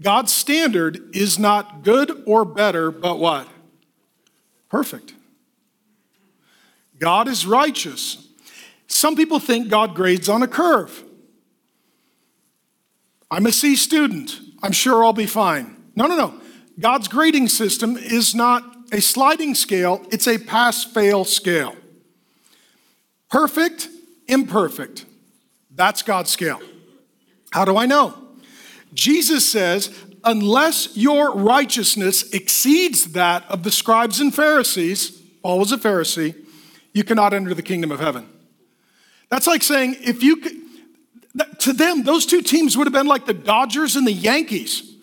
God's 0.00 0.32
standard 0.32 1.14
is 1.14 1.38
not 1.38 1.82
good 1.82 2.22
or 2.26 2.44
better, 2.44 2.90
but 2.90 3.18
what? 3.18 3.48
Perfect. 4.68 5.14
God 6.98 7.28
is 7.28 7.46
righteous. 7.46 8.28
Some 8.86 9.16
people 9.16 9.38
think 9.38 9.68
God 9.68 9.94
grades 9.94 10.28
on 10.28 10.42
a 10.42 10.48
curve. 10.48 11.04
I'm 13.30 13.46
a 13.46 13.52
C 13.52 13.76
student. 13.76 14.38
I'm 14.62 14.72
sure 14.72 15.04
I'll 15.04 15.12
be 15.12 15.26
fine. 15.26 15.76
No, 15.96 16.06
no, 16.06 16.16
no. 16.16 16.34
God's 16.78 17.08
grading 17.08 17.48
system 17.48 17.96
is 17.96 18.34
not 18.34 18.62
a 18.92 19.00
sliding 19.00 19.54
scale, 19.54 20.06
it's 20.10 20.28
a 20.28 20.38
pass 20.38 20.84
fail 20.84 21.24
scale. 21.24 21.74
Perfect, 23.30 23.88
imperfect. 24.28 25.06
That's 25.74 26.02
God's 26.02 26.30
scale. 26.30 26.60
How 27.52 27.64
do 27.64 27.76
I 27.76 27.86
know? 27.86 28.14
Jesus 28.94 29.50
says, 29.50 29.96
unless 30.24 30.96
your 30.96 31.34
righteousness 31.34 32.30
exceeds 32.32 33.12
that 33.12 33.44
of 33.48 33.62
the 33.62 33.70
scribes 33.70 34.20
and 34.20 34.34
Pharisees, 34.34 35.10
Paul 35.42 35.58
was 35.58 35.72
a 35.72 35.78
Pharisee, 35.78 36.34
you 36.92 37.04
cannot 37.04 37.32
enter 37.32 37.54
the 37.54 37.62
kingdom 37.62 37.90
of 37.90 38.00
heaven. 38.00 38.28
That's 39.28 39.46
like 39.46 39.62
saying, 39.62 39.96
if 40.00 40.22
you 40.22 40.36
could, 40.36 40.56
to 41.60 41.72
them, 41.72 42.02
those 42.02 42.26
two 42.26 42.42
teams 42.42 42.76
would 42.76 42.86
have 42.86 42.92
been 42.92 43.06
like 43.06 43.24
the 43.24 43.34
Dodgers 43.34 43.96
and 43.96 44.06
the 44.06 44.12
Yankees. 44.12 44.94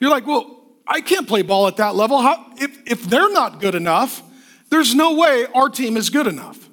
You're 0.00 0.10
like, 0.10 0.26
well, 0.26 0.62
I 0.86 1.00
can't 1.00 1.28
play 1.28 1.42
ball 1.42 1.66
at 1.66 1.76
that 1.76 1.94
level. 1.94 2.20
How, 2.20 2.52
if, 2.56 2.78
if 2.86 3.02
they're 3.04 3.32
not 3.32 3.60
good 3.60 3.74
enough, 3.74 4.22
there's 4.70 4.94
no 4.94 5.16
way 5.16 5.46
our 5.54 5.68
team 5.68 5.96
is 5.96 6.10
good 6.10 6.26
enough. 6.26 6.68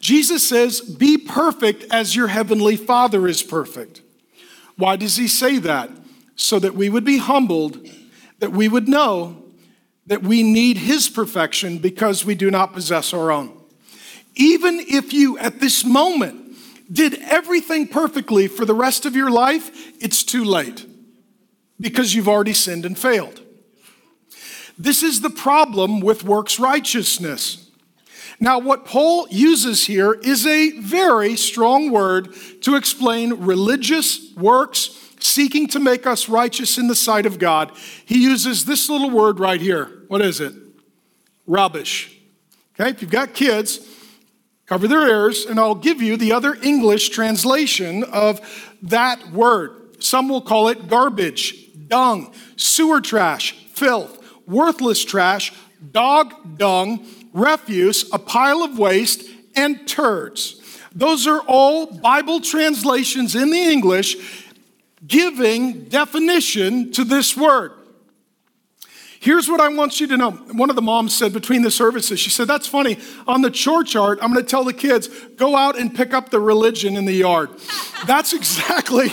Jesus 0.00 0.46
says, 0.46 0.80
Be 0.80 1.18
perfect 1.18 1.84
as 1.92 2.16
your 2.16 2.28
heavenly 2.28 2.76
Father 2.76 3.28
is 3.28 3.42
perfect. 3.42 4.02
Why 4.80 4.96
does 4.96 5.16
he 5.16 5.28
say 5.28 5.58
that? 5.58 5.90
So 6.36 6.58
that 6.58 6.74
we 6.74 6.88
would 6.88 7.04
be 7.04 7.18
humbled, 7.18 7.86
that 8.38 8.50
we 8.50 8.66
would 8.66 8.88
know 8.88 9.44
that 10.06 10.22
we 10.22 10.42
need 10.42 10.78
his 10.78 11.08
perfection 11.08 11.78
because 11.78 12.24
we 12.24 12.34
do 12.34 12.50
not 12.50 12.72
possess 12.72 13.12
our 13.12 13.30
own. 13.30 13.56
Even 14.34 14.80
if 14.80 15.12
you 15.12 15.38
at 15.38 15.60
this 15.60 15.84
moment 15.84 16.56
did 16.90 17.14
everything 17.22 17.86
perfectly 17.86 18.48
for 18.48 18.64
the 18.64 18.74
rest 18.74 19.04
of 19.04 19.14
your 19.14 19.30
life, 19.30 19.70
it's 20.02 20.24
too 20.24 20.44
late 20.44 20.86
because 21.78 22.14
you've 22.14 22.28
already 22.28 22.54
sinned 22.54 22.86
and 22.86 22.98
failed. 22.98 23.40
This 24.78 25.02
is 25.02 25.20
the 25.20 25.30
problem 25.30 26.00
with 26.00 26.24
works 26.24 26.58
righteousness. 26.58 27.69
Now, 28.42 28.58
what 28.58 28.86
Paul 28.86 29.28
uses 29.30 29.84
here 29.84 30.14
is 30.14 30.46
a 30.46 30.70
very 30.80 31.36
strong 31.36 31.90
word 31.90 32.34
to 32.62 32.74
explain 32.74 33.34
religious 33.34 34.34
works 34.34 34.96
seeking 35.20 35.68
to 35.68 35.78
make 35.78 36.06
us 36.06 36.26
righteous 36.26 36.78
in 36.78 36.88
the 36.88 36.94
sight 36.94 37.26
of 37.26 37.38
God. 37.38 37.72
He 38.06 38.22
uses 38.22 38.64
this 38.64 38.88
little 38.88 39.10
word 39.10 39.38
right 39.38 39.60
here. 39.60 40.04
What 40.08 40.22
is 40.22 40.40
it? 40.40 40.54
Rubbish. 41.46 42.18
Okay, 42.74 42.88
if 42.88 43.02
you've 43.02 43.10
got 43.10 43.34
kids, 43.34 43.86
cover 44.64 44.88
their 44.88 45.06
ears, 45.06 45.44
and 45.44 45.60
I'll 45.60 45.74
give 45.74 46.00
you 46.00 46.16
the 46.16 46.32
other 46.32 46.56
English 46.62 47.10
translation 47.10 48.04
of 48.04 48.40
that 48.80 49.32
word. 49.32 50.02
Some 50.02 50.30
will 50.30 50.40
call 50.40 50.68
it 50.68 50.88
garbage, 50.88 51.74
dung, 51.88 52.32
sewer 52.56 53.02
trash, 53.02 53.52
filth, 53.66 54.18
worthless 54.46 55.04
trash, 55.04 55.52
dog 55.92 56.56
dung, 56.56 57.06
refuse, 57.32 58.12
a 58.12 58.18
pile 58.18 58.62
of 58.62 58.78
waste, 58.78 59.24
and 59.56 59.86
turds. 59.86 60.56
Those 60.94 61.26
are 61.26 61.40
all 61.46 61.86
Bible 61.86 62.40
translations 62.40 63.34
in 63.34 63.50
the 63.50 63.62
English 63.62 64.16
giving 65.06 65.84
definition 65.84 66.92
to 66.92 67.04
this 67.04 67.36
word. 67.36 67.72
Here's 69.20 69.50
what 69.50 69.60
I 69.60 69.68
want 69.68 70.00
you 70.00 70.06
to 70.08 70.16
know. 70.16 70.30
One 70.30 70.70
of 70.70 70.76
the 70.76 70.82
moms 70.82 71.14
said 71.14 71.34
between 71.34 71.60
the 71.60 71.70
services, 71.70 72.18
she 72.18 72.30
said, 72.30 72.48
That's 72.48 72.66
funny. 72.66 72.98
On 73.26 73.42
the 73.42 73.50
chore 73.50 73.84
chart, 73.84 74.18
I'm 74.22 74.32
going 74.32 74.44
to 74.44 74.50
tell 74.50 74.64
the 74.64 74.72
kids, 74.72 75.08
go 75.36 75.56
out 75.56 75.78
and 75.78 75.94
pick 75.94 76.14
up 76.14 76.30
the 76.30 76.40
religion 76.40 76.96
in 76.96 77.04
the 77.04 77.12
yard. 77.12 77.50
That's 78.06 78.32
exactly. 78.32 79.12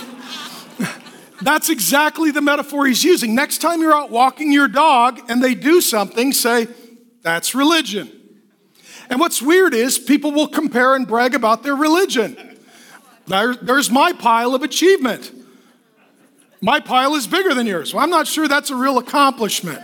That's 1.42 1.68
exactly 1.68 2.30
the 2.32 2.40
metaphor 2.40 2.86
he's 2.86 3.04
using. 3.04 3.34
Next 3.34 3.58
time 3.58 3.80
you're 3.80 3.94
out 3.94 4.10
walking 4.10 4.50
your 4.50 4.66
dog 4.66 5.20
and 5.28 5.44
they 5.44 5.54
do 5.54 5.80
something, 5.80 6.32
say, 6.32 6.66
That's 7.28 7.54
religion. 7.54 8.10
And 9.10 9.20
what's 9.20 9.42
weird 9.42 9.74
is 9.74 9.98
people 9.98 10.32
will 10.32 10.48
compare 10.48 10.94
and 10.94 11.06
brag 11.06 11.34
about 11.34 11.62
their 11.62 11.76
religion. 11.76 12.56
there's 13.26 13.90
my 13.90 14.14
pile 14.14 14.54
of 14.54 14.62
achievement. 14.62 15.30
My 16.62 16.80
pile 16.80 17.14
is 17.14 17.26
bigger 17.26 17.52
than 17.52 17.66
yours. 17.66 17.92
Well, 17.92 18.02
I'm 18.02 18.08
not 18.08 18.26
sure 18.26 18.48
that's 18.48 18.70
a 18.70 18.74
real 18.74 18.96
accomplishment. 18.96 19.82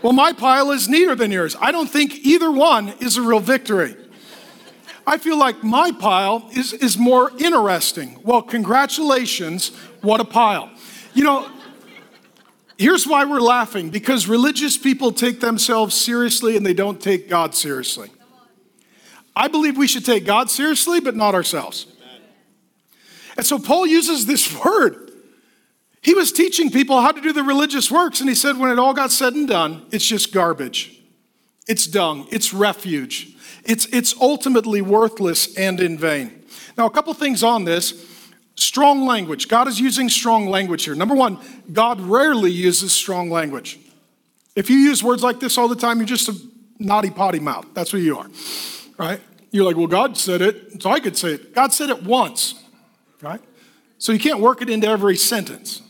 Well, 0.00 0.12
my 0.12 0.32
pile 0.32 0.70
is 0.70 0.88
neater 0.88 1.16
than 1.16 1.32
yours. 1.32 1.56
I 1.60 1.72
don't 1.72 1.90
think 1.90 2.24
either 2.24 2.52
one 2.52 2.90
is 3.00 3.16
a 3.16 3.22
real 3.22 3.40
victory. 3.40 3.96
I 5.04 5.18
feel 5.18 5.38
like 5.38 5.64
my 5.64 5.90
pile 5.90 6.48
is, 6.52 6.72
is 6.72 6.96
more 6.96 7.32
interesting. 7.40 8.20
Well, 8.22 8.42
congratulations, 8.42 9.70
what 10.02 10.20
a 10.20 10.24
pile. 10.24 10.70
You 11.14 11.24
know, 11.24 11.50
here's 12.80 13.06
why 13.06 13.24
we're 13.24 13.40
laughing 13.40 13.90
because 13.90 14.26
religious 14.26 14.78
people 14.78 15.12
take 15.12 15.40
themselves 15.40 15.94
seriously 15.94 16.56
and 16.56 16.64
they 16.64 16.72
don't 16.72 17.00
take 17.00 17.28
God 17.28 17.54
seriously. 17.54 18.10
I 19.36 19.48
believe 19.48 19.76
we 19.76 19.86
should 19.86 20.04
take 20.04 20.24
God 20.24 20.50
seriously, 20.50 20.98
but 20.98 21.14
not 21.14 21.34
ourselves. 21.34 21.86
And 23.36 23.44
so 23.46 23.58
Paul 23.58 23.86
uses 23.86 24.26
this 24.26 24.52
word. 24.64 25.12
He 26.02 26.14
was 26.14 26.32
teaching 26.32 26.70
people 26.70 27.00
how 27.00 27.12
to 27.12 27.20
do 27.20 27.32
the 27.32 27.42
religious 27.42 27.90
works, 27.90 28.20
and 28.20 28.28
he 28.28 28.34
said, 28.34 28.56
when 28.56 28.70
it 28.70 28.78
all 28.78 28.94
got 28.94 29.10
said 29.10 29.34
and 29.34 29.46
done, 29.46 29.86
it's 29.92 30.06
just 30.06 30.32
garbage. 30.32 30.98
It's 31.68 31.86
dung. 31.86 32.26
It's 32.30 32.54
refuge. 32.54 33.36
It's, 33.64 33.84
it's 33.92 34.14
ultimately 34.18 34.80
worthless 34.80 35.56
and 35.56 35.78
in 35.78 35.98
vain. 35.98 36.42
Now, 36.78 36.86
a 36.86 36.90
couple 36.90 37.12
things 37.12 37.42
on 37.42 37.64
this. 37.64 38.09
Strong 38.60 39.06
language. 39.06 39.48
God 39.48 39.68
is 39.68 39.80
using 39.80 40.08
strong 40.08 40.48
language 40.48 40.84
here. 40.84 40.94
Number 40.94 41.14
one, 41.14 41.38
God 41.72 42.00
rarely 42.00 42.50
uses 42.50 42.92
strong 42.92 43.30
language. 43.30 43.78
If 44.54 44.70
you 44.70 44.76
use 44.76 45.02
words 45.02 45.22
like 45.22 45.40
this 45.40 45.56
all 45.58 45.68
the 45.68 45.76
time, 45.76 45.98
you're 45.98 46.06
just 46.06 46.28
a 46.28 46.36
naughty 46.78 47.10
potty 47.10 47.40
mouth. 47.40 47.66
That's 47.74 47.92
what 47.92 48.02
you 48.02 48.18
are 48.18 48.28
right? 49.00 49.20
You're 49.50 49.64
like, 49.64 49.76
well, 49.76 49.86
God 49.86 50.18
said 50.18 50.42
it, 50.42 50.82
so 50.82 50.90
I 50.90 51.00
could 51.00 51.16
say 51.16 51.32
it. 51.32 51.54
God 51.54 51.72
said 51.72 51.88
it 51.88 52.02
once, 52.02 52.62
right? 53.22 53.40
So 53.98 54.12
you 54.12 54.18
can't 54.18 54.40
work 54.40 54.60
it 54.60 54.68
into 54.68 54.86
every 54.86 55.16
sentence. 55.16 55.80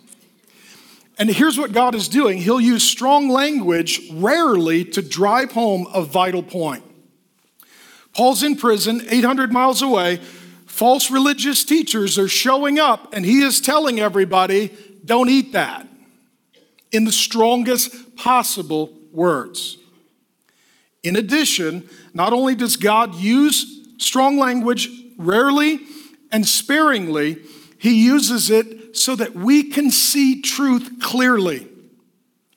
And 1.18 1.28
here's 1.28 1.58
what 1.58 1.72
God 1.72 1.94
is 1.94 2.08
doing 2.08 2.38
He'll 2.38 2.60
use 2.60 2.84
strong 2.84 3.28
language 3.28 4.00
rarely 4.12 4.84
to 4.86 5.02
drive 5.02 5.52
home 5.52 5.88
a 5.92 6.02
vital 6.02 6.42
point. 6.42 6.84
Paul's 8.14 8.42
in 8.42 8.56
prison, 8.56 9.02
800 9.08 9.52
miles 9.52 9.82
away. 9.82 10.20
False 10.80 11.10
religious 11.10 11.62
teachers 11.62 12.18
are 12.18 12.26
showing 12.26 12.78
up, 12.78 13.12
and 13.12 13.26
he 13.26 13.42
is 13.42 13.60
telling 13.60 14.00
everybody, 14.00 14.74
don't 15.04 15.28
eat 15.28 15.52
that, 15.52 15.86
in 16.90 17.04
the 17.04 17.12
strongest 17.12 18.16
possible 18.16 18.90
words. 19.12 19.76
In 21.02 21.16
addition, 21.16 21.86
not 22.14 22.32
only 22.32 22.54
does 22.54 22.78
God 22.78 23.14
use 23.14 23.88
strong 23.98 24.38
language 24.38 24.88
rarely 25.18 25.80
and 26.32 26.46
sparingly, 26.48 27.36
he 27.78 28.02
uses 28.02 28.48
it 28.48 28.96
so 28.96 29.14
that 29.16 29.34
we 29.34 29.64
can 29.64 29.90
see 29.90 30.40
truth 30.40 30.94
clearly. 31.02 31.68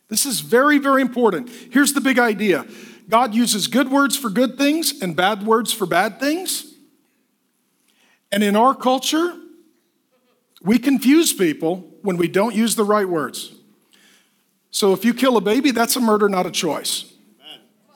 This 0.07 0.25
is 0.25 0.39
very, 0.39 0.77
very 0.77 1.01
important. 1.01 1.49
Here's 1.49 1.91
the 1.91 1.99
big 1.99 2.19
idea 2.19 2.65
God 3.09 3.35
uses 3.35 3.67
good 3.67 3.91
words 3.91 4.15
for 4.15 4.29
good 4.29 4.57
things 4.57 5.01
and 5.01 5.13
bad 5.13 5.45
words 5.45 5.73
for 5.73 5.85
bad 5.85 6.21
things. 6.21 6.72
And 8.33 8.43
in 8.43 8.55
our 8.55 8.73
culture, 8.73 9.37
we 10.63 10.79
confuse 10.79 11.31
people 11.31 11.87
when 12.01 12.17
we 12.17 12.27
don't 12.27 12.55
use 12.55 12.75
the 12.75 12.83
right 12.83 13.07
words. 13.07 13.53
So 14.71 14.91
if 14.91 15.05
you 15.05 15.13
kill 15.13 15.37
a 15.37 15.41
baby, 15.41 15.69
that's 15.69 15.95
a 15.97 16.01
murder, 16.01 16.27
not 16.27 16.47
a 16.47 16.51
choice. 16.51 17.13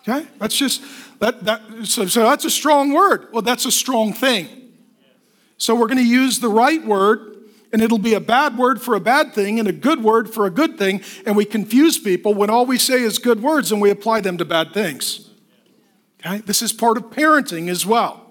Okay? 0.01 0.27
That's 0.37 0.55
just, 0.55 0.83
that, 1.19 1.43
that, 1.45 1.61
so, 1.85 2.05
so 2.05 2.21
that's 2.21 2.45
a 2.45 2.51
strong 2.51 2.93
word. 2.93 3.29
Well, 3.33 3.41
that's 3.41 3.65
a 3.65 3.71
strong 3.71 4.13
thing. 4.13 4.47
So 5.57 5.73
we're 5.73 5.87
going 5.87 5.97
to 5.97 6.07
use 6.07 6.39
the 6.39 6.49
right 6.49 6.85
word, 6.85 7.35
and 7.73 7.81
it'll 7.81 7.97
be 7.97 8.13
a 8.13 8.19
bad 8.19 8.59
word 8.59 8.79
for 8.79 8.93
a 8.93 8.99
bad 8.99 9.33
thing 9.33 9.57
and 9.57 9.67
a 9.67 9.73
good 9.73 10.03
word 10.03 10.31
for 10.31 10.45
a 10.45 10.51
good 10.51 10.77
thing, 10.77 11.01
and 11.25 11.35
we 11.35 11.45
confuse 11.45 11.97
people 11.97 12.35
when 12.35 12.51
all 12.51 12.67
we 12.67 12.77
say 12.77 13.01
is 13.01 13.17
good 13.17 13.41
words 13.41 13.71
and 13.71 13.81
we 13.81 13.89
apply 13.89 14.21
them 14.21 14.37
to 14.37 14.45
bad 14.45 14.71
things. 14.71 15.31
Okay? 16.19 16.37
This 16.41 16.61
is 16.61 16.73
part 16.73 16.95
of 16.95 17.05
parenting 17.05 17.69
as 17.69 17.87
well. 17.87 18.26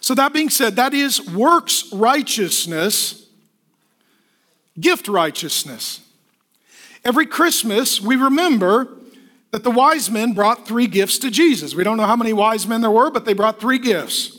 So, 0.00 0.14
that 0.14 0.32
being 0.32 0.50
said, 0.50 0.76
that 0.76 0.94
is 0.94 1.20
works 1.30 1.92
righteousness, 1.92 3.26
gift 4.78 5.08
righteousness. 5.08 6.00
Every 7.04 7.26
Christmas, 7.26 8.00
we 8.00 8.16
remember 8.16 8.88
that 9.50 9.64
the 9.64 9.70
wise 9.70 10.10
men 10.10 10.34
brought 10.34 10.66
three 10.66 10.86
gifts 10.86 11.18
to 11.18 11.30
Jesus. 11.30 11.74
We 11.74 11.84
don't 11.84 11.96
know 11.96 12.06
how 12.06 12.16
many 12.16 12.32
wise 12.32 12.66
men 12.66 12.80
there 12.80 12.90
were, 12.90 13.10
but 13.10 13.24
they 13.24 13.32
brought 13.32 13.60
three 13.60 13.78
gifts. 13.78 14.37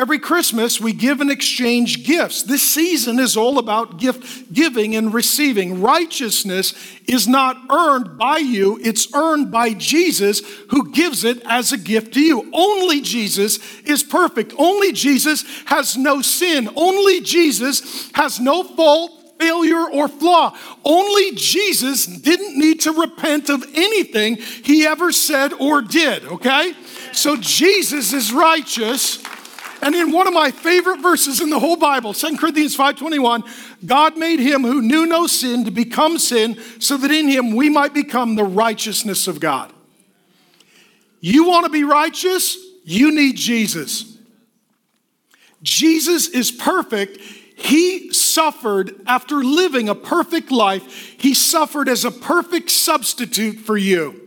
Every 0.00 0.18
Christmas, 0.18 0.80
we 0.80 0.94
give 0.94 1.20
and 1.20 1.30
exchange 1.30 2.04
gifts. 2.06 2.42
This 2.42 2.62
season 2.62 3.18
is 3.18 3.36
all 3.36 3.58
about 3.58 3.98
gift 3.98 4.50
giving 4.50 4.96
and 4.96 5.12
receiving. 5.12 5.82
Righteousness 5.82 6.72
is 7.06 7.28
not 7.28 7.58
earned 7.68 8.16
by 8.16 8.38
you, 8.38 8.80
it's 8.82 9.14
earned 9.14 9.50
by 9.50 9.74
Jesus 9.74 10.40
who 10.70 10.90
gives 10.90 11.22
it 11.22 11.42
as 11.44 11.72
a 11.72 11.76
gift 11.76 12.14
to 12.14 12.20
you. 12.20 12.48
Only 12.50 13.02
Jesus 13.02 13.58
is 13.82 14.02
perfect. 14.02 14.54
Only 14.56 14.92
Jesus 14.92 15.44
has 15.66 15.98
no 15.98 16.22
sin. 16.22 16.70
Only 16.76 17.20
Jesus 17.20 18.10
has 18.14 18.40
no 18.40 18.64
fault 18.64 19.12
failure 19.38 19.86
or 19.90 20.08
flaw. 20.08 20.56
Only 20.82 21.32
Jesus 21.34 22.06
didn't 22.06 22.58
need 22.58 22.80
to 22.80 22.92
repent 22.92 23.50
of 23.50 23.64
anything 23.74 24.36
he 24.36 24.86
ever 24.86 25.12
said 25.12 25.52
or 25.52 25.82
did, 25.82 26.24
okay? 26.24 26.72
So 27.12 27.36
Jesus 27.36 28.14
is 28.14 28.32
righteous. 28.32 29.22
And 29.82 29.94
in 29.94 30.12
one 30.12 30.26
of 30.26 30.34
my 30.34 30.50
favorite 30.50 31.00
verses 31.00 31.40
in 31.40 31.48
the 31.48 31.58
whole 31.58 31.76
Bible, 31.76 32.12
2 32.12 32.38
Corinthians 32.38 32.76
5:21, 32.76 33.42
God 33.84 34.16
made 34.16 34.40
him 34.40 34.62
who 34.62 34.82
knew 34.82 35.06
no 35.06 35.26
sin 35.26 35.64
to 35.64 35.70
become 35.70 36.18
sin 36.18 36.60
so 36.78 36.96
that 36.98 37.10
in 37.10 37.28
him 37.28 37.54
we 37.54 37.70
might 37.70 37.94
become 37.94 38.34
the 38.34 38.44
righteousness 38.44 39.26
of 39.26 39.40
God. 39.40 39.72
You 41.20 41.44
want 41.44 41.64
to 41.64 41.70
be 41.70 41.84
righteous? 41.84 42.56
You 42.84 43.12
need 43.12 43.36
Jesus. 43.36 44.16
Jesus 45.62 46.28
is 46.28 46.50
perfect. 46.50 47.18
He 47.56 48.12
suffered 48.12 48.94
after 49.06 49.36
living 49.36 49.88
a 49.88 49.94
perfect 49.94 50.50
life. 50.50 51.14
He 51.18 51.34
suffered 51.34 51.88
as 51.88 52.04
a 52.04 52.10
perfect 52.10 52.70
substitute 52.70 53.58
for 53.58 53.76
you. 53.76 54.18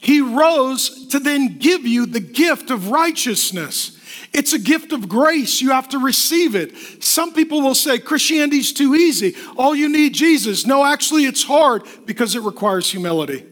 He 0.00 0.20
rose 0.20 1.06
to 1.08 1.18
then 1.18 1.58
give 1.58 1.86
you 1.86 2.06
the 2.06 2.20
gift 2.20 2.70
of 2.70 2.90
righteousness. 2.90 3.98
It's 4.32 4.52
a 4.52 4.58
gift 4.58 4.92
of 4.92 5.08
grace. 5.08 5.60
You 5.60 5.70
have 5.70 5.88
to 5.90 5.98
receive 5.98 6.54
it. 6.54 6.74
Some 7.02 7.34
people 7.34 7.60
will 7.60 7.74
say 7.74 7.98
Christianity's 7.98 8.72
too 8.72 8.94
easy. 8.94 9.34
All 9.56 9.74
you 9.74 9.88
need 9.88 10.14
Jesus. 10.14 10.66
No, 10.66 10.84
actually, 10.84 11.24
it's 11.26 11.44
hard 11.44 11.82
because 12.06 12.34
it 12.34 12.42
requires 12.42 12.90
humility. 12.90 13.46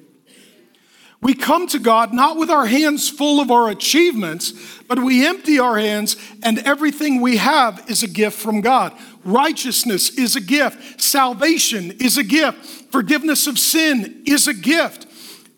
We 1.22 1.34
come 1.34 1.66
to 1.68 1.78
God 1.78 2.14
not 2.14 2.38
with 2.38 2.48
our 2.48 2.64
hands 2.64 3.10
full 3.10 3.40
of 3.40 3.50
our 3.50 3.68
achievements, 3.68 4.54
but 4.88 4.98
we 4.98 5.26
empty 5.26 5.58
our 5.58 5.78
hands 5.78 6.16
and 6.42 6.58
everything 6.60 7.20
we 7.20 7.36
have 7.36 7.84
is 7.90 8.02
a 8.02 8.08
gift 8.08 8.38
from 8.38 8.62
God. 8.62 8.96
Righteousness 9.22 10.16
is 10.18 10.34
a 10.34 10.40
gift. 10.40 11.00
Salvation 11.00 11.90
is 12.00 12.16
a 12.16 12.24
gift. 12.24 12.64
Forgiveness 12.90 13.46
of 13.46 13.58
sin 13.58 14.22
is 14.24 14.48
a 14.48 14.54
gift. 14.54 15.08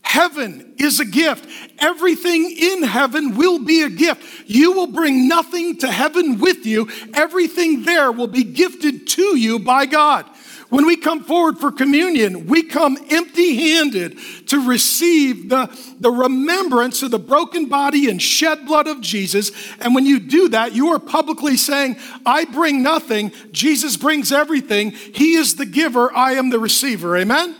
Heaven 0.02 0.74
is 0.78 1.00
a 1.00 1.04
gift. 1.04 1.48
Everything 1.78 2.54
in 2.58 2.82
heaven 2.82 3.36
will 3.36 3.58
be 3.58 3.82
a 3.82 3.88
gift. 3.88 4.48
You 4.48 4.72
will 4.72 4.88
bring 4.88 5.28
nothing 5.28 5.78
to 5.78 5.90
heaven 5.90 6.38
with 6.38 6.66
you. 6.66 6.88
Everything 7.14 7.84
there 7.84 8.12
will 8.12 8.26
be 8.26 8.44
gifted 8.44 9.06
to 9.08 9.36
you 9.38 9.58
by 9.58 9.86
God. 9.86 10.26
When 10.72 10.86
we 10.86 10.96
come 10.96 11.22
forward 11.22 11.58
for 11.58 11.70
communion, 11.70 12.46
we 12.46 12.62
come 12.62 12.96
empty 13.10 13.74
handed 13.74 14.18
to 14.48 14.66
receive 14.66 15.50
the, 15.50 15.68
the 16.00 16.10
remembrance 16.10 17.02
of 17.02 17.10
the 17.10 17.18
broken 17.18 17.66
body 17.66 18.08
and 18.08 18.20
shed 18.20 18.64
blood 18.64 18.86
of 18.86 19.02
Jesus. 19.02 19.52
And 19.80 19.94
when 19.94 20.06
you 20.06 20.18
do 20.18 20.48
that, 20.48 20.74
you 20.74 20.88
are 20.94 20.98
publicly 20.98 21.58
saying, 21.58 21.96
I 22.24 22.46
bring 22.46 22.82
nothing, 22.82 23.32
Jesus 23.50 23.98
brings 23.98 24.32
everything. 24.32 24.92
He 24.92 25.34
is 25.34 25.56
the 25.56 25.66
giver, 25.66 26.10
I 26.14 26.32
am 26.32 26.48
the 26.48 26.58
receiver. 26.58 27.18
Amen? 27.18 27.54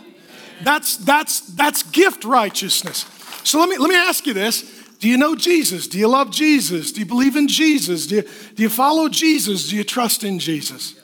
That's, 0.61 0.97
that's, 0.97 1.41
that's 1.41 1.83
gift 1.83 2.23
righteousness. 2.23 3.05
So 3.43 3.59
let 3.59 3.69
me, 3.69 3.77
let 3.77 3.89
me 3.89 3.95
ask 3.95 4.25
you 4.25 4.33
this. 4.33 4.83
Do 4.99 5.09
you 5.09 5.17
know 5.17 5.35
Jesus? 5.35 5.87
Do 5.87 5.99
you 5.99 6.07
love 6.07 6.31
Jesus? 6.31 6.91
Do 6.93 7.01
you 7.01 7.05
believe 7.05 7.35
in 7.35 7.47
Jesus? 7.47 8.07
Do 8.07 8.15
you, 8.15 8.21
do 8.21 8.63
you 8.63 8.69
follow 8.69 9.09
Jesus? 9.09 9.69
Do 9.69 9.75
you 9.75 9.83
trust 9.83 10.23
in 10.23 10.39
Jesus? 10.39 10.95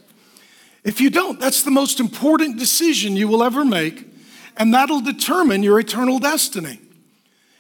If 0.86 1.02
you 1.02 1.10
don't, 1.10 1.40
that's 1.40 1.64
the 1.64 1.72
most 1.72 2.00
important 2.00 2.58
decision 2.58 3.18
you 3.18 3.28
will 3.28 3.44
ever 3.44 3.66
make, 3.66 4.08
and 4.56 4.74
that'll 4.74 5.02
determine 5.02 5.64
your 5.64 5.80
eternal 5.80 6.20
destiny. 6.20 6.80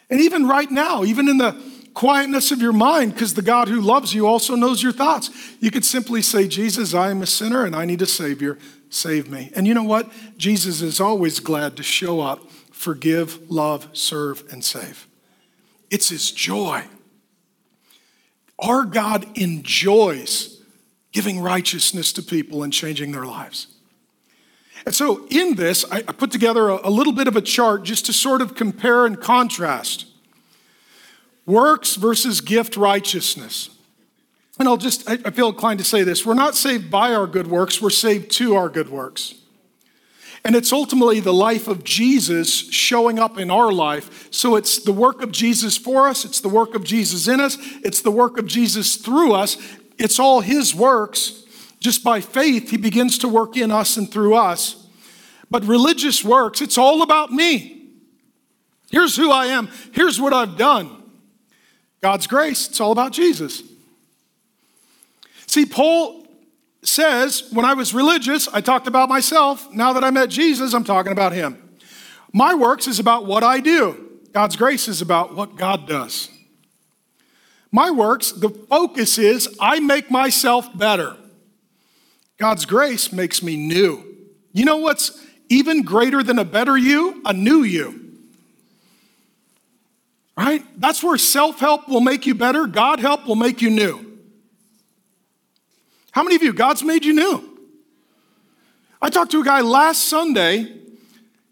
And 0.09 0.21
even 0.21 0.47
right 0.47 0.71
now, 0.71 1.03
even 1.03 1.27
in 1.27 1.37
the 1.37 1.61
quietness 1.93 2.51
of 2.51 2.61
your 2.61 2.71
mind, 2.71 3.13
because 3.13 3.33
the 3.33 3.41
God 3.41 3.67
who 3.67 3.81
loves 3.81 4.13
you 4.13 4.25
also 4.25 4.55
knows 4.55 4.81
your 4.81 4.93
thoughts, 4.93 5.29
you 5.59 5.69
could 5.69 5.83
simply 5.83 6.21
say, 6.21 6.47
Jesus, 6.47 6.93
I 6.93 7.11
am 7.11 7.21
a 7.21 7.25
sinner 7.25 7.65
and 7.65 7.75
I 7.75 7.83
need 7.83 8.01
a 8.01 8.05
Savior. 8.05 8.57
Save 8.89 9.29
me. 9.29 9.51
And 9.55 9.67
you 9.67 9.73
know 9.73 9.83
what? 9.83 10.11
Jesus 10.37 10.81
is 10.81 10.99
always 10.99 11.39
glad 11.39 11.77
to 11.77 11.83
show 11.83 12.21
up, 12.21 12.49
forgive, 12.71 13.49
love, 13.49 13.87
serve, 13.93 14.43
and 14.51 14.63
save. 14.63 15.07
It's 15.89 16.09
His 16.09 16.31
joy. 16.31 16.83
Our 18.57 18.83
God 18.83 19.25
enjoys 19.37 20.61
giving 21.11 21.39
righteousness 21.39 22.11
to 22.13 22.21
people 22.21 22.63
and 22.63 22.73
changing 22.73 23.11
their 23.11 23.25
lives. 23.25 23.67
And 24.85 24.95
so, 24.95 25.27
in 25.29 25.55
this, 25.55 25.85
I 25.91 26.01
put 26.01 26.31
together 26.31 26.69
a, 26.69 26.89
little 26.89 27.13
bit 27.13 27.27
of 27.27 27.35
a 27.35 27.41
chart 27.41 27.83
just 27.83 28.05
to 28.07 28.13
sort 28.13 28.41
of 28.41 28.55
compare 28.55 29.05
and 29.05 29.19
contrast 29.19 30.05
works 31.45 31.95
versus 31.95 32.41
gift 32.41 32.77
righteousness. 32.77 33.69
And 34.59 34.67
I'll 34.67 34.77
just, 34.77 35.09
I 35.09 35.17
feel 35.31 35.47
inclined 35.47 35.79
to 35.79 35.85
say 35.85 36.03
this 36.03 36.25
we're 36.25 36.33
not 36.33 36.53
saved 36.53 36.91
by 36.91 37.13
our 37.13 37.25
good 37.25 37.47
works, 37.47 37.81
we're 37.81 37.89
saved 37.89 38.29
to 38.31 38.55
our 38.55 38.69
good 38.69 38.89
works. 38.89 39.35
And 40.45 40.55
it's 40.55 40.71
ultimately 40.71 41.19
the 41.19 41.33
life 41.33 41.67
of 41.67 41.83
Jesus 41.83 42.49
showing 42.49 43.19
up 43.19 43.37
in 43.37 43.51
our 43.51 43.73
life. 43.73 44.29
So 44.31 44.55
it's 44.55 44.79
the 44.79 44.93
work 44.93 45.21
of 45.21 45.31
Jesus 45.31 45.77
for 45.77 46.07
us, 46.07 46.25
it's 46.25 46.41
the 46.41 46.49
work 46.49 46.75
of 46.75 46.83
Jesus 46.83 47.27
in 47.27 47.39
us, 47.39 47.57
it's 47.83 48.01
the 48.01 48.11
work 48.11 48.37
of 48.37 48.47
Jesus 48.47 48.97
through 48.97 49.33
us. 49.33 49.57
It's 49.97 50.17
all 50.17 50.39
His 50.39 50.73
works. 50.73 51.43
Just 51.79 52.03
by 52.03 52.21
faith, 52.21 52.71
He 52.71 52.77
begins 52.77 53.17
to 53.19 53.27
work 53.27 53.57
in 53.57 53.71
us 53.71 53.97
and 53.97 54.09
through 54.09 54.35
us. 54.35 54.87
But 55.51 55.65
religious 55.65 56.23
works, 56.23 56.61
it's 56.61 56.77
all 56.77 57.01
about 57.01 57.31
me. 57.31 57.87
Here's 58.91 59.15
who 59.15 59.31
I 59.31 59.47
am, 59.47 59.69
here's 59.91 60.19
what 60.19 60.33
I've 60.33 60.57
done. 60.57 61.03
God's 62.01 62.27
grace, 62.27 62.69
it's 62.69 62.79
all 62.79 62.91
about 62.91 63.11
Jesus. 63.11 63.61
See, 65.49 65.65
Paul 65.65 66.27
says, 66.83 67.49
when 67.51 67.65
I 67.65 67.73
was 67.73 67.91
religious, 67.91 68.47
I 68.47 68.61
talked 68.61 68.85
about 68.85 69.09
myself. 69.09 69.73
Now 69.73 69.93
that 69.93 70.03
I 70.03 70.11
met 70.11 70.29
Jesus, 70.29 70.75
I'm 70.75 70.83
talking 70.83 71.11
about 71.11 71.33
him. 71.33 71.75
My 72.31 72.53
works 72.53 72.85
is 72.85 72.99
about 72.99 73.25
what 73.25 73.43
I 73.43 73.59
do, 73.59 74.19
God's 74.31 74.55
grace 74.55 74.87
is 74.87 75.01
about 75.01 75.35
what 75.35 75.55
God 75.55 75.87
does. 75.87 76.29
My 77.71 77.89
works, 77.89 78.31
the 78.31 78.49
focus 78.49 79.17
is 79.17 79.57
I 79.59 79.79
make 79.79 80.11
myself 80.11 80.69
better. 80.77 81.17
God's 82.37 82.65
grace 82.65 83.11
makes 83.11 83.41
me 83.41 83.55
new. 83.55 84.05
You 84.53 84.65
know 84.65 84.77
what's 84.77 85.25
even 85.49 85.81
greater 85.81 86.21
than 86.21 86.37
a 86.37 86.45
better 86.45 86.77
you? 86.77 87.23
A 87.25 87.33
new 87.33 87.63
you. 87.63 88.19
Right? 90.37 90.63
That's 90.79 91.03
where 91.03 91.17
self 91.17 91.59
help 91.59 91.89
will 91.89 92.01
make 92.01 92.27
you 92.27 92.35
better, 92.35 92.67
God 92.67 92.99
help 92.99 93.25
will 93.25 93.35
make 93.35 93.63
you 93.63 93.71
new. 93.71 94.08
How 96.19 96.23
many 96.23 96.35
of 96.35 96.43
you, 96.43 96.51
God's 96.51 96.83
made 96.83 97.05
you 97.05 97.13
new? 97.13 97.57
I 99.01 99.09
talked 99.09 99.31
to 99.31 99.39
a 99.39 99.45
guy 99.45 99.61
last 99.61 100.09
Sunday, 100.09 100.69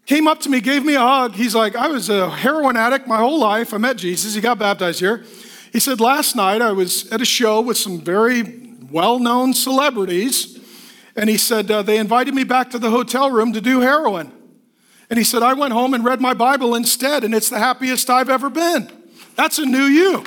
came 0.04 0.28
up 0.28 0.40
to 0.40 0.50
me, 0.50 0.60
gave 0.60 0.84
me 0.84 0.94
a 0.94 1.00
hug. 1.00 1.32
He's 1.32 1.54
like, 1.54 1.74
I 1.74 1.88
was 1.88 2.10
a 2.10 2.28
heroin 2.28 2.76
addict 2.76 3.06
my 3.06 3.16
whole 3.16 3.40
life. 3.40 3.72
I 3.72 3.78
met 3.78 3.96
Jesus, 3.96 4.34
he 4.34 4.42
got 4.42 4.58
baptized 4.58 5.00
here. 5.00 5.24
He 5.72 5.80
said, 5.80 6.02
Last 6.02 6.36
night 6.36 6.60
I 6.60 6.72
was 6.72 7.10
at 7.10 7.22
a 7.22 7.24
show 7.24 7.62
with 7.62 7.78
some 7.78 7.98
very 7.98 8.42
well 8.90 9.18
known 9.18 9.54
celebrities, 9.54 10.60
and 11.16 11.30
he 11.30 11.38
said, 11.38 11.70
uh, 11.70 11.80
They 11.80 11.96
invited 11.96 12.34
me 12.34 12.44
back 12.44 12.68
to 12.72 12.78
the 12.78 12.90
hotel 12.90 13.30
room 13.30 13.54
to 13.54 13.62
do 13.62 13.80
heroin. 13.80 14.30
And 15.08 15.18
he 15.18 15.24
said, 15.24 15.42
I 15.42 15.54
went 15.54 15.72
home 15.72 15.94
and 15.94 16.04
read 16.04 16.20
my 16.20 16.34
Bible 16.34 16.74
instead, 16.74 17.24
and 17.24 17.34
it's 17.34 17.48
the 17.48 17.58
happiest 17.58 18.10
I've 18.10 18.28
ever 18.28 18.50
been. 18.50 18.92
That's 19.34 19.58
a 19.58 19.64
new 19.64 19.84
you. 19.84 20.26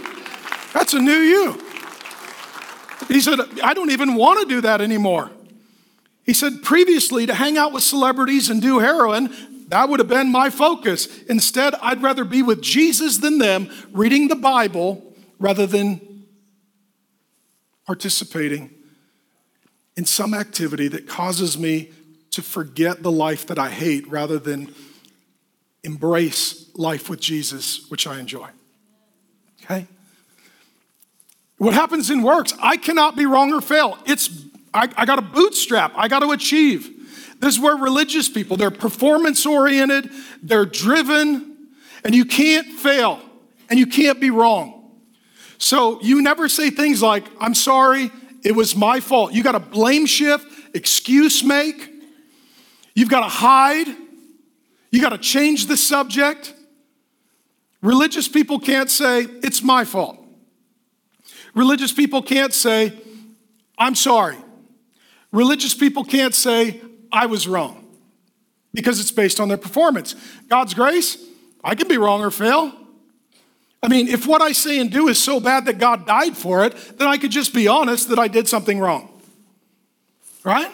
That's 0.74 0.96
a 0.96 1.00
new 1.00 1.20
you. 1.20 1.61
He 3.08 3.22
said, 3.22 3.39
I 3.64 3.74
don't 3.74 3.91
even 3.91 4.16
want 4.16 4.41
to 4.41 4.56
do 4.56 4.62
that 4.62 4.82
anymore. 4.82 5.32
He 6.24 6.34
said, 6.34 6.62
previously, 6.62 7.26
to 7.26 7.34
hang 7.34 7.58
out 7.58 7.74
with 7.74 7.84
celebrities 7.84 8.49
and 8.49 8.62
do 8.62 8.80
heroin, 8.80 9.34
that 9.70 9.89
would 9.89 9.99
have 9.99 10.08
been 10.08 10.32
my 10.32 10.49
focus. 10.49 11.22
Instead, 11.24 11.76
I'd 11.76 12.02
rather 12.02 12.24
be 12.24 12.41
with 12.41 12.62
Jesus 12.62 13.18
than 13.18 13.38
them, 13.38 13.70
reading 13.91 14.28
the 14.28 14.36
Bible 14.36 15.14
rather 15.39 15.66
than 15.66 16.26
participating 17.86 18.70
in 19.97 20.06
some 20.06 20.34
activity 20.34 20.88
that 20.88 21.08
causes 21.08 21.58
me 21.58 21.91
to 22.32 22.41
forget 22.41 23.04
the 23.04 23.12
life 23.12 23.47
that 23.47 23.60
I 23.60 23.70
hate 23.70 24.08
rather 24.08 24.39
than 24.39 24.74
embrace 25.84 26.70
life 26.76 27.10
with 27.10 27.20
Jesus, 27.20 27.89
which 27.89 28.08
I 28.08 28.20
enjoy. 28.20 28.47
Okay? 29.64 29.88
What 31.62 31.76
happens 31.76 32.09
in 32.09 32.24
works, 32.24 32.55
I 32.59 32.76
cannot 32.76 33.16
be 33.16 33.28
wrong 33.28 33.53
or 33.53 33.62
fail. 33.62 33.95
It's 34.07 34.32
I, 34.74 34.89
I 34.97 35.05
got 35.05 35.18
to 35.18 35.22
bootstrap, 35.22 35.93
I 35.95 36.07
got 36.07 36.22
to 36.22 36.32
achieve. 36.32 36.89
This 37.39 37.53
is 37.53 37.59
where 37.59 37.76
religious 37.76 38.28
people, 38.28 38.57
they're 38.57 38.72
performance 38.72 39.45
oriented, 39.45 40.09
they're 40.41 40.66
driven, 40.66 41.68
and 42.03 42.16
you 42.16 42.26
can't 42.26 42.66
fail 42.66 43.20
and 43.70 43.78
you 43.78 43.86
can't 43.86 44.20
be 44.20 44.32
wrong. 44.32 44.89
So 45.59 46.01
you 46.01 46.24
never 46.24 46.49
say 46.49 46.72
things 46.72 47.03
like, 47.03 47.26
I'm 47.39 47.53
sorry, 47.53 48.09
it 48.43 48.55
was 48.55 48.76
my 48.76 48.99
fault. 48.99 49.32
You 49.32 49.43
got 49.43 49.51
to 49.51 49.59
blame 49.59 50.07
shift, 50.07 50.47
excuse 50.74 51.43
make. 51.43 51.91
You've 52.95 53.09
got 53.09 53.20
to 53.20 53.30
hide. 53.30 53.86
You 54.89 54.99
got 54.99 55.09
to 55.09 55.20
change 55.20 55.68
the 55.68 55.78
subject. 55.78 56.55
Religious 57.84 58.28
people 58.28 58.57
can't 58.57 58.89
say, 58.89 59.28
it's 59.43 59.62
my 59.62 59.86
fault. 59.86 60.21
Religious 61.54 61.91
people 61.91 62.22
can't 62.22 62.54
say, 62.54 62.93
I'm 63.78 63.95
sorry. 63.95 64.38
Religious 65.32 65.74
people 65.74 66.04
can't 66.04 66.36
say, 66.36 66.82
I 67.12 67.26
was 67.26 67.47
wrong, 67.47 67.86
because 68.74 68.99
it's 68.99 69.12
based 69.12 69.39
on 69.39 69.47
their 69.47 69.58
performance. 69.58 70.16
God's 70.47 70.74
grace, 70.74 71.18
I 71.64 71.76
can 71.76 71.88
be 71.88 71.97
wrong 71.97 72.22
or 72.22 72.32
fail. 72.32 72.74
I 73.84 73.88
mean, 73.88 74.08
if 74.08 74.28
what 74.28 74.41
I 74.41 74.52
say 74.52 74.80
and 74.80 74.91
do 74.91 75.08
is 75.08 75.22
so 75.22 75.39
bad 75.39 75.66
that 75.66 75.80
God 75.80 76.06
died 76.06 76.38
for 76.38 76.64
it, 76.64 76.76
then 76.97 77.08
I 77.08 77.18
could 77.18 77.32
just 77.32 77.54
be 77.54 77.68
honest 77.68 78.10
that 78.10 78.20
I 78.20 78.28
did 78.28 78.47
something 78.47 78.80
wrong. 78.80 79.22
Right? 80.43 80.72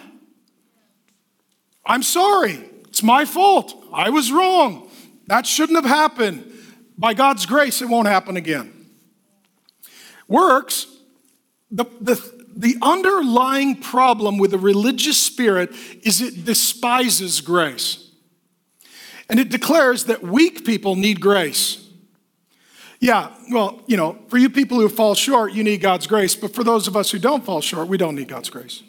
I'm 1.86 2.03
sorry. 2.03 2.59
It's 2.89 3.01
my 3.01 3.25
fault. 3.25 3.73
I 3.93 4.09
was 4.09 4.32
wrong. 4.32 4.89
That 5.28 5.45
shouldn't 5.45 5.78
have 5.78 5.89
happened. 5.89 6.51
By 6.97 7.13
God's 7.13 7.45
grace, 7.45 7.82
it 7.82 7.88
won't 7.88 8.07
happen 8.07 8.38
again. 8.38 8.76
Works, 10.28 10.88
the, 11.71 11.86
the, 12.01 12.21
the 12.55 12.75
underlying 12.82 13.75
problem 13.75 14.38
with 14.38 14.51
the 14.51 14.57
religious 14.57 15.17
spirit 15.17 15.71
is 16.03 16.21
it 16.21 16.45
despises 16.45 17.41
grace. 17.41 18.09
And 19.30 19.39
it 19.39 19.49
declares 19.49 20.05
that 20.05 20.23
weak 20.23 20.65
people 20.65 20.95
need 20.95 21.19
grace. 21.19 21.84
Yeah, 22.99 23.32
well, 23.51 23.82
you 23.86 23.95
know, 23.95 24.17
for 24.28 24.38
you 24.38 24.49
people 24.49 24.80
who 24.80 24.89
fall 24.89 25.13
short, 25.13 25.53
you 25.53 25.63
need 25.63 25.82
God's 25.82 26.07
grace. 26.07 26.36
But 26.36 26.55
for 26.55 26.63
those 26.63 26.88
of 26.88 26.95
us 26.95 27.11
who 27.11 27.19
don't 27.19 27.45
fall 27.45 27.61
short, 27.61 27.88
we 27.88 27.97
don't 27.97 28.15
need 28.15 28.28
God's 28.28 28.49
grace. 28.49 28.82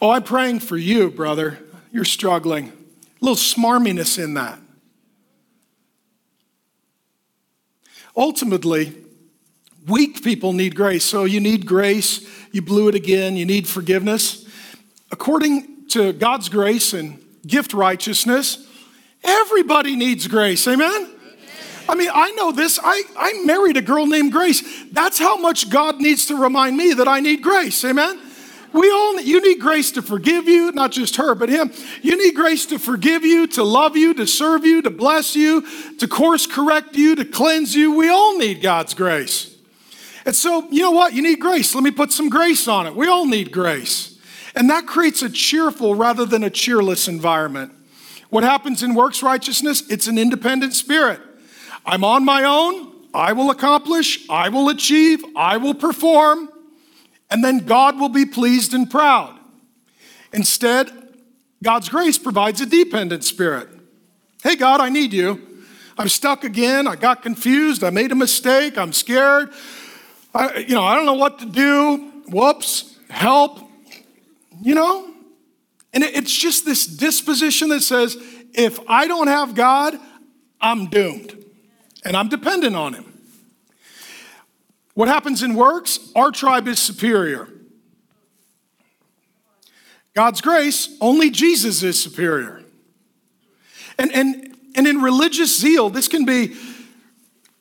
Oh, 0.00 0.10
I'm 0.10 0.22
praying 0.22 0.60
for 0.60 0.76
you, 0.76 1.10
brother. 1.10 1.58
You're 1.92 2.04
struggling. 2.04 2.68
A 2.68 2.72
little 3.20 3.36
smarminess 3.36 4.22
in 4.22 4.34
that. 4.34 4.58
Ultimately, 8.16 8.94
weak 9.86 10.22
people 10.22 10.52
need 10.52 10.74
grace. 10.74 11.04
So 11.04 11.24
you 11.24 11.40
need 11.40 11.66
grace. 11.66 12.28
You 12.52 12.62
blew 12.62 12.88
it 12.88 12.94
again. 12.94 13.36
You 13.36 13.44
need 13.44 13.66
forgiveness. 13.66 14.46
According 15.10 15.88
to 15.88 16.12
God's 16.12 16.48
grace 16.48 16.92
and 16.92 17.22
gift 17.46 17.74
righteousness, 17.74 18.66
everybody 19.22 19.96
needs 19.96 20.26
grace. 20.26 20.66
Amen? 20.66 21.10
I 21.88 21.94
mean, 21.94 22.10
I 22.12 22.30
know 22.32 22.52
this. 22.52 22.78
I, 22.82 23.02
I 23.16 23.42
married 23.44 23.76
a 23.76 23.82
girl 23.82 24.06
named 24.06 24.32
Grace. 24.32 24.62
That's 24.92 25.18
how 25.18 25.36
much 25.36 25.68
God 25.68 26.00
needs 26.00 26.26
to 26.26 26.36
remind 26.36 26.76
me 26.76 26.94
that 26.94 27.08
I 27.08 27.20
need 27.20 27.42
grace. 27.42 27.84
Amen? 27.84 28.20
We 28.72 28.90
all, 28.90 29.20
you 29.20 29.42
need 29.42 29.60
grace 29.60 29.90
to 29.92 30.02
forgive 30.02 30.48
you, 30.48 30.72
not 30.72 30.92
just 30.92 31.16
her, 31.16 31.34
but 31.34 31.50
him. 31.50 31.72
You 32.00 32.16
need 32.16 32.34
grace 32.34 32.64
to 32.66 32.78
forgive 32.78 33.24
you, 33.24 33.46
to 33.48 33.62
love 33.62 33.96
you, 33.96 34.14
to 34.14 34.26
serve 34.26 34.64
you, 34.64 34.80
to 34.82 34.90
bless 34.90 35.36
you, 35.36 35.66
to 35.98 36.08
course 36.08 36.46
correct 36.46 36.96
you, 36.96 37.14
to 37.16 37.24
cleanse 37.24 37.74
you. 37.74 37.94
We 37.94 38.08
all 38.08 38.38
need 38.38 38.62
God's 38.62 38.94
grace. 38.94 39.51
And 40.24 40.34
so, 40.34 40.68
you 40.70 40.82
know 40.82 40.90
what? 40.92 41.14
You 41.14 41.22
need 41.22 41.40
grace. 41.40 41.74
Let 41.74 41.84
me 41.84 41.90
put 41.90 42.12
some 42.12 42.28
grace 42.28 42.68
on 42.68 42.86
it. 42.86 42.94
We 42.94 43.08
all 43.08 43.26
need 43.26 43.50
grace. 43.50 44.18
And 44.54 44.68
that 44.70 44.86
creates 44.86 45.22
a 45.22 45.30
cheerful 45.30 45.94
rather 45.94 46.24
than 46.24 46.44
a 46.44 46.50
cheerless 46.50 47.08
environment. 47.08 47.72
What 48.30 48.44
happens 48.44 48.82
in 48.82 48.94
works 48.94 49.22
righteousness? 49.22 49.82
It's 49.90 50.06
an 50.06 50.18
independent 50.18 50.74
spirit. 50.74 51.20
I'm 51.84 52.04
on 52.04 52.24
my 52.24 52.44
own. 52.44 52.92
I 53.12 53.32
will 53.32 53.50
accomplish. 53.50 54.28
I 54.30 54.48
will 54.48 54.68
achieve. 54.68 55.24
I 55.36 55.56
will 55.56 55.74
perform. 55.74 56.48
And 57.30 57.44
then 57.44 57.58
God 57.58 57.98
will 57.98 58.08
be 58.08 58.24
pleased 58.24 58.74
and 58.74 58.90
proud. 58.90 59.38
Instead, 60.32 60.90
God's 61.62 61.88
grace 61.88 62.18
provides 62.18 62.60
a 62.60 62.66
dependent 62.66 63.24
spirit. 63.24 63.68
Hey, 64.42 64.56
God, 64.56 64.80
I 64.80 64.88
need 64.88 65.12
you. 65.12 65.40
I'm 65.98 66.08
stuck 66.08 66.42
again. 66.42 66.86
I 66.86 66.96
got 66.96 67.22
confused. 67.22 67.84
I 67.84 67.90
made 67.90 68.12
a 68.12 68.16
mistake. 68.16 68.78
I'm 68.78 68.92
scared. 68.92 69.52
I, 70.34 70.58
you 70.58 70.74
know, 70.74 70.84
I 70.84 70.94
don't 70.94 71.06
know 71.06 71.14
what 71.14 71.38
to 71.40 71.46
do. 71.46 72.10
Whoops. 72.28 72.98
Help. 73.08 73.60
You 74.62 74.74
know? 74.74 75.08
And 75.92 76.02
it's 76.02 76.34
just 76.34 76.64
this 76.64 76.86
disposition 76.86 77.68
that 77.68 77.82
says, 77.82 78.16
if 78.54 78.80
I 78.88 79.06
don't 79.06 79.28
have 79.28 79.54
God, 79.54 79.98
I'm 80.60 80.86
doomed. 80.86 81.44
And 82.04 82.16
I'm 82.16 82.28
dependent 82.28 82.74
on 82.74 82.94
Him. 82.94 83.12
What 84.94 85.08
happens 85.08 85.42
in 85.42 85.54
works? 85.54 85.98
Our 86.14 86.30
tribe 86.30 86.68
is 86.68 86.78
superior. 86.78 87.48
God's 90.14 90.40
grace, 90.40 90.94
only 91.00 91.30
Jesus 91.30 91.82
is 91.82 92.00
superior. 92.00 92.62
And, 93.98 94.12
and, 94.12 94.56
and 94.74 94.86
in 94.86 95.00
religious 95.00 95.58
zeal, 95.58 95.88
this 95.88 96.08
can 96.08 96.24
be 96.24 96.54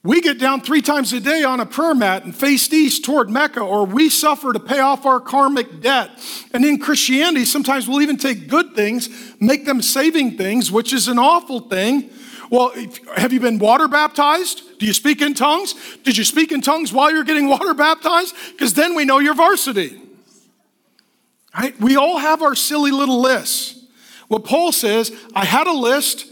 we 0.03 0.19
get 0.19 0.39
down 0.39 0.61
three 0.61 0.81
times 0.81 1.13
a 1.13 1.19
day 1.19 1.43
on 1.43 1.59
a 1.59 1.65
prayer 1.65 1.93
mat 1.93 2.25
and 2.25 2.35
face 2.35 2.71
east 2.73 3.05
toward 3.05 3.29
Mecca, 3.29 3.61
or 3.61 3.85
we 3.85 4.09
suffer 4.09 4.51
to 4.51 4.59
pay 4.59 4.79
off 4.79 5.05
our 5.05 5.19
karmic 5.19 5.79
debt. 5.79 6.09
And 6.53 6.65
in 6.65 6.79
Christianity, 6.79 7.45
sometimes 7.45 7.87
we'll 7.87 8.01
even 8.01 8.17
take 8.17 8.47
good 8.47 8.73
things, 8.73 9.09
make 9.39 9.65
them 9.65 9.81
saving 9.81 10.37
things, 10.37 10.71
which 10.71 10.91
is 10.91 11.07
an 11.07 11.19
awful 11.19 11.59
thing. 11.59 12.09
Well, 12.49 12.73
have 13.15 13.31
you 13.31 13.39
been 13.39 13.59
water 13.59 13.87
baptized? 13.87 14.79
Do 14.79 14.87
you 14.87 14.93
speak 14.93 15.21
in 15.21 15.35
tongues? 15.35 15.75
Did 16.03 16.17
you 16.17 16.23
speak 16.23 16.51
in 16.51 16.61
tongues 16.61 16.91
while 16.91 17.11
you're 17.11 17.23
getting 17.23 17.47
water 17.47 17.75
baptized? 17.75 18.35
Because 18.53 18.73
then 18.73 18.95
we 18.95 19.05
know 19.05 19.19
you're 19.19 19.35
varsity. 19.35 20.01
Right? 21.55 21.79
We 21.79 21.95
all 21.95 22.17
have 22.17 22.41
our 22.41 22.55
silly 22.55 22.91
little 22.91 23.21
lists. 23.21 23.85
What 24.29 24.45
Paul 24.45 24.71
says, 24.71 25.11
I 25.35 25.45
had 25.45 25.67
a 25.67 25.73
list, 25.73 26.25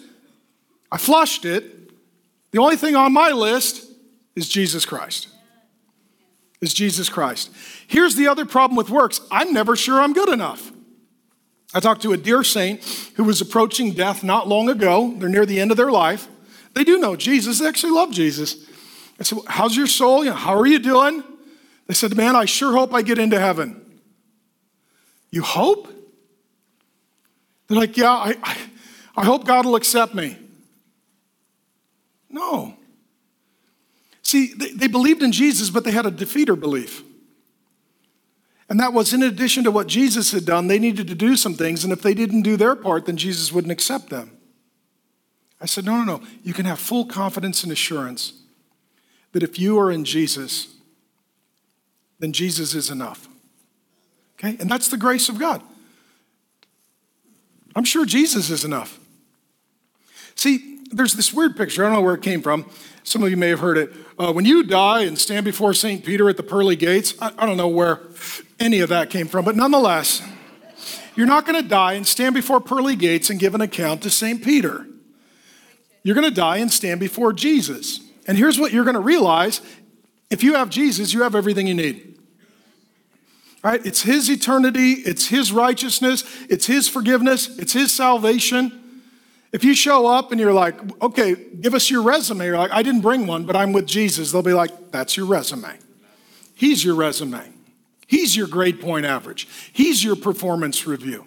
I 0.91 0.97
flushed 0.97 1.45
it. 1.45 1.78
The 2.51 2.59
only 2.59 2.75
thing 2.75 2.95
on 2.95 3.13
my 3.13 3.31
list 3.31 3.85
is 4.35 4.49
Jesus 4.49 4.85
Christ. 4.85 5.27
Is 6.61 6.73
Jesus 6.73 7.07
Christ. 7.07 7.51
Here's 7.87 8.15
the 8.15 8.27
other 8.27 8.45
problem 8.45 8.75
with 8.75 8.89
works 8.89 9.21
I'm 9.31 9.53
never 9.53 9.75
sure 9.75 10.01
I'm 10.01 10.13
good 10.13 10.29
enough. 10.29 10.71
I 11.73 11.79
talked 11.79 12.01
to 12.01 12.13
a 12.13 12.17
dear 12.17 12.43
saint 12.43 12.83
who 13.15 13.23
was 13.23 13.41
approaching 13.41 13.93
death 13.93 14.23
not 14.23 14.47
long 14.47 14.69
ago. 14.69 15.13
They're 15.17 15.29
near 15.29 15.45
the 15.45 15.59
end 15.59 15.71
of 15.71 15.77
their 15.77 15.91
life. 15.91 16.27
They 16.73 16.83
do 16.83 16.99
know 16.99 17.15
Jesus, 17.15 17.59
they 17.59 17.67
actually 17.67 17.93
love 17.93 18.11
Jesus. 18.11 18.65
I 19.19 19.23
said, 19.23 19.39
How's 19.47 19.75
your 19.75 19.87
soul? 19.87 20.29
How 20.31 20.57
are 20.57 20.65
you 20.65 20.79
doing? 20.79 21.23
They 21.87 21.93
said, 21.93 22.15
Man, 22.15 22.35
I 22.35 22.45
sure 22.45 22.73
hope 22.73 22.93
I 22.93 23.01
get 23.01 23.19
into 23.19 23.39
heaven. 23.39 23.81
You 25.31 25.43
hope? 25.43 25.87
They're 27.67 27.77
like, 27.77 27.97
Yeah, 27.97 28.11
I, 28.11 28.35
I, 28.43 28.57
I 29.15 29.25
hope 29.25 29.45
God 29.45 29.65
will 29.65 29.75
accept 29.75 30.13
me. 30.13 30.37
No. 32.29 32.75
See, 34.21 34.53
they, 34.53 34.71
they 34.71 34.87
believed 34.87 35.23
in 35.23 35.31
Jesus, 35.31 35.69
but 35.69 35.83
they 35.83 35.91
had 35.91 36.05
a 36.05 36.11
defeater 36.11 36.59
belief. 36.59 37.03
And 38.69 38.79
that 38.79 38.93
was 38.93 39.13
in 39.13 39.23
addition 39.23 39.63
to 39.63 39.71
what 39.71 39.87
Jesus 39.87 40.31
had 40.31 40.45
done, 40.45 40.67
they 40.67 40.77
needed 40.77 41.07
to 41.07 41.15
do 41.15 41.35
some 41.35 41.55
things, 41.55 41.83
and 41.83 41.91
if 41.91 42.03
they 42.03 42.13
didn't 42.13 42.43
do 42.43 42.55
their 42.55 42.75
part, 42.75 43.07
then 43.07 43.17
Jesus 43.17 43.51
wouldn't 43.51 43.71
accept 43.71 44.09
them. 44.09 44.37
I 45.59 45.65
said, 45.65 45.85
No, 45.85 46.03
no, 46.03 46.17
no. 46.17 46.21
You 46.43 46.53
can 46.53 46.65
have 46.65 46.79
full 46.79 47.05
confidence 47.05 47.63
and 47.63 47.71
assurance 47.71 48.33
that 49.31 49.43
if 49.43 49.59
you 49.59 49.79
are 49.79 49.91
in 49.91 50.05
Jesus, 50.05 50.75
then 52.19 52.31
Jesus 52.31 52.75
is 52.75 52.89
enough. 52.89 53.27
Okay? 54.37 54.55
And 54.59 54.69
that's 54.69 54.87
the 54.87 54.97
grace 54.97 55.29
of 55.29 55.39
God. 55.39 55.61
I'm 57.75 57.83
sure 57.83 58.05
Jesus 58.05 58.49
is 58.49 58.65
enough. 58.65 58.99
See, 60.35 60.78
there's 60.89 61.13
this 61.13 61.33
weird 61.33 61.55
picture. 61.55 61.83
I 61.83 61.87
don't 61.87 61.95
know 61.95 62.01
where 62.01 62.15
it 62.15 62.21
came 62.21 62.41
from. 62.41 62.69
Some 63.03 63.23
of 63.23 63.29
you 63.29 63.37
may 63.37 63.49
have 63.49 63.59
heard 63.59 63.77
it. 63.77 63.91
Uh, 64.17 64.31
when 64.33 64.45
you 64.45 64.63
die 64.63 65.03
and 65.03 65.17
stand 65.17 65.45
before 65.45 65.73
St. 65.73 66.03
Peter 66.03 66.29
at 66.29 66.37
the 66.37 66.43
pearly 66.43 66.75
gates, 66.75 67.13
I, 67.21 67.31
I 67.37 67.45
don't 67.45 67.57
know 67.57 67.67
where 67.67 68.01
any 68.59 68.79
of 68.81 68.89
that 68.89 69.09
came 69.09 69.27
from, 69.27 69.45
but 69.45 69.55
nonetheless, 69.55 70.21
you're 71.15 71.27
not 71.27 71.45
going 71.45 71.61
to 71.61 71.67
die 71.67 71.93
and 71.93 72.05
stand 72.05 72.35
before 72.35 72.61
pearly 72.61 72.95
gates 72.95 73.29
and 73.29 73.39
give 73.39 73.55
an 73.55 73.61
account 73.61 74.01
to 74.03 74.09
St. 74.09 74.43
Peter. 74.43 74.85
You're 76.03 76.15
going 76.15 76.27
to 76.27 76.33
die 76.33 76.57
and 76.57 76.71
stand 76.71 76.99
before 76.99 77.33
Jesus. 77.33 77.99
And 78.27 78.37
here's 78.37 78.59
what 78.59 78.71
you're 78.71 78.83
going 78.83 78.95
to 78.95 79.01
realize 79.01 79.61
if 80.29 80.43
you 80.43 80.53
have 80.55 80.69
Jesus, 80.69 81.13
you 81.13 81.23
have 81.23 81.35
everything 81.35 81.67
you 81.67 81.73
need. 81.73 82.19
Right? 83.63 83.85
It's 83.85 84.03
His 84.03 84.29
eternity, 84.29 84.93
it's 84.93 85.27
His 85.27 85.51
righteousness, 85.51 86.23
it's 86.49 86.67
His 86.67 86.87
forgiveness, 86.87 87.57
it's 87.57 87.73
His 87.73 87.91
salvation. 87.91 88.78
If 89.51 89.63
you 89.63 89.73
show 89.73 90.05
up 90.05 90.31
and 90.31 90.39
you're 90.39 90.53
like, 90.53 90.75
okay, 91.01 91.35
give 91.35 91.73
us 91.73 91.89
your 91.89 92.03
resume, 92.03 92.45
you're 92.45 92.57
like, 92.57 92.71
I 92.71 92.83
didn't 92.83 93.01
bring 93.01 93.25
one, 93.25 93.45
but 93.45 93.55
I'm 93.55 93.73
with 93.73 93.87
Jesus, 93.87 94.31
they'll 94.31 94.43
be 94.43 94.53
like, 94.53 94.91
that's 94.91 95.17
your 95.17 95.25
resume. 95.25 95.77
He's 96.53 96.83
your 96.83 96.95
resume. 96.95 97.41
He's 98.05 98.35
your 98.35 98.47
grade 98.47 98.79
point 98.81 99.05
average. 99.05 99.47
He's 99.71 100.03
your 100.03 100.15
performance 100.15 100.85
review. 100.85 101.25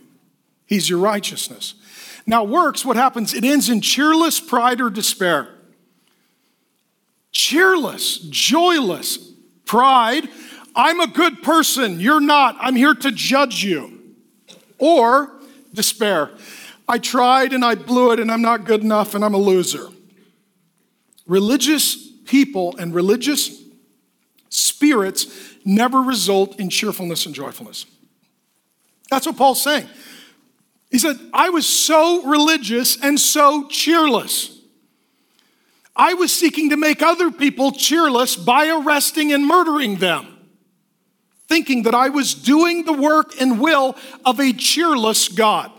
He's 0.66 0.88
your 0.88 0.98
righteousness. 0.98 1.74
Now, 2.26 2.44
works, 2.44 2.84
what 2.84 2.96
happens? 2.96 3.34
It 3.34 3.44
ends 3.44 3.68
in 3.68 3.80
cheerless 3.80 4.40
pride 4.40 4.80
or 4.80 4.90
despair. 4.90 5.48
Cheerless, 7.32 8.18
joyless 8.18 9.18
pride. 9.64 10.28
I'm 10.76 11.00
a 11.00 11.06
good 11.06 11.42
person. 11.42 11.98
You're 11.98 12.20
not. 12.20 12.56
I'm 12.60 12.76
here 12.76 12.94
to 12.94 13.10
judge 13.10 13.64
you. 13.64 14.00
Or 14.78 15.32
despair. 15.74 16.30
I 16.93 16.99
tried 16.99 17.55
and 17.55 17.64
I 17.64 17.74
blew 17.74 18.12
it 18.12 18.20
and 18.20 18.30
I'm 18.30 18.43
not 18.43 18.66
good 18.66 18.82
enough 18.82 19.14
and 19.14 19.24
I'm 19.24 19.32
a 19.32 19.38
loser. 19.38 19.88
Religious 21.26 21.97
people 22.26 22.76
and 22.76 22.95
religious 22.95 23.62
spirits 24.51 25.55
never 25.64 26.03
result 26.03 26.61
in 26.61 26.68
cheerfulness 26.68 27.24
and 27.24 27.34
joyfulness. 27.34 27.86
That's 29.09 29.24
what 29.24 29.38
Paul's 29.38 29.62
saying. 29.62 29.88
He 30.90 30.99
said, 30.99 31.18
I 31.32 31.49
was 31.49 31.66
so 31.66 32.26
religious 32.26 33.03
and 33.03 33.18
so 33.18 33.68
cheerless. 33.68 34.61
I 35.97 36.12
was 36.12 36.30
seeking 36.30 36.68
to 36.68 36.76
make 36.76 37.01
other 37.01 37.30
people 37.30 37.72
cheerless 37.72 38.36
by 38.36 38.68
arresting 38.68 39.32
and 39.32 39.47
murdering 39.47 39.97
them, 39.97 40.26
thinking 41.49 41.84
that 41.84 41.95
I 41.95 42.11
was 42.11 42.34
doing 42.34 42.84
the 42.84 42.93
work 42.93 43.40
and 43.40 43.59
will 43.59 43.97
of 44.26 44.38
a 44.38 44.53
cheerless 44.53 45.28
God. 45.28 45.72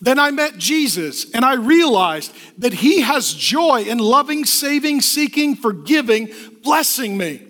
Then 0.00 0.18
I 0.18 0.30
met 0.30 0.58
Jesus 0.58 1.30
and 1.32 1.44
I 1.44 1.54
realized 1.54 2.34
that 2.58 2.74
He 2.74 3.00
has 3.00 3.32
joy 3.32 3.82
in 3.82 3.98
loving, 3.98 4.44
saving, 4.44 5.00
seeking, 5.00 5.56
forgiving, 5.56 6.30
blessing 6.62 7.16
me. 7.16 7.42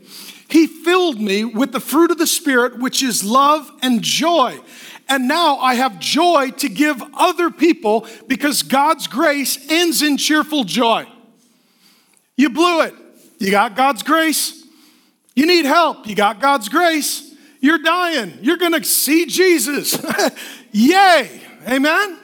He 0.49 0.67
filled 0.67 1.21
me 1.21 1.45
with 1.45 1.73
the 1.73 1.81
fruit 1.81 2.11
of 2.11 2.19
the 2.19 2.27
Spirit, 2.27 2.79
which 2.79 3.03
is 3.03 3.25
love 3.25 3.71
and 3.83 4.01
joy. 4.01 4.61
And 5.09 5.29
now 5.29 5.57
I 5.59 5.75
have 5.75 5.99
joy 5.99 6.51
to 6.59 6.69
give 6.69 7.03
other 7.15 7.51
people 7.51 8.07
because 8.27 8.63
God's 8.63 9.07
grace 9.07 9.71
ends 9.71 10.03
in 10.03 10.17
cheerful 10.17 10.65
joy. 10.65 11.07
You 12.37 12.51
blew 12.51 12.83
it. 12.83 12.95
You 13.39 13.51
got 13.51 13.77
God's 13.77 14.03
grace. 14.03 14.65
You 15.35 15.47
need 15.47 15.65
help. 15.65 16.07
You 16.07 16.15
got 16.15 16.41
God's 16.41 16.69
grace. 16.69 17.35
You're 17.61 17.79
dying. 17.79 18.39
You're 18.41 18.57
going 18.57 18.73
to 18.73 18.85
see 18.85 19.27
Jesus. 19.27 19.99
Yay. 20.73 21.41
Amen. 21.69 22.19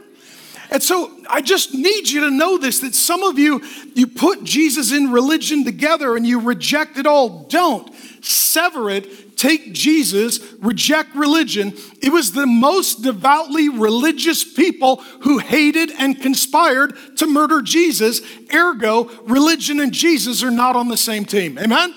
And 0.73 0.83
so 0.83 1.11
I 1.29 1.43
just 1.43 1.75
need 1.75 2.09
you 2.09 2.23
to 2.23 2.31
know 2.31 2.57
this 2.57 2.81
that 2.81 2.95
some 2.95 3.23
of 3.23 3.39
you, 3.39 3.61
you 3.95 4.07
put 4.07 4.43
Jesus 4.43 4.91
in 4.91 5.13
religion 5.13 5.65
together 5.65 6.17
and 6.17 6.27
you 6.27 6.41
reject 6.41 6.97
it 6.97 7.07
all. 7.07 7.45
Don't 7.45 7.95
sever 8.25 8.89
it. 8.89 9.37
Take 9.37 9.75
Jesus, 9.75 10.41
reject 10.61 11.15
religion. 11.15 11.75
It 12.01 12.11
was 12.11 12.33
the 12.33 12.47
most 12.47 13.03
devoutly 13.03 13.69
religious 13.69 14.45
people 14.45 14.97
who 15.21 15.39
hated 15.39 15.91
and 15.99 16.19
conspired 16.19 16.97
to 17.19 17.27
murder 17.27 17.61
Jesus. 17.61 18.23
Ergo, 18.55 19.11
religion 19.25 19.79
and 19.79 19.93
Jesus 19.93 20.43
are 20.43 20.51
not 20.51 20.75
on 20.75 20.89
the 20.89 20.97
same 20.97 21.27
team. 21.27 21.59
Amen? 21.59 21.95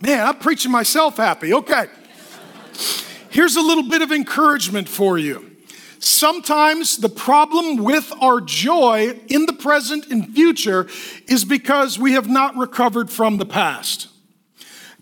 Man, 0.00 0.26
I'm 0.26 0.38
preaching 0.38 0.70
myself 0.70 1.18
happy. 1.18 1.52
Okay. 1.52 1.88
Here's 3.28 3.56
a 3.56 3.60
little 3.60 3.86
bit 3.86 4.00
of 4.00 4.12
encouragement 4.12 4.88
for 4.88 5.18
you. 5.18 5.49
Sometimes 6.00 6.96
the 6.96 7.10
problem 7.10 7.76
with 7.76 8.10
our 8.22 8.40
joy 8.40 9.20
in 9.28 9.44
the 9.44 9.52
present 9.52 10.06
and 10.06 10.34
future 10.34 10.88
is 11.28 11.44
because 11.44 11.98
we 11.98 12.12
have 12.12 12.26
not 12.26 12.56
recovered 12.56 13.10
from 13.10 13.36
the 13.36 13.44
past. 13.44 14.08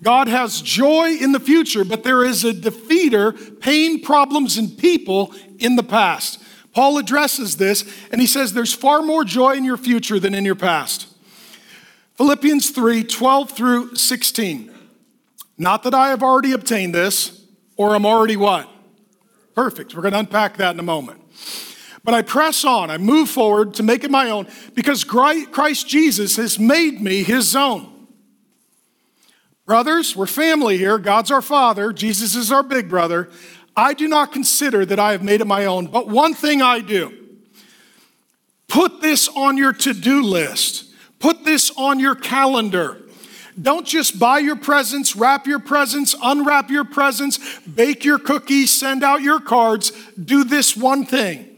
God 0.02 0.26
has 0.26 0.60
joy 0.60 1.10
in 1.10 1.30
the 1.30 1.40
future, 1.40 1.84
but 1.84 2.02
there 2.02 2.24
is 2.24 2.44
a 2.44 2.52
defeater, 2.52 3.60
pain, 3.60 4.02
problems, 4.02 4.58
and 4.58 4.76
people 4.76 5.32
in 5.58 5.76
the 5.76 5.84
past. 5.84 6.42
Paul 6.72 6.98
addresses 6.98 7.56
this 7.56 7.84
and 8.10 8.20
he 8.20 8.26
says 8.26 8.52
there's 8.52 8.74
far 8.74 9.00
more 9.00 9.22
joy 9.22 9.54
in 9.54 9.64
your 9.64 9.76
future 9.76 10.18
than 10.18 10.34
in 10.34 10.44
your 10.44 10.56
past. 10.56 11.06
Philippians 12.16 12.70
3 12.70 13.04
12 13.04 13.50
through 13.50 13.94
16. 13.94 14.74
Not 15.56 15.84
that 15.84 15.94
I 15.94 16.08
have 16.08 16.24
already 16.24 16.52
obtained 16.52 16.92
this 16.92 17.44
or 17.76 17.94
am 17.94 18.04
already 18.04 18.36
what? 18.36 18.68
Perfect. 19.58 19.92
We're 19.92 20.02
going 20.02 20.12
to 20.12 20.20
unpack 20.20 20.58
that 20.58 20.74
in 20.74 20.78
a 20.78 20.84
moment. 20.84 21.20
But 22.04 22.14
I 22.14 22.22
press 22.22 22.64
on, 22.64 22.92
I 22.92 22.96
move 22.96 23.28
forward 23.28 23.74
to 23.74 23.82
make 23.82 24.04
it 24.04 24.10
my 24.12 24.30
own 24.30 24.46
because 24.72 25.02
Christ 25.02 25.88
Jesus 25.88 26.36
has 26.36 26.60
made 26.60 27.00
me 27.00 27.24
his 27.24 27.56
own. 27.56 28.06
Brothers, 29.66 30.14
we're 30.14 30.26
family 30.26 30.78
here. 30.78 30.96
God's 30.96 31.32
our 31.32 31.42
father, 31.42 31.92
Jesus 31.92 32.36
is 32.36 32.52
our 32.52 32.62
big 32.62 32.88
brother. 32.88 33.30
I 33.76 33.94
do 33.94 34.06
not 34.06 34.30
consider 34.32 34.86
that 34.86 35.00
I 35.00 35.10
have 35.10 35.24
made 35.24 35.40
it 35.40 35.46
my 35.48 35.64
own, 35.64 35.88
but 35.88 36.06
one 36.06 36.34
thing 36.34 36.62
I 36.62 36.78
do 36.78 37.12
put 38.68 39.00
this 39.00 39.28
on 39.34 39.56
your 39.56 39.72
to 39.72 39.92
do 39.92 40.22
list, 40.22 40.84
put 41.18 41.42
this 41.42 41.72
on 41.76 41.98
your 41.98 42.14
calendar. 42.14 43.07
Don't 43.60 43.86
just 43.86 44.18
buy 44.18 44.38
your 44.38 44.56
presents, 44.56 45.16
wrap 45.16 45.46
your 45.46 45.58
presents, 45.58 46.14
unwrap 46.22 46.70
your 46.70 46.84
presents, 46.84 47.38
bake 47.60 48.04
your 48.04 48.18
cookies, 48.18 48.70
send 48.70 49.02
out 49.02 49.22
your 49.22 49.40
cards. 49.40 49.92
Do 50.22 50.44
this 50.44 50.76
one 50.76 51.04
thing. 51.04 51.57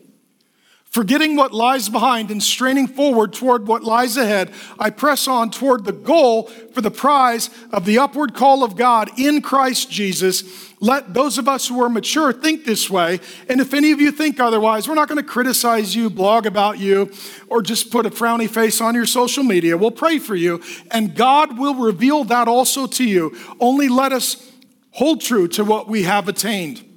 Forgetting 0.91 1.37
what 1.37 1.55
lies 1.55 1.89
behind 1.89 2.33
and 2.33 2.43
straining 2.43 2.89
forward 2.89 3.33
toward 3.33 3.69
what 3.69 3.85
lies 3.85 4.17
ahead, 4.17 4.51
I 4.77 4.91
press 4.91 5.29
on 5.29 5.53
toward 5.53 5.85
the 5.85 5.93
goal 5.93 6.49
for 6.75 6.81
the 6.81 6.91
prize 6.91 7.49
of 7.73 7.85
the 7.85 7.99
upward 7.99 8.35
call 8.35 8.65
of 8.65 8.75
God 8.75 9.09
in 9.17 9.41
Christ 9.41 9.89
Jesus. 9.89 10.43
Let 10.81 11.15
those 11.15 11.39
of 11.39 11.47
us 11.47 11.69
who 11.69 11.81
are 11.81 11.89
mature 11.89 12.33
think 12.33 12.65
this 12.65 12.91
way. 12.91 13.21
And 13.49 13.61
if 13.61 13.73
any 13.73 13.93
of 13.93 14.01
you 14.01 14.11
think 14.11 14.41
otherwise, 14.41 14.89
we're 14.89 14.97
not 14.97 15.07
going 15.07 15.23
to 15.23 15.29
criticize 15.29 15.95
you, 15.95 16.11
blog 16.11 16.45
about 16.45 16.81
you, 16.81 17.13
or 17.47 17.63
just 17.63 17.93
put 17.93 18.05
a 18.05 18.11
frowny 18.11 18.51
face 18.51 18.81
on 18.81 18.97
your 18.97 19.07
social 19.07 19.45
media. 19.45 19.77
We'll 19.77 19.93
pray 19.93 20.19
for 20.19 20.35
you, 20.35 20.61
and 20.91 21.15
God 21.15 21.57
will 21.57 21.77
reveal 21.77 22.25
that 22.25 22.49
also 22.49 22.89
to 22.89 23.05
you. 23.05 23.37
Only 23.61 23.89
let 23.89 24.13
us 24.13 24.45
hold 24.91 25.21
true 25.21 25.47
to 25.49 25.63
what 25.63 25.87
we 25.87 26.03
have 26.03 26.27
attained. 26.27 26.90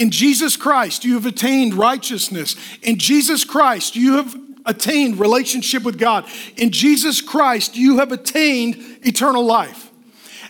In 0.00 0.10
Jesus 0.10 0.56
Christ, 0.56 1.04
you 1.04 1.12
have 1.12 1.26
attained 1.26 1.74
righteousness. 1.74 2.56
In 2.80 2.96
Jesus 2.96 3.44
Christ, 3.44 3.94
you 3.94 4.14
have 4.14 4.34
attained 4.64 5.20
relationship 5.20 5.82
with 5.82 5.98
God. 5.98 6.26
In 6.56 6.70
Jesus 6.70 7.20
Christ, 7.20 7.76
you 7.76 7.98
have 7.98 8.10
attained 8.10 8.76
eternal 9.02 9.44
life. 9.44 9.90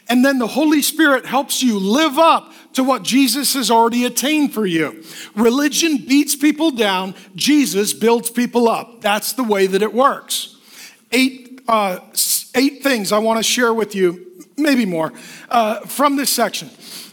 And 0.08 0.24
then 0.24 0.38
the 0.38 0.46
Holy 0.46 0.82
Spirit 0.82 1.26
helps 1.26 1.64
you 1.64 1.80
live 1.80 2.16
up 2.16 2.52
to 2.74 2.84
what 2.84 3.02
Jesus 3.02 3.54
has 3.54 3.72
already 3.72 4.04
attained 4.04 4.54
for 4.54 4.66
you. 4.66 5.02
Religion 5.34 5.96
beats 5.96 6.36
people 6.36 6.70
down, 6.70 7.16
Jesus 7.34 7.92
builds 7.92 8.30
people 8.30 8.68
up. 8.68 9.00
That's 9.00 9.32
the 9.32 9.42
way 9.42 9.66
that 9.66 9.82
it 9.82 9.92
works. 9.92 10.58
Eight, 11.10 11.60
uh, 11.66 11.98
eight 12.54 12.84
things 12.84 13.10
I 13.10 13.18
want 13.18 13.38
to 13.38 13.42
share 13.42 13.74
with 13.74 13.96
you, 13.96 14.46
maybe 14.56 14.86
more, 14.86 15.12
uh, 15.48 15.80
from 15.80 16.14
this 16.14 16.30
section. 16.30 16.70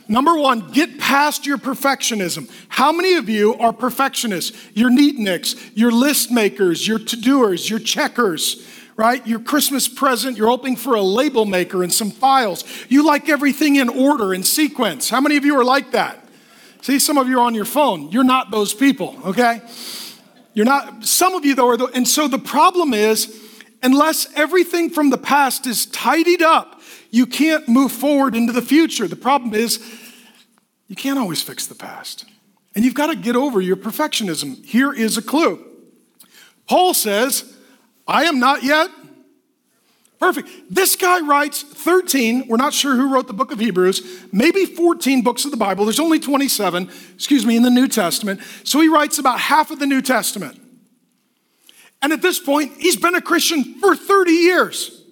Number 0.09 0.37
one, 0.37 0.71
get 0.71 0.99
past 0.99 1.45
your 1.45 1.57
perfectionism. 1.57 2.49
How 2.69 2.91
many 2.91 3.15
of 3.15 3.27
you 3.27 3.55
are 3.55 3.73
perfectionists? 3.73 4.57
You're 4.73 4.89
neatniks, 4.89 5.71
you're 5.73 5.91
list 5.91 6.31
makers, 6.31 6.87
you're 6.87 6.99
to 6.99 7.15
doers, 7.17 7.69
you're 7.69 7.79
checkers, 7.79 8.65
right? 8.95 9.25
Your 9.27 9.39
Christmas 9.39 9.87
present, 9.87 10.37
you're 10.37 10.47
hoping 10.47 10.75
for 10.75 10.95
a 10.95 11.01
label 11.01 11.45
maker 11.45 11.83
and 11.83 11.93
some 11.93 12.11
files. 12.11 12.63
You 12.87 13.05
like 13.05 13.27
everything 13.27 13.75
in 13.75 13.89
order 13.89 14.33
and 14.33 14.45
sequence. 14.45 15.09
How 15.09 15.19
many 15.19 15.35
of 15.35 15.43
you 15.43 15.59
are 15.59 15.65
like 15.65 15.91
that? 15.91 16.23
See, 16.81 16.99
some 16.99 17.17
of 17.17 17.27
you 17.27 17.39
are 17.39 17.45
on 17.45 17.53
your 17.53 17.65
phone. 17.65 18.09
You're 18.11 18.23
not 18.23 18.49
those 18.49 18.73
people, 18.73 19.17
okay? 19.25 19.61
You're 20.53 20.65
not, 20.65 21.03
some 21.03 21.35
of 21.35 21.43
you 21.43 21.53
though 21.53 21.67
are, 21.69 21.77
the, 21.77 21.85
and 21.87 22.07
so 22.07 22.27
the 22.27 22.39
problem 22.39 22.93
is, 22.93 23.43
unless 23.83 24.27
everything 24.35 24.89
from 24.89 25.09
the 25.09 25.17
past 25.17 25.67
is 25.67 25.85
tidied 25.87 26.41
up, 26.41 26.76
you 27.09 27.25
can't 27.25 27.67
move 27.67 27.91
forward 27.91 28.35
into 28.35 28.53
the 28.53 28.61
future. 28.61 29.07
The 29.07 29.15
problem 29.15 29.53
is, 29.53 29.79
you 30.87 30.95
can't 30.95 31.19
always 31.19 31.41
fix 31.41 31.67
the 31.67 31.75
past. 31.75 32.25
And 32.75 32.85
you've 32.85 32.93
got 32.93 33.07
to 33.07 33.15
get 33.15 33.35
over 33.35 33.59
your 33.59 33.75
perfectionism. 33.75 34.63
Here 34.63 34.93
is 34.93 35.17
a 35.17 35.21
clue 35.21 35.63
Paul 36.67 36.93
says, 36.93 37.55
I 38.07 38.25
am 38.25 38.39
not 38.39 38.61
yet 38.63 38.89
perfect. 40.19 40.49
This 40.69 40.95
guy 40.95 41.21
writes 41.21 41.63
13, 41.63 42.47
we're 42.47 42.57
not 42.57 42.73
sure 42.73 42.95
who 42.95 43.13
wrote 43.13 43.27
the 43.27 43.33
book 43.33 43.51
of 43.51 43.59
Hebrews, 43.59 44.25
maybe 44.31 44.65
14 44.65 45.21
books 45.21 45.45
of 45.45 45.51
the 45.51 45.57
Bible. 45.57 45.85
There's 45.85 45.99
only 45.99 46.19
27, 46.19 46.89
excuse 47.13 47.45
me, 47.45 47.55
in 47.55 47.63
the 47.63 47.69
New 47.69 47.87
Testament. 47.87 48.41
So 48.63 48.81
he 48.81 48.89
writes 48.89 49.17
about 49.17 49.39
half 49.39 49.71
of 49.71 49.79
the 49.79 49.85
New 49.85 50.01
Testament. 50.01 50.59
And 52.01 52.11
at 52.13 52.21
this 52.21 52.39
point, 52.39 52.73
he's 52.79 52.97
been 52.97 53.15
a 53.15 53.21
Christian 53.21 53.79
for 53.79 53.95
30 53.95 54.31
years. 54.31 55.03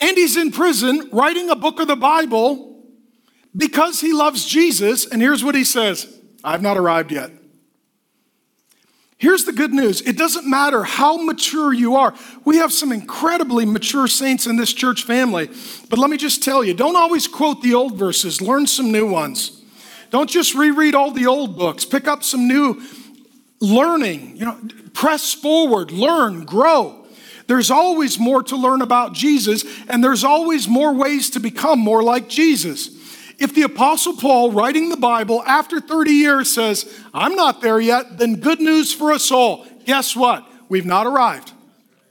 And 0.00 0.16
he's 0.16 0.36
in 0.36 0.52
prison 0.52 1.08
writing 1.12 1.50
a 1.50 1.56
book 1.56 1.80
of 1.80 1.88
the 1.88 1.96
Bible 1.96 2.84
because 3.56 4.00
he 4.00 4.12
loves 4.12 4.44
Jesus. 4.44 5.06
And 5.06 5.22
here's 5.22 5.42
what 5.42 5.54
he 5.54 5.64
says 5.64 6.06
I've 6.44 6.62
not 6.62 6.76
arrived 6.76 7.12
yet. 7.12 7.30
Here's 9.18 9.44
the 9.44 9.52
good 9.52 9.72
news 9.72 10.02
it 10.02 10.18
doesn't 10.18 10.48
matter 10.48 10.82
how 10.82 11.16
mature 11.22 11.72
you 11.72 11.96
are. 11.96 12.14
We 12.44 12.58
have 12.58 12.72
some 12.72 12.92
incredibly 12.92 13.64
mature 13.64 14.06
saints 14.06 14.46
in 14.46 14.56
this 14.56 14.72
church 14.72 15.04
family. 15.04 15.48
But 15.88 15.98
let 15.98 16.10
me 16.10 16.18
just 16.18 16.42
tell 16.42 16.62
you 16.62 16.74
don't 16.74 16.96
always 16.96 17.26
quote 17.26 17.62
the 17.62 17.74
old 17.74 17.96
verses, 17.96 18.42
learn 18.42 18.66
some 18.66 18.92
new 18.92 19.10
ones. 19.10 19.62
Don't 20.10 20.30
just 20.30 20.54
reread 20.54 20.94
all 20.94 21.10
the 21.10 21.26
old 21.26 21.56
books, 21.56 21.84
pick 21.84 22.06
up 22.06 22.22
some 22.22 22.46
new 22.46 22.80
learning. 23.60 24.36
You 24.36 24.44
know, 24.44 24.60
press 24.92 25.32
forward, 25.32 25.90
learn, 25.90 26.44
grow. 26.44 27.05
There's 27.46 27.70
always 27.70 28.18
more 28.18 28.42
to 28.44 28.56
learn 28.56 28.82
about 28.82 29.12
Jesus, 29.12 29.64
and 29.88 30.02
there's 30.02 30.24
always 30.24 30.66
more 30.66 30.92
ways 30.92 31.30
to 31.30 31.40
become 31.40 31.78
more 31.78 32.02
like 32.02 32.28
Jesus. 32.28 32.90
If 33.38 33.54
the 33.54 33.62
Apostle 33.62 34.16
Paul, 34.16 34.52
writing 34.52 34.88
the 34.88 34.96
Bible 34.96 35.42
after 35.44 35.80
30 35.80 36.10
years, 36.10 36.52
says, 36.52 36.92
I'm 37.12 37.34
not 37.34 37.60
there 37.60 37.80
yet, 37.80 38.18
then 38.18 38.36
good 38.36 38.60
news 38.60 38.92
for 38.92 39.12
us 39.12 39.30
all. 39.30 39.66
Guess 39.84 40.16
what? 40.16 40.46
We've 40.68 40.86
not 40.86 41.06
arrived. 41.06 41.52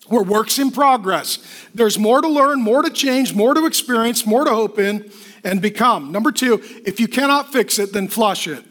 We're 0.08 0.24
works 0.24 0.60
in 0.60 0.72
progress. 0.72 1.40
There's 1.74 1.98
more 1.98 2.22
to 2.22 2.28
learn, 2.28 2.62
more 2.62 2.84
to 2.84 2.92
change, 2.92 3.34
more 3.34 3.56
to 3.56 3.66
experience, 3.66 4.26
more 4.26 4.46
to 4.46 4.52
hope 4.52 4.78
in 4.78 5.12
and 5.44 5.62
become. 5.62 6.12
Number 6.12 6.32
two, 6.32 6.62
if 6.86 7.00
you 7.00 7.08
cannot 7.08 7.52
fix 7.52 7.80
it, 7.80 7.92
then 7.92 8.08
flush 8.08 8.48
it. 8.48 8.64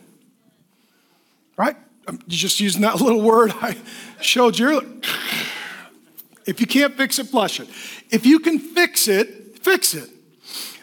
Right? 1.56 1.76
I'm 2.06 2.20
just 2.28 2.60
using 2.60 2.82
that 2.82 2.96
little 3.00 3.20
word 3.20 3.52
I 3.60 3.76
showed 4.20 4.58
you. 4.58 5.00
If 6.46 6.60
you 6.60 6.66
can't 6.66 6.94
fix 6.94 7.18
it, 7.18 7.28
flush 7.28 7.60
it. 7.60 7.68
If 8.10 8.26
you 8.26 8.38
can 8.38 8.58
fix 8.58 9.08
it, 9.08 9.58
fix 9.62 9.94
it. 9.94 10.10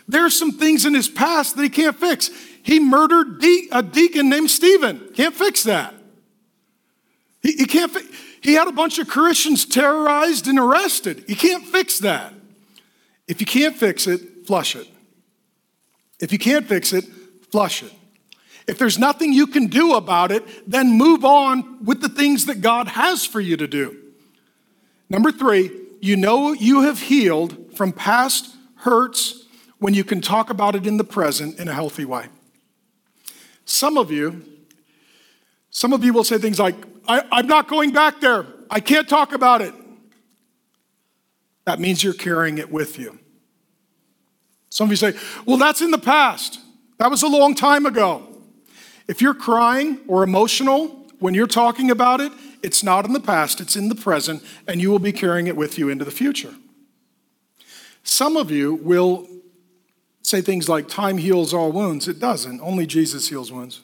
There 0.08 0.26
are 0.26 0.30
some 0.30 0.52
things 0.52 0.86
in 0.86 0.94
his 0.94 1.08
past 1.08 1.56
that 1.56 1.64
he 1.64 1.70
can't 1.70 1.96
fix. 1.96 2.30
He 2.64 2.80
murdered 2.80 3.40
de- 3.40 3.70
a 3.72 3.82
deacon 3.82 4.30
named 4.30 4.50
Stephen. 4.50 5.10
Can't 5.14 5.36
fix 5.36 5.64
that. 5.64 5.94
He, 7.42 7.54
he 7.54 7.66
can't. 7.66 7.92
Fi- 7.92 8.16
he 8.42 8.54
had 8.54 8.68
a 8.68 8.72
bunch 8.72 8.98
of 8.98 9.08
Christians 9.08 9.66
terrorized 9.66 10.48
and 10.48 10.58
arrested. 10.58 11.26
He 11.28 11.36
can't 11.36 11.66
fix 11.66 12.00
that. 12.00 12.34
If 13.28 13.40
you 13.40 13.46
can't 13.46 13.76
fix 13.76 14.08
it, 14.08 14.48
flush 14.48 14.76
it. 14.76 14.88
If 16.20 16.32
you 16.32 16.40
can't 16.40 16.68
fix 16.68 16.92
it, 16.92 17.06
flush 17.52 17.84
it. 17.84 17.94
If 18.68 18.78
there's 18.78 18.98
nothing 18.98 19.32
you 19.32 19.48
can 19.48 19.68
do 19.68 19.94
about 19.94 20.32
it, 20.32 20.70
then 20.70 20.98
move 20.98 21.24
on 21.24 21.84
with 21.86 22.02
the 22.02 22.10
things 22.10 22.48
that 22.48 22.62
God 22.62 22.88
has 22.88 23.26
for 23.26 23.40
you 23.40 23.58
to 23.58 23.68
do. 23.68 24.01
Number 25.12 25.30
three, 25.30 25.72
you 26.00 26.16
know 26.16 26.54
you 26.54 26.84
have 26.84 26.98
healed 27.02 27.76
from 27.76 27.92
past 27.92 28.56
hurts 28.76 29.46
when 29.78 29.94
you 29.94 30.06
can 30.06 30.22
talk 30.22 30.50
about 30.50 30.74
it 30.74 30.88
in 30.88 30.96
the 30.96 31.04
present 31.04 31.60
in 31.60 31.68
a 31.68 31.74
healthy 31.74 32.06
way. 32.06 32.28
Some 33.66 33.98
of 33.98 34.10
you, 34.10 34.46
some 35.70 35.92
of 35.92 36.06
you 36.06 36.14
will 36.14 36.24
say 36.24 36.38
things 36.38 36.60
like, 36.60 36.76
I, 37.10 37.40
am 37.40 37.48
not 37.48 37.68
going 37.68 37.92
back 37.92 38.22
there. 38.22 38.46
I 38.70 38.80
can't 38.80 39.10
talk 39.10 39.34
about 39.34 39.62
it. 39.62 39.74
That 41.66 41.78
means 41.78 42.02
you're 42.02 42.14
carrying 42.14 42.58
it 42.58 42.72
with 42.72 42.98
you. 42.98 43.20
Some 44.70 44.86
of 44.86 44.92
you 44.92 44.96
say, 44.96 45.14
Well, 45.46 45.58
that's 45.58 45.82
in 45.82 45.92
the 45.92 45.98
past. 45.98 46.58
That 47.00 47.12
was 47.12 47.22
a 47.22 47.28
long 47.28 47.54
time 47.54 47.86
ago. 47.86 48.26
If 49.10 49.22
you're 49.22 49.34
crying 49.34 50.00
or 50.08 50.24
emotional 50.24 50.88
when 51.20 51.34
you're 51.34 51.48
talking 51.48 51.92
about 51.92 52.22
it, 52.22 52.32
it's 52.64 52.84
not 52.84 53.06
in 53.06 53.14
the 53.14 53.20
past, 53.20 53.60
it's 53.60 53.76
in 53.76 53.90
the 53.90 53.96
present, 53.96 54.44
and 54.68 54.82
you 54.82 54.92
will 54.92 55.00
be 55.00 55.12
carrying 55.12 55.48
it 55.48 55.56
with 55.56 55.78
you 55.78 55.90
into 55.90 56.06
the 56.06 56.12
future. 56.12 56.54
Some 58.04 58.38
of 58.38 58.52
you 58.52 58.76
will 58.76 59.28
say 60.24 60.42
things 60.42 60.70
like, 60.70 60.88
Time 60.88 61.18
heals 61.18 61.54
all 61.54 61.72
wounds. 61.72 62.08
It 62.08 62.20
doesn't, 62.20 62.62
only 62.62 62.86
Jesus 62.86 63.30
heals 63.30 63.52
wounds. 63.52 63.82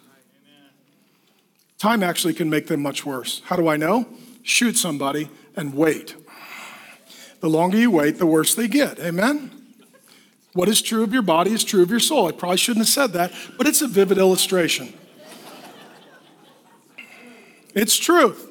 Time 1.78 2.01
actually 2.01 2.34
can 2.34 2.49
make 2.49 2.67
them 2.67 2.82
much 2.82 3.05
worse. 3.05 3.41
How 3.45 3.55
do 3.55 3.67
I 3.67 3.78
know? 3.78 4.07
Shoot 4.41 4.78
somebody 4.78 5.30
and 5.55 5.75
wait. 5.75 6.15
The 7.39 7.49
longer 7.49 7.78
you 7.78 7.91
wait, 7.91 8.17
the 8.17 8.25
worse 8.25 8.55
they 8.55 8.67
get. 8.67 8.99
Amen? 8.99 9.51
What 10.53 10.67
is 10.69 10.82
true 10.82 11.03
of 11.03 11.13
your 11.13 11.21
body 11.21 11.51
is 11.51 11.63
true 11.63 11.84
of 11.84 11.91
your 11.91 11.99
soul. 11.99 12.28
I 12.28 12.32
probably 12.32 12.57
shouldn't 12.57 12.88
have 12.88 12.91
said 12.91 13.13
that, 13.13 13.32
but 13.57 13.67
it's 13.67 13.84
a 13.84 13.88
vivid 13.88 14.17
illustration. 14.17 14.91
It's 17.75 17.95
truth. 17.95 18.49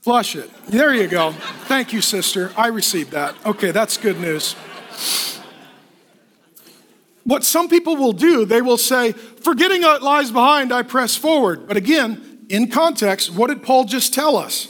Flush 0.00 0.34
it. 0.34 0.50
There 0.66 0.94
you 0.94 1.06
go. 1.06 1.32
Thank 1.66 1.92
you, 1.92 2.00
sister. 2.00 2.52
I 2.56 2.68
received 2.68 3.10
that. 3.10 3.34
Okay, 3.44 3.70
that's 3.70 3.98
good 3.98 4.18
news. 4.18 4.54
What 7.24 7.44
some 7.44 7.68
people 7.68 7.96
will 7.96 8.14
do, 8.14 8.46
they 8.46 8.62
will 8.62 8.78
say, 8.78 9.12
forgetting 9.12 9.82
what 9.82 10.02
lies 10.02 10.30
behind, 10.30 10.72
I 10.72 10.82
press 10.82 11.16
forward. 11.16 11.68
But 11.68 11.76
again, 11.76 12.46
in 12.48 12.70
context, 12.70 13.30
what 13.30 13.48
did 13.48 13.62
Paul 13.62 13.84
just 13.84 14.14
tell 14.14 14.36
us? 14.36 14.68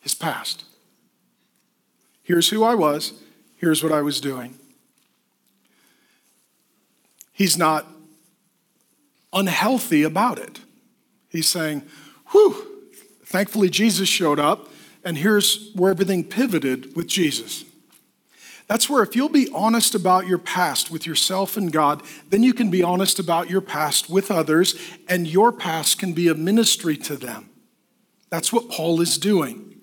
His 0.00 0.14
past. 0.14 0.64
Here's 2.22 2.50
who 2.50 2.64
I 2.64 2.74
was, 2.74 3.14
here's 3.56 3.82
what 3.82 3.92
I 3.92 4.02
was 4.02 4.20
doing. 4.20 4.58
He's 7.32 7.56
not 7.56 7.86
unhealthy 9.32 10.02
about 10.02 10.38
it. 10.38 10.60
He's 11.28 11.48
saying, 11.48 11.82
whew, 12.32 12.73
thankfully 13.34 13.68
Jesus 13.68 14.08
showed 14.08 14.38
up, 14.38 14.68
and 15.02 15.18
here's 15.18 15.72
where 15.74 15.90
everything 15.90 16.22
pivoted 16.22 16.94
with 16.94 17.08
Jesus. 17.08 17.64
That's 18.68 18.88
where, 18.88 19.02
if 19.02 19.16
you'll 19.16 19.28
be 19.28 19.48
honest 19.52 19.96
about 19.96 20.28
your 20.28 20.38
past 20.38 20.88
with 20.88 21.04
yourself 21.04 21.56
and 21.56 21.72
God, 21.72 22.04
then 22.30 22.44
you 22.44 22.54
can 22.54 22.70
be 22.70 22.84
honest 22.84 23.18
about 23.18 23.50
your 23.50 23.60
past 23.60 24.08
with 24.08 24.30
others, 24.30 24.78
and 25.08 25.26
your 25.26 25.50
past 25.50 25.98
can 25.98 26.12
be 26.12 26.28
a 26.28 26.34
ministry 26.36 26.96
to 26.98 27.16
them. 27.16 27.50
That's 28.30 28.52
what 28.52 28.68
Paul 28.68 29.00
is 29.00 29.18
doing. 29.18 29.80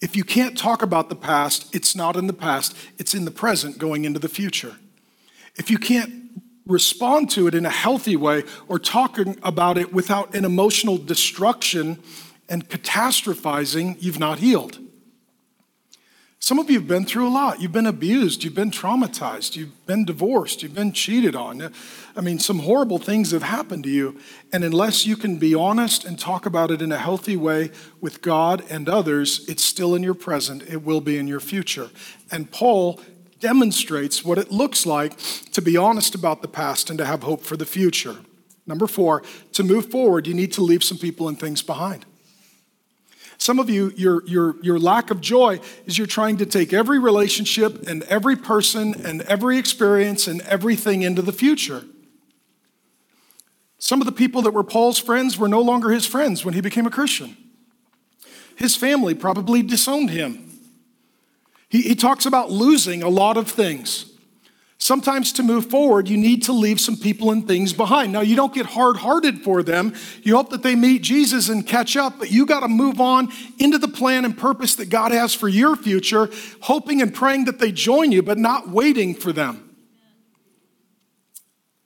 If 0.00 0.14
you 0.14 0.22
can't 0.22 0.56
talk 0.56 0.80
about 0.80 1.08
the 1.08 1.16
past, 1.16 1.74
it's 1.74 1.96
not 1.96 2.14
in 2.14 2.28
the 2.28 2.32
past, 2.32 2.76
it's 2.98 3.14
in 3.14 3.24
the 3.24 3.32
present 3.32 3.78
going 3.78 4.04
into 4.04 4.20
the 4.20 4.28
future. 4.28 4.76
If 5.56 5.72
you 5.72 5.76
can't 5.78 6.21
respond 6.66 7.30
to 7.30 7.46
it 7.46 7.54
in 7.54 7.66
a 7.66 7.70
healthy 7.70 8.16
way 8.16 8.44
or 8.68 8.78
talking 8.78 9.38
about 9.42 9.78
it 9.78 9.92
without 9.92 10.34
an 10.34 10.44
emotional 10.44 10.96
destruction 10.96 11.98
and 12.48 12.68
catastrophizing, 12.68 13.96
you've 14.00 14.18
not 14.18 14.38
healed. 14.38 14.78
Some 16.38 16.58
of 16.58 16.68
you 16.68 16.80
have 16.80 16.88
been 16.88 17.04
through 17.04 17.28
a 17.28 17.30
lot. 17.30 17.60
You've 17.60 17.70
been 17.70 17.86
abused. 17.86 18.42
You've 18.42 18.56
been 18.56 18.72
traumatized. 18.72 19.54
You've 19.54 19.86
been 19.86 20.04
divorced. 20.04 20.60
You've 20.60 20.74
been 20.74 20.92
cheated 20.92 21.36
on. 21.36 21.72
I 22.16 22.20
mean, 22.20 22.40
some 22.40 22.58
horrible 22.58 22.98
things 22.98 23.30
have 23.30 23.44
happened 23.44 23.84
to 23.84 23.90
you. 23.90 24.18
And 24.52 24.64
unless 24.64 25.06
you 25.06 25.16
can 25.16 25.36
be 25.36 25.54
honest 25.54 26.04
and 26.04 26.18
talk 26.18 26.44
about 26.44 26.72
it 26.72 26.82
in 26.82 26.90
a 26.90 26.98
healthy 26.98 27.36
way 27.36 27.70
with 28.00 28.22
God 28.22 28.64
and 28.68 28.88
others, 28.88 29.48
it's 29.48 29.62
still 29.62 29.94
in 29.94 30.02
your 30.02 30.14
present. 30.14 30.64
It 30.68 30.82
will 30.82 31.00
be 31.00 31.16
in 31.16 31.28
your 31.28 31.38
future. 31.38 31.90
And 32.32 32.50
Paul 32.50 33.00
demonstrates 33.42 34.24
what 34.24 34.38
it 34.38 34.50
looks 34.50 34.86
like 34.86 35.18
to 35.52 35.60
be 35.60 35.76
honest 35.76 36.14
about 36.14 36.40
the 36.40 36.48
past 36.48 36.88
and 36.88 36.98
to 36.98 37.04
have 37.04 37.24
hope 37.24 37.42
for 37.42 37.58
the 37.58 37.66
future. 37.66 38.16
Number 38.66 38.86
four, 38.86 39.22
to 39.52 39.64
move 39.64 39.90
forward, 39.90 40.26
you 40.26 40.32
need 40.32 40.52
to 40.52 40.62
leave 40.62 40.82
some 40.82 40.96
people 40.96 41.28
and 41.28 41.38
things 41.38 41.60
behind. 41.60 42.06
Some 43.36 43.58
of 43.58 43.68
you, 43.68 43.92
your, 43.96 44.24
your, 44.24 44.54
your 44.62 44.78
lack 44.78 45.10
of 45.10 45.20
joy 45.20 45.58
is 45.84 45.98
you're 45.98 46.06
trying 46.06 46.36
to 46.36 46.46
take 46.46 46.72
every 46.72 47.00
relationship 47.00 47.88
and 47.88 48.04
every 48.04 48.36
person 48.36 48.94
and 49.04 49.22
every 49.22 49.58
experience 49.58 50.28
and 50.28 50.40
everything 50.42 51.02
into 51.02 51.22
the 51.22 51.32
future. 51.32 51.84
Some 53.78 54.00
of 54.00 54.06
the 54.06 54.12
people 54.12 54.42
that 54.42 54.52
were 54.52 54.62
Paul's 54.62 55.00
friends 55.00 55.36
were 55.36 55.48
no 55.48 55.60
longer 55.60 55.90
his 55.90 56.06
friends 56.06 56.44
when 56.44 56.54
he 56.54 56.60
became 56.60 56.86
a 56.86 56.90
Christian. 56.90 57.36
His 58.54 58.76
family 58.76 59.12
probably 59.12 59.60
disowned 59.60 60.10
him. 60.10 60.51
He, 61.72 61.80
he 61.80 61.94
talks 61.94 62.26
about 62.26 62.50
losing 62.50 63.02
a 63.02 63.08
lot 63.08 63.38
of 63.38 63.50
things. 63.50 64.04
Sometimes 64.76 65.32
to 65.34 65.42
move 65.42 65.70
forward, 65.70 66.06
you 66.06 66.18
need 66.18 66.42
to 66.42 66.52
leave 66.52 66.78
some 66.78 66.96
people 66.96 67.30
and 67.30 67.48
things 67.48 67.72
behind. 67.72 68.12
Now, 68.12 68.20
you 68.20 68.36
don't 68.36 68.52
get 68.52 68.66
hard 68.66 68.98
hearted 68.98 69.40
for 69.40 69.62
them. 69.62 69.94
You 70.22 70.36
hope 70.36 70.50
that 70.50 70.62
they 70.62 70.74
meet 70.74 71.00
Jesus 71.00 71.48
and 71.48 71.66
catch 71.66 71.96
up, 71.96 72.18
but 72.18 72.30
you 72.30 72.44
got 72.44 72.60
to 72.60 72.68
move 72.68 73.00
on 73.00 73.32
into 73.58 73.78
the 73.78 73.88
plan 73.88 74.26
and 74.26 74.36
purpose 74.36 74.74
that 74.74 74.90
God 74.90 75.12
has 75.12 75.34
for 75.34 75.48
your 75.48 75.74
future, 75.74 76.28
hoping 76.60 77.00
and 77.00 77.14
praying 77.14 77.46
that 77.46 77.58
they 77.58 77.72
join 77.72 78.12
you, 78.12 78.22
but 78.22 78.36
not 78.36 78.68
waiting 78.68 79.14
for 79.14 79.32
them. 79.32 79.70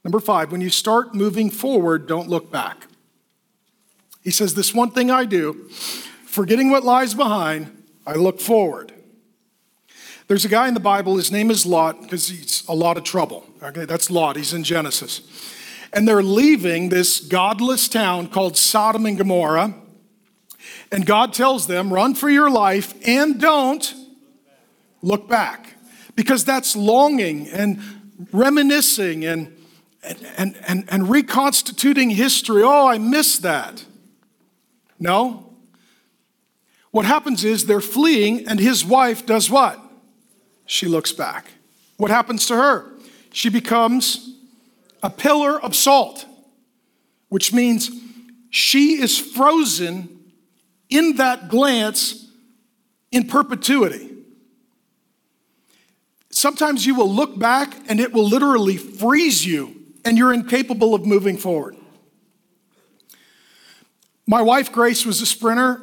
Number 0.03 0.19
five, 0.19 0.51
when 0.51 0.63
you 0.63 0.71
start 0.71 1.15
moving 1.15 1.49
forward, 1.49 2.09
don't 2.09 2.29
look 2.29 2.51
back. 2.51 2.89
He 4.25 4.33
says, 4.33 4.55
This 4.55 4.75
one 4.75 4.91
thing 4.91 5.13
I 5.13 5.27
do, 5.27 5.69
forgetting 6.25 6.71
what 6.71 6.83
lies 6.83 7.15
behind, 7.15 7.85
I 8.05 8.15
look 8.15 8.41
forward. 8.41 8.93
There's 10.29 10.45
a 10.45 10.49
guy 10.49 10.67
in 10.67 10.75
the 10.75 10.81
Bible, 10.81 11.17
his 11.17 11.31
name 11.31 11.53
is 11.53 11.65
Lot, 11.65 12.03
because 12.03 12.29
he's 12.29 12.65
a 12.69 12.75
lot 12.75 12.97
of 12.97 13.05
trouble. 13.05 13.47
Okay, 13.63 13.85
that's 13.85 14.11
Lot, 14.11 14.37
he's 14.37 14.53
in 14.53 14.65
Genesis. 14.65 15.21
And 15.93 16.07
they're 16.07 16.23
leaving 16.23 16.89
this 16.89 17.21
godless 17.21 17.89
town 17.89 18.29
called 18.29 18.57
Sodom 18.57 19.07
and 19.07 19.17
Gomorrah. 19.17 19.75
And 20.91 21.07
God 21.07 21.33
tells 21.33 21.69
them, 21.69 21.93
run 21.93 22.15
for 22.15 22.29
your 22.29 22.51
life 22.51 22.93
and 23.07 23.41
don't 23.41 23.95
look 25.01 25.29
back. 25.29 25.75
Because 26.17 26.45
that's 26.45 26.75
longing 26.75 27.49
and 27.49 27.81
reminiscing 28.33 29.25
and, 29.25 29.57
and, 30.37 30.57
and, 30.67 30.85
and 30.89 31.09
reconstituting 31.09 32.11
history. 32.11 32.63
Oh, 32.65 32.89
I 32.89 32.99
miss 32.99 33.39
that. 33.39 33.85
No. 34.99 35.55
What 36.91 37.05
happens 37.05 37.45
is 37.45 37.67
they're 37.67 37.81
fleeing, 37.81 38.49
and 38.49 38.59
his 38.59 38.85
wife 38.85 39.25
does 39.25 39.49
what? 39.49 39.86
She 40.67 40.87
looks 40.87 41.13
back. 41.13 41.47
What 41.97 42.11
happens 42.11 42.47
to 42.47 42.57
her? 42.57 42.91
She 43.33 43.49
becomes 43.49 44.35
a 45.03 45.11
pillar 45.11 45.61
of 45.61 45.75
salt, 45.75 46.27
which 47.29 47.53
means 47.53 47.91
she 48.51 49.01
is 49.01 49.19
frozen 49.19 50.33
in 50.89 51.17
that 51.17 51.49
glance 51.49 52.31
in 53.11 53.27
perpetuity. 53.27 54.11
Sometimes 56.31 56.85
you 56.85 56.95
will 56.95 57.11
look 57.11 57.39
back 57.39 57.75
and 57.89 57.99
it 57.99 58.13
will 58.13 58.29
literally 58.29 58.77
freeze 58.77 59.47
you 59.47 59.75
and 60.05 60.19
you're 60.19 60.33
incapable 60.33 60.95
of 60.95 61.07
moving 61.07 61.37
forward. 61.37 61.77
My 64.27 64.43
wife 64.43 64.73
Grace 64.73 65.07
was 65.07 65.21
a 65.21 65.27
sprinter 65.27 65.81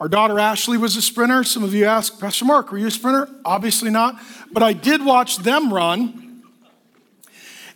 our 0.00 0.08
daughter 0.08 0.38
Ashley 0.38 0.76
was 0.76 0.96
a 0.96 1.02
sprinter. 1.02 1.44
Some 1.44 1.62
of 1.62 1.72
you 1.72 1.84
ask, 1.84 2.18
Pastor 2.20 2.44
Mark, 2.44 2.72
were 2.72 2.78
you 2.78 2.88
a 2.88 2.90
sprinter? 2.90 3.28
Obviously 3.44 3.90
not. 3.90 4.20
But 4.52 4.62
I 4.62 4.72
did 4.72 5.04
watch 5.04 5.38
them 5.38 5.72
run. 5.72 6.42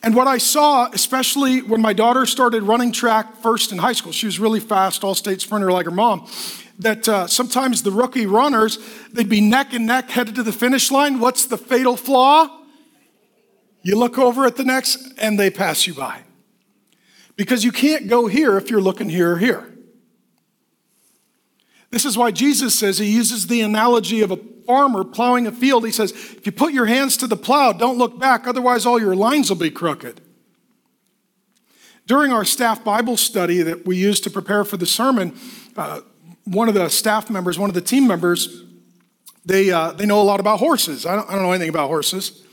And 0.03 0.15
what 0.15 0.27
I 0.29 0.39
saw, 0.39 0.89
especially 0.93 1.63
when 1.63 1.81
my 1.81 1.93
daughter 1.93 2.27
started 2.27 2.63
running 2.63 2.93
track 2.93 3.37
first 3.39 3.73
in 3.73 3.79
high 3.79 3.93
school, 3.93 4.13
she 4.13 4.27
was 4.27 4.39
really 4.39 4.61
fast, 4.61 5.03
all 5.03 5.15
state 5.15 5.41
sprinter 5.41 5.73
like 5.73 5.87
her 5.87 5.93
mom, 5.93 6.29
that 6.79 7.09
uh, 7.09 7.27
sometimes 7.27 7.83
the 7.83 7.91
rookie 7.91 8.27
runners, 8.27 8.79
they'd 9.13 9.29
be 9.29 9.41
neck 9.41 9.73
and 9.73 9.87
neck 9.87 10.11
headed 10.11 10.37
to 10.37 10.43
the 10.43 10.53
finish 10.53 10.91
line. 10.91 11.19
What's 11.19 11.47
the 11.47 11.59
fatal 11.59 11.97
flaw? 11.97 12.49
You 13.83 13.97
look 13.97 14.19
over 14.19 14.45
at 14.45 14.57
the 14.57 14.65
next 14.65 15.15
and 15.19 15.39
they 15.39 15.51
pass 15.51 15.87
you 15.87 15.95
by. 15.95 16.23
Because 17.37 17.65
you 17.65 17.73
can't 17.73 18.09
go 18.09 18.27
here 18.27 18.57
if 18.57 18.71
you're 18.71 18.81
looking 18.81 19.09
here 19.09 19.33
or 19.33 19.39
here. 19.39 19.68
This 21.91 22.05
is 22.05 22.19
why 22.19 22.31
Jesus 22.31 22.79
says 22.79 22.99
he 22.99 23.11
uses 23.11 23.47
the 23.47 23.63
analogy 23.63 24.21
of 24.21 24.31
a 24.31 24.37
farmer 24.67 25.05
plowing 25.05 25.47
a 25.47 25.53
field. 25.53 25.85
He 25.87 25.91
says, 25.93 26.13
if 26.13 26.45
you 26.45 26.53
put 26.53 26.75
your 26.75 26.87
hands 26.87 27.17
to 27.19 27.27
the 27.27 27.37
plow, 27.37 27.73
don't 27.73 27.97
look 27.97 28.19
back, 28.19 28.47
otherwise, 28.47 28.85
all 28.85 29.01
your 29.01 29.17
lines 29.17 29.49
will 29.49 29.57
be 29.57 29.71
crooked. 29.71 30.21
During 32.07 32.33
our 32.33 32.45
staff 32.45 32.85
Bible 32.85 33.17
study 33.17 33.63
that 33.63 33.87
we 33.87 33.97
used 33.97 34.25
to 34.25 34.31
prepare 34.31 34.65
for 34.65 34.77
the 34.77 34.87
sermon, 34.87 35.35
uh, 35.77 36.01
one 36.45 36.69
of 36.69 36.75
the 36.75 36.89
staff 36.89 37.31
members, 37.31 37.59
one 37.59 37.71
of 37.71 37.75
the 37.75 37.81
team 37.81 38.07
members, 38.07 38.65
they, 39.45 39.71
uh, 39.71 39.93
they 39.93 40.05
know 40.05 40.21
a 40.21 40.25
lot 40.25 40.41
about 40.41 40.59
horses. 40.59 41.07
I 41.07 41.17
don't, 41.17 41.29
I 41.29 41.35
don't 41.35 41.43
know 41.43 41.53
anything 41.53 41.71
about 41.71 41.89
horses. 41.89 42.45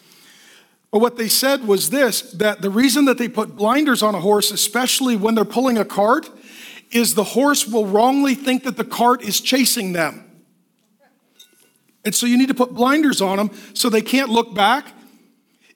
But 0.92 1.00
what 1.00 1.18
they 1.18 1.28
said 1.28 1.68
was 1.68 1.90
this 1.90 2.22
that 2.34 2.62
the 2.62 2.70
reason 2.70 3.04
that 3.06 3.18
they 3.18 3.28
put 3.28 3.58
blinders 3.58 4.02
on 4.02 4.16
a 4.16 4.22
horse, 4.22 4.52
especially 4.52 5.18
when 5.18 5.36
they're 5.36 5.44
pulling 5.44 5.78
a 5.78 5.84
cart, 5.84 6.30
is 6.96 7.14
the 7.14 7.26
horse 7.26 7.68
will 7.68 7.86
wrongly 7.86 8.36
think 8.36 8.64
that 8.64 8.78
the 8.78 8.86
cart 8.86 9.22
is 9.22 9.42
chasing 9.42 9.92
them. 9.92 10.24
And 12.06 12.16
so 12.16 12.26
you 12.26 12.38
need 12.38 12.48
to 12.48 12.54
put 12.54 12.74
blinders 12.74 13.22
on 13.22 13.36
them 13.38 13.52
so 13.74 13.90
they 13.90 14.02
can't 14.02 14.30
look 14.30 14.56
back. 14.56 14.88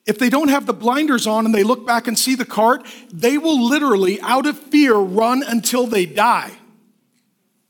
If 0.06 0.18
they 0.18 0.30
don't 0.30 0.48
have 0.48 0.64
the 0.64 0.72
blinders 0.72 1.26
on 1.26 1.44
and 1.44 1.54
they 1.54 1.62
look 1.62 1.86
back 1.86 2.08
and 2.08 2.18
see 2.18 2.34
the 2.36 2.46
cart, 2.46 2.86
they 3.12 3.36
will 3.36 3.62
literally, 3.68 4.18
out 4.22 4.46
of 4.46 4.58
fear, 4.58 4.94
run 4.94 5.42
until 5.46 5.86
they 5.86 6.06
die. 6.06 6.52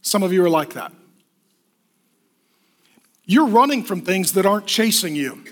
Some 0.00 0.22
of 0.22 0.32
you 0.32 0.44
are 0.44 0.50
like 0.50 0.74
that. 0.74 0.92
You're 3.24 3.48
running 3.48 3.82
from 3.82 4.02
things 4.02 4.32
that 4.34 4.46
aren't 4.46 4.66
chasing 4.66 5.16
you. 5.16 5.42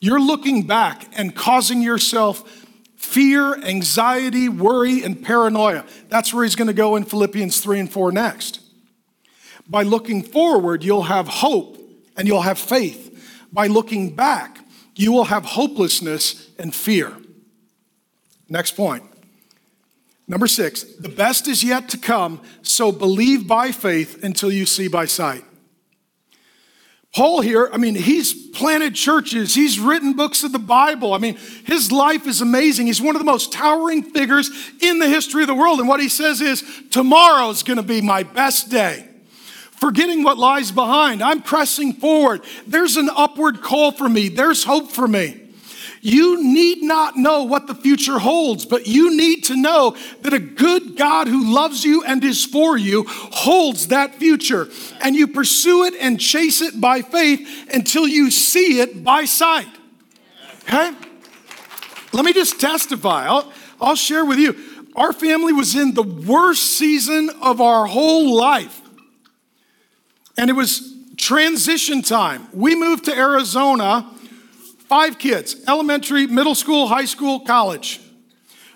You're 0.00 0.20
looking 0.20 0.66
back 0.66 1.06
and 1.12 1.34
causing 1.34 1.82
yourself 1.82 2.59
fear, 3.10 3.56
anxiety, 3.64 4.48
worry, 4.48 5.02
and 5.02 5.20
paranoia. 5.20 5.84
That's 6.08 6.32
where 6.32 6.44
he's 6.44 6.54
going 6.54 6.68
to 6.68 6.74
go 6.74 6.94
in 6.94 7.04
Philippians 7.04 7.60
3 7.60 7.80
and 7.80 7.92
4 7.92 8.12
next. 8.12 8.60
By 9.68 9.82
looking 9.82 10.22
forward, 10.22 10.84
you'll 10.84 11.02
have 11.02 11.26
hope 11.26 11.76
and 12.16 12.28
you'll 12.28 12.42
have 12.42 12.58
faith. 12.58 13.08
By 13.52 13.66
looking 13.66 14.14
back, 14.14 14.58
you 14.94 15.10
will 15.10 15.24
have 15.24 15.44
hopelessness 15.44 16.50
and 16.56 16.72
fear. 16.72 17.16
Next 18.48 18.76
point. 18.76 19.04
Number 20.28 20.46
six, 20.46 20.84
the 20.84 21.08
best 21.08 21.48
is 21.48 21.64
yet 21.64 21.88
to 21.88 21.98
come, 21.98 22.40
so 22.62 22.92
believe 22.92 23.48
by 23.48 23.72
faith 23.72 24.22
until 24.22 24.52
you 24.52 24.66
see 24.66 24.86
by 24.86 25.06
sight. 25.06 25.44
Paul 27.12 27.40
here, 27.40 27.68
I 27.72 27.76
mean, 27.76 27.96
he's 27.96 28.32
planted 28.50 28.94
churches, 28.94 29.54
he's 29.54 29.80
written 29.80 30.12
books 30.12 30.44
of 30.44 30.52
the 30.52 30.60
Bible. 30.60 31.12
I 31.12 31.18
mean, 31.18 31.36
his 31.64 31.90
life 31.90 32.26
is 32.26 32.40
amazing. 32.40 32.86
He's 32.86 33.02
one 33.02 33.16
of 33.16 33.20
the 33.20 33.26
most 33.26 33.52
towering 33.52 34.02
figures 34.04 34.50
in 34.80 35.00
the 35.00 35.08
history 35.08 35.42
of 35.42 35.48
the 35.48 35.54
world. 35.54 35.80
And 35.80 35.88
what 35.88 36.00
he 36.00 36.08
says 36.08 36.40
is, 36.40 36.62
tomorrow's 36.90 37.64
gonna 37.64 37.82
be 37.82 38.00
my 38.00 38.22
best 38.22 38.70
day. 38.70 39.08
Forgetting 39.72 40.22
what 40.22 40.38
lies 40.38 40.70
behind, 40.70 41.22
I'm 41.22 41.42
pressing 41.42 41.94
forward. 41.94 42.42
There's 42.66 42.96
an 42.96 43.10
upward 43.16 43.60
call 43.60 43.90
for 43.90 44.08
me, 44.08 44.28
there's 44.28 44.62
hope 44.62 44.92
for 44.92 45.08
me. 45.08 45.49
You 46.02 46.42
need 46.42 46.82
not 46.82 47.16
know 47.16 47.44
what 47.44 47.66
the 47.66 47.74
future 47.74 48.18
holds, 48.18 48.64
but 48.64 48.86
you 48.86 49.14
need 49.14 49.44
to 49.44 49.56
know 49.56 49.96
that 50.22 50.32
a 50.32 50.38
good 50.38 50.96
God 50.96 51.28
who 51.28 51.52
loves 51.52 51.84
you 51.84 52.02
and 52.04 52.24
is 52.24 52.44
for 52.44 52.78
you 52.78 53.04
holds 53.06 53.88
that 53.88 54.14
future. 54.14 54.68
And 55.02 55.14
you 55.14 55.26
pursue 55.26 55.84
it 55.84 55.94
and 56.00 56.18
chase 56.18 56.62
it 56.62 56.80
by 56.80 57.02
faith 57.02 57.68
until 57.72 58.08
you 58.08 58.30
see 58.30 58.80
it 58.80 59.04
by 59.04 59.26
sight. 59.26 59.68
Okay? 60.62 60.92
Let 62.12 62.24
me 62.24 62.32
just 62.32 62.58
testify. 62.58 63.26
I'll, 63.26 63.52
I'll 63.80 63.96
share 63.96 64.24
with 64.24 64.38
you. 64.38 64.56
Our 64.96 65.12
family 65.12 65.52
was 65.52 65.76
in 65.76 65.92
the 65.94 66.02
worst 66.02 66.78
season 66.78 67.30
of 67.42 67.60
our 67.60 67.86
whole 67.86 68.36
life. 68.36 68.80
And 70.38 70.48
it 70.48 70.54
was 70.54 70.94
transition 71.16 72.00
time. 72.00 72.48
We 72.52 72.74
moved 72.74 73.04
to 73.04 73.16
Arizona 73.16 74.10
Five 74.90 75.20
kids 75.20 75.54
elementary, 75.68 76.26
middle 76.26 76.56
school, 76.56 76.88
high 76.88 77.04
school, 77.04 77.38
college. 77.38 78.00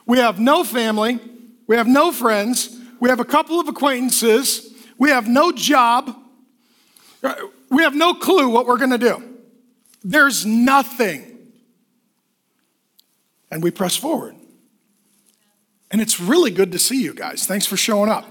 We 0.06 0.18
have 0.18 0.38
no 0.38 0.62
family. 0.62 1.18
We 1.66 1.74
have 1.74 1.88
no 1.88 2.12
friends. 2.12 2.78
We 3.00 3.08
have 3.08 3.18
a 3.18 3.24
couple 3.24 3.58
of 3.58 3.66
acquaintances. 3.66 4.72
We 4.96 5.10
have 5.10 5.26
no 5.26 5.50
job. 5.50 6.16
We 7.68 7.82
have 7.82 7.96
no 7.96 8.14
clue 8.14 8.48
what 8.48 8.64
we're 8.64 8.78
going 8.78 8.90
to 8.90 8.98
do. 8.98 9.24
There's 10.04 10.46
nothing. 10.46 11.36
And 13.50 13.60
we 13.60 13.72
press 13.72 13.96
forward. 13.96 14.36
And 15.90 16.00
it's 16.00 16.20
really 16.20 16.52
good 16.52 16.70
to 16.70 16.78
see 16.78 17.02
you 17.02 17.12
guys. 17.12 17.44
Thanks 17.44 17.66
for 17.66 17.76
showing 17.76 18.08
up. 18.08 18.24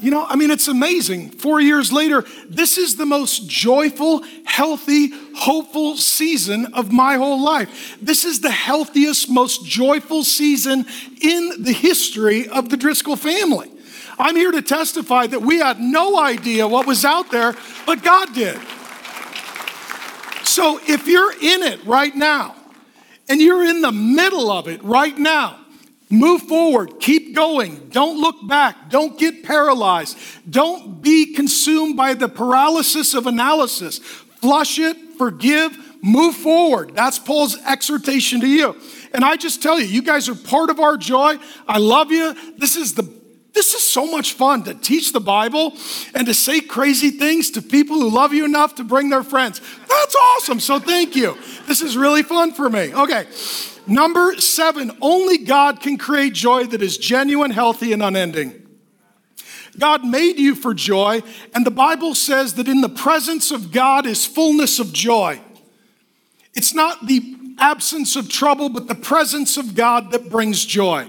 You 0.00 0.10
know, 0.10 0.24
I 0.26 0.36
mean, 0.36 0.50
it's 0.50 0.68
amazing. 0.68 1.30
Four 1.30 1.60
years 1.60 1.92
later, 1.92 2.24
this 2.48 2.78
is 2.78 2.96
the 2.96 3.04
most 3.04 3.46
joyful, 3.48 4.22
healthy, 4.44 5.10
hopeful 5.36 5.96
season 5.96 6.72
of 6.72 6.90
my 6.90 7.16
whole 7.16 7.42
life. 7.42 7.98
This 8.00 8.24
is 8.24 8.40
the 8.40 8.50
healthiest, 8.50 9.28
most 9.28 9.66
joyful 9.66 10.24
season 10.24 10.86
in 11.20 11.62
the 11.62 11.72
history 11.72 12.48
of 12.48 12.70
the 12.70 12.78
Driscoll 12.78 13.16
family. 13.16 13.70
I'm 14.18 14.36
here 14.36 14.52
to 14.52 14.62
testify 14.62 15.26
that 15.26 15.42
we 15.42 15.58
had 15.58 15.80
no 15.80 16.18
idea 16.18 16.66
what 16.66 16.86
was 16.86 17.04
out 17.04 17.30
there, 17.30 17.54
but 17.84 18.02
God 18.02 18.32
did. 18.34 18.58
So 20.44 20.80
if 20.86 21.06
you're 21.06 21.32
in 21.32 21.62
it 21.62 21.84
right 21.84 22.14
now, 22.14 22.56
and 23.28 23.40
you're 23.40 23.64
in 23.64 23.80
the 23.80 23.92
middle 23.92 24.50
of 24.50 24.66
it 24.66 24.82
right 24.82 25.16
now, 25.16 25.59
Move 26.10 26.42
forward, 26.42 26.98
keep 26.98 27.36
going. 27.36 27.88
Don't 27.90 28.20
look 28.20 28.36
back. 28.48 28.90
Don't 28.90 29.16
get 29.16 29.44
paralyzed. 29.44 30.18
Don't 30.48 31.00
be 31.00 31.34
consumed 31.34 31.96
by 31.96 32.14
the 32.14 32.28
paralysis 32.28 33.14
of 33.14 33.28
analysis. 33.28 33.98
Flush 33.98 34.80
it, 34.80 34.96
forgive, 35.16 35.78
move 36.02 36.34
forward. 36.34 36.96
That's 36.96 37.18
Paul's 37.18 37.56
exhortation 37.64 38.40
to 38.40 38.48
you. 38.48 38.76
And 39.14 39.24
I 39.24 39.36
just 39.36 39.62
tell 39.62 39.78
you, 39.78 39.86
you 39.86 40.02
guys 40.02 40.28
are 40.28 40.34
part 40.34 40.70
of 40.70 40.80
our 40.80 40.96
joy. 40.96 41.36
I 41.68 41.78
love 41.78 42.10
you. 42.10 42.34
This 42.58 42.74
is 42.74 42.94
the 42.94 43.19
this 43.52 43.74
is 43.74 43.82
so 43.82 44.06
much 44.06 44.34
fun 44.34 44.62
to 44.64 44.74
teach 44.74 45.12
the 45.12 45.20
Bible 45.20 45.76
and 46.14 46.26
to 46.26 46.34
say 46.34 46.60
crazy 46.60 47.10
things 47.10 47.50
to 47.52 47.62
people 47.62 47.96
who 47.96 48.08
love 48.08 48.32
you 48.32 48.44
enough 48.44 48.76
to 48.76 48.84
bring 48.84 49.10
their 49.10 49.22
friends. 49.22 49.60
That's 49.88 50.14
awesome. 50.14 50.60
So 50.60 50.78
thank 50.78 51.16
you. 51.16 51.36
This 51.66 51.82
is 51.82 51.96
really 51.96 52.22
fun 52.22 52.52
for 52.52 52.70
me. 52.70 52.94
Okay. 52.94 53.26
Number 53.86 54.36
seven, 54.40 54.92
only 55.00 55.38
God 55.38 55.80
can 55.80 55.98
create 55.98 56.32
joy 56.32 56.66
that 56.66 56.82
is 56.82 56.96
genuine, 56.96 57.50
healthy, 57.50 57.92
and 57.92 58.02
unending. 58.02 58.66
God 59.78 60.04
made 60.04 60.38
you 60.38 60.54
for 60.54 60.74
joy, 60.74 61.22
and 61.54 61.64
the 61.64 61.70
Bible 61.70 62.14
says 62.14 62.54
that 62.54 62.68
in 62.68 62.80
the 62.80 62.88
presence 62.88 63.50
of 63.50 63.72
God 63.72 64.04
is 64.06 64.26
fullness 64.26 64.78
of 64.78 64.92
joy. 64.92 65.40
It's 66.54 66.74
not 66.74 67.06
the 67.06 67.36
absence 67.58 68.16
of 68.16 68.28
trouble, 68.28 68.68
but 68.68 68.88
the 68.88 68.94
presence 68.94 69.56
of 69.56 69.74
God 69.74 70.10
that 70.12 70.28
brings 70.30 70.64
joy. 70.64 71.08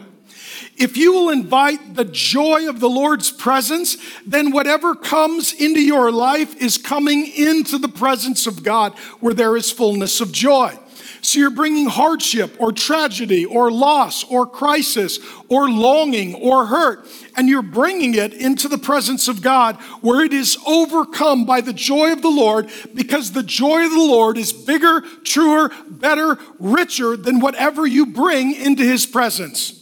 If 0.78 0.98
you 0.98 1.14
will 1.14 1.30
invite 1.30 1.96
the 1.96 2.06
joy 2.06 2.68
of 2.68 2.80
the 2.80 2.90
Lord's 2.90 3.30
presence, 3.30 3.98
then 4.26 4.52
whatever 4.52 4.96
comes 4.96 5.54
into 5.54 5.82
your 5.82 6.12
life 6.12 6.60
is 6.62 6.78
coming 6.78 7.28
into 7.28 7.78
the 7.78 7.90
presence 7.90 8.48
of 8.48 8.64
God 8.64 8.98
where 9.20 9.34
there 9.34 9.56
is 9.58 9.72
fullness 9.72 10.22
of 10.22 10.32
joy. 10.32 10.78
So 11.22 11.38
you're 11.40 11.52
bringing 11.52 11.86
hardship 11.86 12.56
or 12.60 12.72
tragedy 12.72 13.46
or 13.46 13.72
loss 13.72 14.24
or 14.24 14.48
crisis 14.48 15.20
or 15.50 15.70
longing 15.70 16.34
or 16.36 16.66
hurt, 16.66 17.08
and 17.36 17.48
you're 17.48 17.62
bringing 17.62 18.16
it 18.16 18.34
into 18.34 18.68
the 18.68 18.80
presence 18.80 19.28
of 19.28 19.42
God 19.42 19.76
where 20.02 20.26
it 20.26 20.34
is 20.34 20.58
overcome 20.66 21.46
by 21.46 21.62
the 21.62 21.74
joy 21.74 22.12
of 22.12 22.24
the 22.24 22.30
Lord 22.30 22.72
because 22.96 23.32
the 23.32 23.44
joy 23.44 23.86
of 23.86 23.92
the 23.92 23.98
Lord 23.98 24.38
is 24.38 24.52
bigger, 24.52 25.02
truer, 25.24 25.72
better, 25.90 26.40
richer 26.58 27.16
than 27.16 27.40
whatever 27.40 27.86
you 27.86 28.08
bring 28.08 28.56
into 28.56 28.84
His 28.84 29.06
presence. 29.06 29.81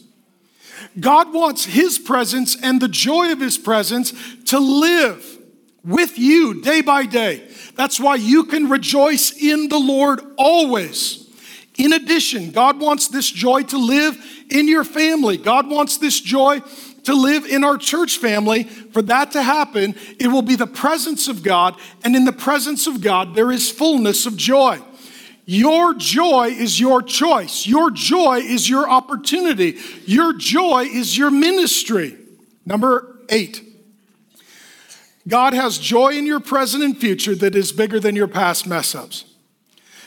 God 0.98 1.32
wants 1.32 1.64
His 1.64 1.98
presence 1.98 2.60
and 2.60 2.80
the 2.80 2.88
joy 2.88 3.32
of 3.32 3.40
His 3.40 3.58
presence 3.58 4.12
to 4.46 4.58
live 4.58 5.38
with 5.84 6.18
you 6.18 6.60
day 6.60 6.80
by 6.80 7.06
day. 7.06 7.48
That's 7.76 8.00
why 8.00 8.16
you 8.16 8.44
can 8.44 8.68
rejoice 8.68 9.32
in 9.32 9.68
the 9.68 9.78
Lord 9.78 10.20
always. 10.36 11.28
In 11.78 11.92
addition, 11.92 12.50
God 12.50 12.80
wants 12.80 13.08
this 13.08 13.30
joy 13.30 13.62
to 13.64 13.78
live 13.78 14.18
in 14.50 14.68
your 14.68 14.84
family. 14.84 15.38
God 15.38 15.70
wants 15.70 15.96
this 15.96 16.20
joy 16.20 16.60
to 17.04 17.14
live 17.14 17.46
in 17.46 17.64
our 17.64 17.78
church 17.78 18.18
family. 18.18 18.64
For 18.64 19.00
that 19.02 19.32
to 19.32 19.42
happen, 19.42 19.94
it 20.18 20.28
will 20.28 20.42
be 20.42 20.56
the 20.56 20.66
presence 20.66 21.28
of 21.28 21.42
God, 21.42 21.76
and 22.04 22.14
in 22.14 22.24
the 22.24 22.32
presence 22.32 22.86
of 22.86 23.00
God, 23.00 23.34
there 23.34 23.50
is 23.50 23.70
fullness 23.70 24.26
of 24.26 24.36
joy. 24.36 24.80
Your 25.46 25.94
joy 25.94 26.48
is 26.48 26.78
your 26.78 27.02
choice. 27.02 27.66
Your 27.66 27.90
joy 27.90 28.38
is 28.38 28.68
your 28.68 28.88
opportunity. 28.88 29.78
Your 30.06 30.32
joy 30.32 30.84
is 30.84 31.16
your 31.16 31.30
ministry. 31.30 32.16
Number 32.64 33.18
eight. 33.28 33.66
God 35.26 35.54
has 35.54 35.78
joy 35.78 36.10
in 36.10 36.26
your 36.26 36.40
present 36.40 36.82
and 36.82 36.96
future 36.96 37.34
that 37.34 37.54
is 37.54 37.72
bigger 37.72 38.00
than 38.00 38.16
your 38.16 38.28
past 38.28 38.66
mess 38.66 38.94
ups. 38.94 39.24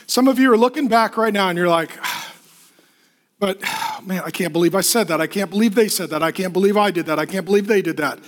Some 0.06 0.28
of 0.28 0.38
you 0.38 0.52
are 0.52 0.56
looking 0.56 0.88
back 0.88 1.16
right 1.16 1.32
now 1.32 1.48
and 1.48 1.56
you're 1.56 1.68
like, 1.68 1.90
but 3.38 3.60
man, 4.04 4.22
I 4.24 4.30
can't 4.30 4.52
believe 4.52 4.74
I 4.74 4.80
said 4.80 5.08
that. 5.08 5.20
I 5.20 5.26
can't 5.26 5.50
believe 5.50 5.74
they 5.74 5.88
said 5.88 6.10
that. 6.10 6.22
I 6.22 6.32
can't 6.32 6.52
believe 6.52 6.76
I 6.76 6.90
did 6.90 7.06
that. 7.06 7.18
I 7.18 7.26
can't 7.26 7.44
believe 7.44 7.66
they 7.66 7.82
did 7.82 7.96
that. 7.98 8.18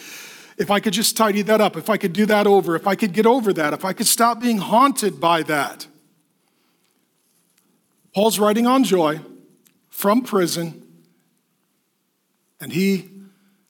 If 0.59 0.71
I 0.71 0.81
could 0.81 0.95
just 0.95 1.17
tidy 1.17 1.43
that 1.43 1.61
up, 1.61 1.77
if 1.77 1.91
I 1.91 1.99
could 1.99 2.15
do 2.15 2.25
that 2.27 2.47
over, 2.47 2.77
if 2.77 2.87
I 2.87 2.95
could 2.95 3.13
get 3.13 3.27
over 3.27 3.53
that, 3.53 3.75
if 3.75 3.85
I 3.85 3.93
could 3.93 4.07
stop 4.07 4.41
being 4.41 4.59
haunted 4.59 5.21
by 5.21 5.43
that. 5.45 5.87
Paul's 8.17 8.39
writing 8.39 8.67
on 8.67 8.83
joy 8.83 9.21
from 9.91 10.23
prison, 10.23 10.83
and 12.59 12.73
he 12.73 13.11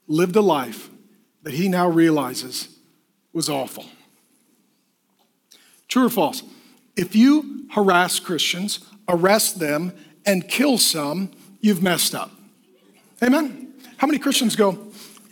lived 0.07 0.37
a 0.37 0.41
life 0.41 0.89
that 1.43 1.53
he 1.53 1.67
now 1.67 1.89
realizes 1.89 2.69
was 3.33 3.49
awful. 3.49 3.87
True 5.89 6.07
or 6.07 6.11
false? 6.11 6.45
If 6.97 7.17
you 7.17 7.67
harass 7.73 8.21
Christians, 8.21 8.79
arrest 9.09 9.59
them, 9.59 9.93
and 10.25 10.47
kill 10.47 10.79
some, 10.79 11.33
you've 11.61 11.83
messed 11.83 12.15
up. 12.15 12.31
Amen? 13.21 13.75
How 13.97 14.07
many 14.07 14.21
Christians 14.21 14.55
go, 14.55 14.79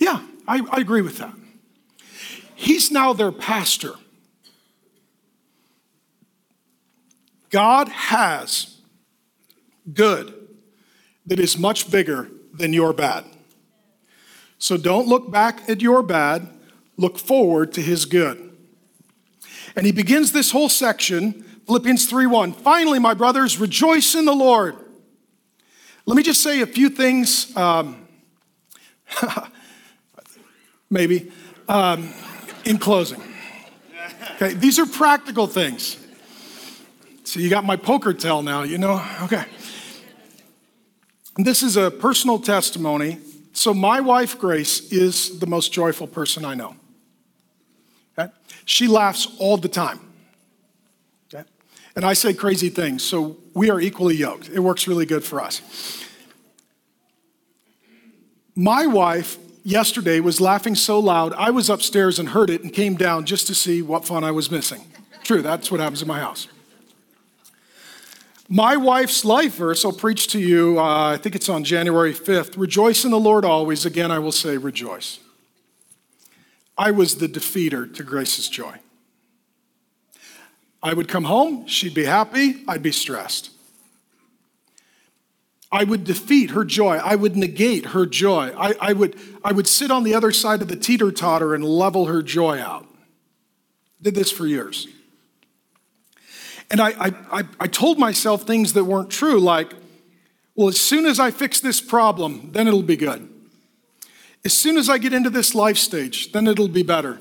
Yeah, 0.00 0.22
I, 0.48 0.60
I 0.72 0.80
agree 0.80 1.02
with 1.02 1.18
that? 1.18 1.34
He's 2.56 2.90
now 2.90 3.12
their 3.12 3.30
pastor. 3.30 3.92
God 7.50 7.88
has 7.90 8.73
good 9.92 10.34
that 11.26 11.38
is 11.38 11.58
much 11.58 11.90
bigger 11.90 12.30
than 12.52 12.72
your 12.72 12.92
bad. 12.92 13.24
So 14.58 14.76
don't 14.76 15.06
look 15.06 15.30
back 15.30 15.68
at 15.68 15.80
your 15.80 16.02
bad, 16.02 16.48
look 16.96 17.18
forward 17.18 17.72
to 17.74 17.82
his 17.82 18.04
good. 18.04 18.56
And 19.76 19.84
he 19.84 19.92
begins 19.92 20.32
this 20.32 20.52
whole 20.52 20.68
section 20.68 21.44
Philippians 21.66 22.06
3:1. 22.06 22.52
Finally, 22.52 22.98
my 22.98 23.14
brothers, 23.14 23.58
rejoice 23.58 24.14
in 24.14 24.26
the 24.26 24.34
Lord. 24.34 24.76
Let 26.06 26.16
me 26.16 26.22
just 26.22 26.42
say 26.42 26.60
a 26.60 26.66
few 26.66 26.90
things, 26.90 27.56
um, 27.56 28.06
maybe, 30.90 31.32
um, 31.68 32.12
in 32.66 32.76
closing. 32.78 33.22
Okay, 34.34 34.52
these 34.52 34.78
are 34.78 34.84
practical 34.84 35.46
things. 35.46 35.96
So 37.24 37.40
you 37.40 37.48
got 37.48 37.64
my 37.64 37.76
poker 37.76 38.12
tell 38.12 38.42
now, 38.42 38.62
you 38.62 38.76
know? 38.76 39.02
Okay. 39.22 39.44
This 41.36 41.62
is 41.62 41.76
a 41.76 41.90
personal 41.90 42.38
testimony 42.38 43.18
So, 43.56 43.72
my 43.72 44.00
wife, 44.00 44.36
Grace, 44.36 44.92
is 44.92 45.38
the 45.38 45.46
most 45.46 45.72
joyful 45.72 46.08
person 46.08 46.44
I 46.44 46.54
know. 46.54 46.74
Okay? 48.18 48.32
She 48.64 48.88
laughs 48.88 49.28
all 49.38 49.56
the 49.56 49.68
time. 49.68 50.00
Okay? 51.32 51.48
And 51.94 52.04
I 52.04 52.14
say 52.14 52.34
crazy 52.34 52.68
things, 52.68 53.04
so 53.04 53.36
we 53.54 53.70
are 53.70 53.80
equally 53.80 54.16
yoked. 54.16 54.48
It 54.48 54.58
works 54.58 54.88
really 54.88 55.06
good 55.06 55.22
for 55.22 55.40
us. 55.40 55.62
My 58.56 58.88
wife 58.88 59.38
yesterday 59.62 60.18
was 60.18 60.40
laughing 60.40 60.74
so 60.74 60.98
loud, 60.98 61.32
I 61.34 61.50
was 61.50 61.70
upstairs 61.70 62.18
and 62.18 62.30
heard 62.30 62.50
it 62.50 62.64
and 62.64 62.72
came 62.72 62.96
down 62.96 63.24
just 63.24 63.46
to 63.46 63.54
see 63.54 63.82
what 63.82 64.04
fun 64.04 64.24
I 64.24 64.32
was 64.32 64.50
missing. 64.50 64.80
True, 65.22 65.42
that's 65.42 65.70
what 65.70 65.78
happens 65.78 66.02
in 66.02 66.08
my 66.08 66.18
house. 66.18 66.48
My 68.48 68.76
wife's 68.76 69.24
life 69.24 69.56
verse 69.56 69.84
I'll 69.84 69.92
preach 69.92 70.28
to 70.28 70.38
you, 70.38 70.78
uh, 70.78 71.12
I 71.12 71.16
think 71.16 71.34
it's 71.34 71.48
on 71.48 71.64
January 71.64 72.12
5th. 72.12 72.58
Rejoice 72.58 73.04
in 73.04 73.10
the 73.10 73.18
Lord 73.18 73.44
always. 73.44 73.86
Again, 73.86 74.10
I 74.10 74.18
will 74.18 74.32
say 74.32 74.56
rejoice. 74.56 75.18
I 76.76 76.90
was 76.90 77.16
the 77.16 77.28
defeater 77.28 77.92
to 77.94 78.02
Grace's 78.02 78.48
joy. 78.48 78.78
I 80.82 80.92
would 80.92 81.08
come 81.08 81.24
home, 81.24 81.66
she'd 81.66 81.94
be 81.94 82.04
happy, 82.04 82.62
I'd 82.68 82.82
be 82.82 82.92
stressed. 82.92 83.50
I 85.72 85.82
would 85.82 86.04
defeat 86.04 86.50
her 86.50 86.64
joy. 86.64 86.98
I 86.98 87.16
would 87.16 87.36
negate 87.36 87.86
her 87.86 88.06
joy. 88.06 88.54
I, 88.56 88.74
I, 88.80 88.92
would, 88.92 89.18
I 89.42 89.50
would 89.50 89.66
sit 89.66 89.90
on 89.90 90.04
the 90.04 90.14
other 90.14 90.30
side 90.30 90.62
of 90.62 90.68
the 90.68 90.76
teeter 90.76 91.10
totter 91.10 91.52
and 91.52 91.64
level 91.64 92.06
her 92.06 92.22
joy 92.22 92.60
out. 92.60 92.86
Did 94.00 94.14
this 94.14 94.30
for 94.30 94.46
years. 94.46 94.86
And 96.74 96.80
I, 96.80 97.14
I, 97.30 97.44
I 97.60 97.66
told 97.68 98.00
myself 98.00 98.42
things 98.42 98.72
that 98.72 98.82
weren't 98.82 99.08
true, 99.08 99.38
like, 99.38 99.72
well, 100.56 100.66
as 100.66 100.80
soon 100.80 101.06
as 101.06 101.20
I 101.20 101.30
fix 101.30 101.60
this 101.60 101.80
problem, 101.80 102.50
then 102.50 102.66
it'll 102.66 102.82
be 102.82 102.96
good. 102.96 103.28
As 104.44 104.54
soon 104.54 104.76
as 104.76 104.90
I 104.90 104.98
get 104.98 105.12
into 105.12 105.30
this 105.30 105.54
life 105.54 105.78
stage, 105.78 106.32
then 106.32 106.48
it'll 106.48 106.66
be 106.66 106.82
better. 106.82 107.20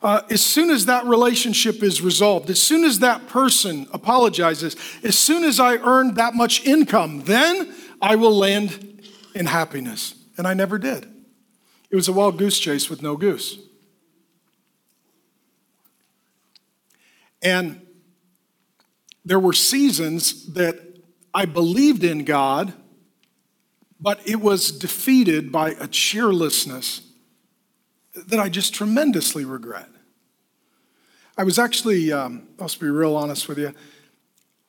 Uh, 0.00 0.22
as 0.30 0.40
soon 0.46 0.70
as 0.70 0.86
that 0.86 1.04
relationship 1.04 1.82
is 1.82 2.00
resolved, 2.00 2.48
as 2.48 2.62
soon 2.62 2.84
as 2.84 3.00
that 3.00 3.26
person 3.26 3.88
apologizes, 3.92 4.76
as 5.02 5.18
soon 5.18 5.42
as 5.42 5.58
I 5.58 5.78
earn 5.78 6.14
that 6.14 6.34
much 6.34 6.64
income, 6.64 7.22
then 7.22 7.74
I 8.00 8.14
will 8.14 8.36
land 8.36 9.02
in 9.34 9.46
happiness. 9.46 10.14
And 10.38 10.46
I 10.46 10.54
never 10.54 10.78
did. 10.78 11.08
It 11.90 11.96
was 11.96 12.06
a 12.06 12.12
wild 12.12 12.38
goose 12.38 12.60
chase 12.60 12.88
with 12.88 13.02
no 13.02 13.16
goose. 13.16 13.58
And 17.42 17.84
there 19.24 19.40
were 19.40 19.52
seasons 19.52 20.52
that 20.54 20.78
I 21.32 21.44
believed 21.44 22.04
in 22.04 22.24
God, 22.24 22.72
but 24.00 24.26
it 24.26 24.40
was 24.40 24.70
defeated 24.70 25.52
by 25.52 25.70
a 25.72 25.86
cheerlessness 25.86 27.02
that 28.14 28.40
I 28.40 28.48
just 28.48 28.74
tremendously 28.74 29.44
regret. 29.44 29.88
I 31.36 31.44
was 31.44 31.58
actually, 31.58 32.12
um, 32.12 32.48
I'll 32.58 32.70
be 32.80 32.88
real 32.88 33.16
honest 33.16 33.48
with 33.48 33.58
you. 33.58 33.74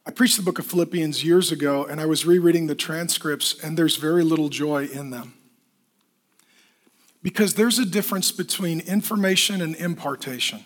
I 0.05 0.11
preached 0.11 0.37
the 0.37 0.43
book 0.43 0.59
of 0.59 0.65
Philippians 0.65 1.23
years 1.23 1.51
ago, 1.51 1.85
and 1.85 2.01
I 2.01 2.05
was 2.05 2.25
rereading 2.25 2.67
the 2.67 2.75
transcripts, 2.75 3.61
and 3.63 3.77
there's 3.77 3.97
very 3.97 4.23
little 4.23 4.49
joy 4.49 4.85
in 4.85 5.09
them. 5.11 5.35
Because 7.23 7.53
there's 7.53 7.77
a 7.77 7.85
difference 7.85 8.31
between 8.31 8.79
information 8.81 9.61
and 9.61 9.75
impartation. 9.75 10.63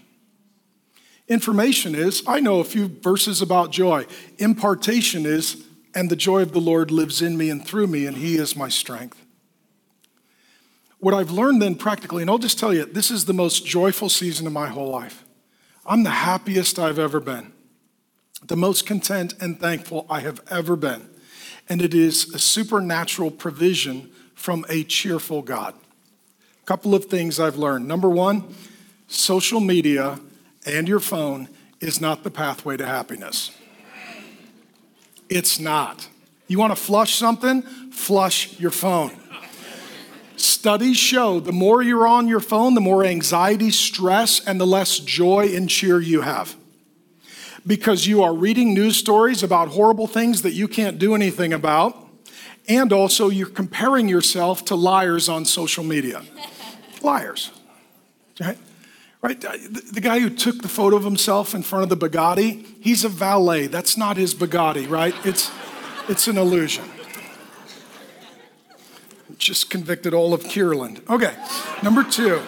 Information 1.27 1.95
is, 1.95 2.23
I 2.27 2.39
know 2.39 2.59
a 2.59 2.63
few 2.63 2.87
verses 2.87 3.41
about 3.41 3.71
joy. 3.71 4.05
Impartation 4.37 5.25
is, 5.25 5.65
and 5.95 6.09
the 6.09 6.15
joy 6.15 6.41
of 6.41 6.51
the 6.51 6.61
Lord 6.61 6.91
lives 6.91 7.21
in 7.21 7.37
me 7.37 7.49
and 7.49 7.65
through 7.65 7.87
me, 7.87 8.05
and 8.05 8.17
He 8.17 8.35
is 8.35 8.55
my 8.55 8.69
strength. 8.69 9.19
What 10.99 11.13
I've 11.13 11.31
learned 11.31 11.61
then 11.61 11.75
practically, 11.75 12.21
and 12.21 12.29
I'll 12.29 12.37
just 12.37 12.59
tell 12.59 12.73
you, 12.73 12.85
this 12.85 13.09
is 13.09 13.25
the 13.25 13.33
most 13.33 13.65
joyful 13.65 14.09
season 14.09 14.45
of 14.45 14.53
my 14.53 14.67
whole 14.67 14.89
life. 14.89 15.23
I'm 15.85 16.03
the 16.03 16.09
happiest 16.09 16.79
I've 16.79 16.99
ever 16.99 17.19
been, 17.19 17.53
the 18.43 18.55
most 18.55 18.85
content 18.85 19.33
and 19.41 19.59
thankful 19.59 20.05
I 20.09 20.21
have 20.21 20.41
ever 20.49 20.75
been. 20.75 21.09
And 21.67 21.81
it 21.81 21.93
is 21.95 22.33
a 22.33 22.39
supernatural 22.39 23.31
provision 23.31 24.11
from 24.35 24.65
a 24.69 24.83
cheerful 24.83 25.41
God. 25.41 25.73
A 26.61 26.65
couple 26.65 26.93
of 26.93 27.05
things 27.05 27.39
I've 27.39 27.57
learned. 27.57 27.87
Number 27.87 28.09
one, 28.09 28.53
social 29.07 29.59
media 29.59 30.19
and 30.65 30.87
your 30.87 30.99
phone 30.99 31.49
is 31.79 32.01
not 32.01 32.23
the 32.23 32.31
pathway 32.31 32.77
to 32.77 32.85
happiness. 32.85 33.51
It's 35.29 35.59
not. 35.59 36.07
You 36.47 36.59
want 36.59 36.75
to 36.75 36.81
flush 36.81 37.15
something? 37.15 37.61
Flush 37.91 38.59
your 38.59 38.71
phone. 38.71 39.11
Studies 40.37 40.97
show 40.97 41.39
the 41.39 41.51
more 41.51 41.81
you're 41.81 42.07
on 42.07 42.27
your 42.27 42.39
phone, 42.39 42.73
the 42.73 42.81
more 42.81 43.03
anxiety, 43.03 43.71
stress, 43.71 44.45
and 44.45 44.59
the 44.59 44.67
less 44.67 44.99
joy 44.99 45.55
and 45.55 45.69
cheer 45.69 45.99
you 45.99 46.21
have. 46.21 46.55
Because 47.65 48.05
you 48.05 48.21
are 48.21 48.33
reading 48.33 48.73
news 48.73 48.97
stories 48.97 49.41
about 49.41 49.69
horrible 49.69 50.07
things 50.07 50.41
that 50.43 50.51
you 50.51 50.67
can't 50.67 50.99
do 50.99 51.15
anything 51.15 51.53
about, 51.53 51.97
and 52.67 52.91
also 52.91 53.29
you're 53.29 53.47
comparing 53.47 54.07
yourself 54.07 54.65
to 54.65 54.75
liars 54.75 55.29
on 55.29 55.45
social 55.45 55.83
media. 55.83 56.21
liars. 57.01 57.51
Right? 58.39 58.57
Right? 59.25 59.41
The 59.41 60.01
guy 60.01 60.19
who 60.19 60.29
took 60.29 60.61
the 60.61 60.67
photo 60.67 60.97
of 60.97 61.03
himself 61.03 61.55
in 61.55 61.63
front 61.63 61.81
of 61.81 61.89
the 61.89 61.97
Bugatti, 61.97 62.63
he's 62.79 63.03
a 63.03 63.09
valet. 63.09 63.65
That's 63.65 63.97
not 63.97 64.17
his 64.17 64.35
Bugatti, 64.35 64.87
right? 64.87 65.15
It's, 65.25 65.49
it's 66.07 66.27
an 66.27 66.37
illusion. 66.37 66.85
Just 69.39 69.71
convicted 69.71 70.13
all 70.13 70.35
of 70.35 70.43
Kierland. 70.43 71.09
Okay, 71.09 71.35
number 71.81 72.03
two. 72.03 72.35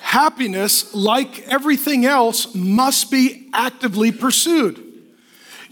Happiness, 0.00 0.92
like 0.92 1.48
everything 1.48 2.04
else, 2.04 2.54
must 2.54 3.10
be 3.10 3.48
actively 3.54 4.12
pursued. 4.12 4.89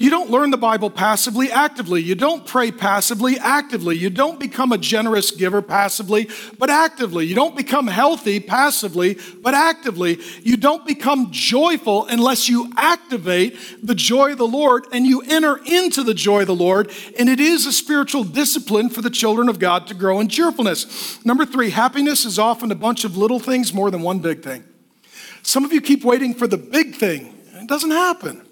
You 0.00 0.10
don't 0.10 0.30
learn 0.30 0.52
the 0.52 0.56
Bible 0.56 0.90
passively, 0.90 1.50
actively. 1.50 2.00
You 2.00 2.14
don't 2.14 2.46
pray 2.46 2.70
passively, 2.70 3.36
actively. 3.36 3.96
You 3.96 4.10
don't 4.10 4.38
become 4.38 4.70
a 4.70 4.78
generous 4.78 5.32
giver 5.32 5.60
passively, 5.60 6.30
but 6.56 6.70
actively. 6.70 7.26
You 7.26 7.34
don't 7.34 7.56
become 7.56 7.88
healthy 7.88 8.38
passively, 8.38 9.18
but 9.42 9.54
actively. 9.54 10.20
You 10.44 10.56
don't 10.56 10.86
become 10.86 11.32
joyful 11.32 12.06
unless 12.06 12.48
you 12.48 12.72
activate 12.76 13.58
the 13.82 13.96
joy 13.96 14.32
of 14.32 14.38
the 14.38 14.46
Lord 14.46 14.86
and 14.92 15.04
you 15.04 15.20
enter 15.22 15.58
into 15.66 16.04
the 16.04 16.14
joy 16.14 16.42
of 16.42 16.46
the 16.46 16.54
Lord. 16.54 16.92
And 17.18 17.28
it 17.28 17.40
is 17.40 17.66
a 17.66 17.72
spiritual 17.72 18.22
discipline 18.22 18.90
for 18.90 19.02
the 19.02 19.10
children 19.10 19.48
of 19.48 19.58
God 19.58 19.88
to 19.88 19.94
grow 19.94 20.20
in 20.20 20.28
cheerfulness. 20.28 21.24
Number 21.24 21.44
three, 21.44 21.70
happiness 21.70 22.24
is 22.24 22.38
often 22.38 22.70
a 22.70 22.76
bunch 22.76 23.02
of 23.02 23.16
little 23.16 23.40
things 23.40 23.74
more 23.74 23.90
than 23.90 24.02
one 24.02 24.20
big 24.20 24.44
thing. 24.44 24.62
Some 25.42 25.64
of 25.64 25.72
you 25.72 25.80
keep 25.80 26.04
waiting 26.04 26.34
for 26.34 26.46
the 26.46 26.56
big 26.56 26.94
thing, 26.94 27.34
it 27.54 27.66
doesn't 27.66 27.90
happen. 27.90 28.47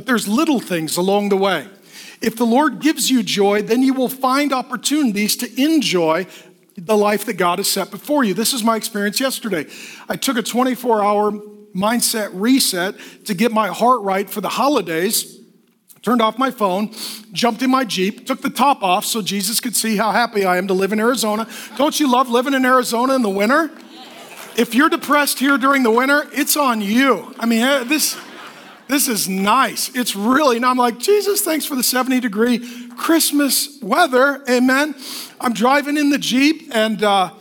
But 0.00 0.06
there's 0.06 0.26
little 0.26 0.60
things 0.60 0.96
along 0.96 1.28
the 1.28 1.36
way. 1.36 1.68
If 2.22 2.34
the 2.34 2.46
Lord 2.46 2.80
gives 2.80 3.10
you 3.10 3.22
joy, 3.22 3.60
then 3.60 3.82
you 3.82 3.92
will 3.92 4.08
find 4.08 4.50
opportunities 4.50 5.36
to 5.36 5.62
enjoy 5.62 6.26
the 6.74 6.96
life 6.96 7.26
that 7.26 7.34
God 7.34 7.58
has 7.58 7.70
set 7.70 7.90
before 7.90 8.24
you. 8.24 8.32
This 8.32 8.54
is 8.54 8.64
my 8.64 8.76
experience 8.76 9.20
yesterday. 9.20 9.66
I 10.08 10.16
took 10.16 10.38
a 10.38 10.42
24 10.42 11.04
hour 11.04 11.32
mindset 11.74 12.30
reset 12.32 12.94
to 13.26 13.34
get 13.34 13.52
my 13.52 13.68
heart 13.68 14.00
right 14.00 14.30
for 14.30 14.40
the 14.40 14.48
holidays. 14.48 15.38
Turned 16.00 16.22
off 16.22 16.38
my 16.38 16.50
phone, 16.50 16.94
jumped 17.32 17.60
in 17.60 17.70
my 17.70 17.84
Jeep, 17.84 18.26
took 18.26 18.40
the 18.40 18.48
top 18.48 18.82
off 18.82 19.04
so 19.04 19.20
Jesus 19.20 19.60
could 19.60 19.76
see 19.76 19.98
how 19.98 20.12
happy 20.12 20.46
I 20.46 20.56
am 20.56 20.66
to 20.68 20.72
live 20.72 20.94
in 20.94 20.98
Arizona. 20.98 21.46
Don't 21.76 22.00
you 22.00 22.10
love 22.10 22.30
living 22.30 22.54
in 22.54 22.64
Arizona 22.64 23.16
in 23.16 23.20
the 23.20 23.28
winter? 23.28 23.70
If 24.56 24.74
you're 24.74 24.88
depressed 24.88 25.38
here 25.38 25.58
during 25.58 25.82
the 25.82 25.90
winter, 25.90 26.26
it's 26.32 26.56
on 26.56 26.80
you. 26.80 27.34
I 27.38 27.44
mean, 27.44 27.60
eh, 27.60 27.84
this 27.84 28.16
this 28.90 29.08
is 29.08 29.28
nice. 29.28 29.94
It's 29.94 30.16
really, 30.16 30.56
and 30.56 30.66
I'm 30.66 30.76
like, 30.76 30.98
Jesus, 30.98 31.42
thanks 31.42 31.64
for 31.64 31.76
the 31.76 31.82
70 31.82 32.20
degree 32.20 32.88
Christmas 32.96 33.78
weather. 33.80 34.42
Amen. 34.48 34.94
I'm 35.40 35.52
driving 35.52 35.96
in 35.96 36.10
the 36.10 36.18
Jeep 36.18 36.70
and, 36.74 37.02
uh, 37.02 37.32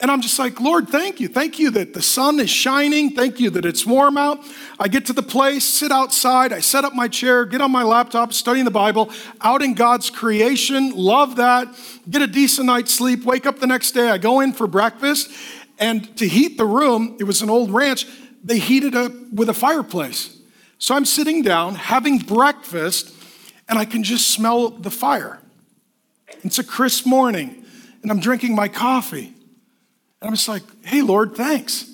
and 0.00 0.10
I'm 0.10 0.20
just 0.20 0.38
like, 0.38 0.60
Lord, 0.60 0.88
thank 0.88 1.20
you. 1.20 1.28
Thank 1.28 1.58
you 1.58 1.70
that 1.70 1.94
the 1.94 2.02
sun 2.02 2.40
is 2.40 2.50
shining. 2.50 3.10
Thank 3.10 3.38
you 3.38 3.48
that 3.50 3.64
it's 3.64 3.86
warm 3.86 4.18
out. 4.18 4.44
I 4.78 4.88
get 4.88 5.06
to 5.06 5.12
the 5.12 5.22
place, 5.22 5.64
sit 5.64 5.92
outside, 5.92 6.52
I 6.52 6.60
set 6.60 6.84
up 6.84 6.94
my 6.94 7.08
chair, 7.08 7.44
get 7.44 7.60
on 7.60 7.70
my 7.70 7.84
laptop, 7.84 8.32
studying 8.32 8.64
the 8.64 8.70
Bible, 8.70 9.10
out 9.40 9.62
in 9.62 9.74
God's 9.74 10.10
creation. 10.10 10.90
Love 10.90 11.36
that. 11.36 11.68
Get 12.10 12.22
a 12.22 12.26
decent 12.26 12.66
night's 12.66 12.92
sleep, 12.92 13.24
wake 13.24 13.46
up 13.46 13.60
the 13.60 13.66
next 13.66 13.92
day. 13.92 14.10
I 14.10 14.18
go 14.18 14.40
in 14.40 14.52
for 14.52 14.66
breakfast. 14.66 15.30
And 15.78 16.16
to 16.18 16.28
heat 16.28 16.58
the 16.58 16.66
room, 16.66 17.16
it 17.20 17.24
was 17.24 17.40
an 17.40 17.48
old 17.48 17.70
ranch, 17.70 18.06
they 18.42 18.58
heated 18.58 18.94
up 18.94 19.12
with 19.32 19.48
a 19.48 19.54
fireplace. 19.54 20.33
So 20.78 20.94
I'm 20.94 21.04
sitting 21.04 21.42
down 21.42 21.76
having 21.76 22.18
breakfast, 22.18 23.14
and 23.68 23.78
I 23.78 23.84
can 23.84 24.02
just 24.02 24.30
smell 24.30 24.70
the 24.70 24.90
fire. 24.90 25.40
It's 26.42 26.58
a 26.58 26.64
crisp 26.64 27.06
morning, 27.06 27.64
and 28.02 28.10
I'm 28.10 28.20
drinking 28.20 28.54
my 28.54 28.68
coffee. 28.68 29.26
And 30.20 30.28
I'm 30.28 30.34
just 30.34 30.48
like, 30.48 30.62
hey, 30.84 31.02
Lord, 31.02 31.34
thanks. 31.34 31.90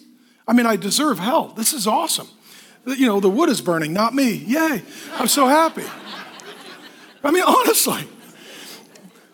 I 0.46 0.52
mean, 0.52 0.66
I 0.66 0.76
deserve 0.76 1.18
hell. 1.18 1.48
This 1.56 1.72
is 1.72 1.86
awesome. 1.86 2.28
You 2.86 3.06
know, 3.06 3.20
the 3.20 3.30
wood 3.30 3.48
is 3.48 3.60
burning, 3.60 3.92
not 3.92 4.14
me. 4.14 4.32
Yay. 4.34 4.82
I'm 5.14 5.28
so 5.28 5.46
happy. 5.46 5.84
I 7.22 7.30
mean, 7.30 7.44
honestly. 7.46 8.02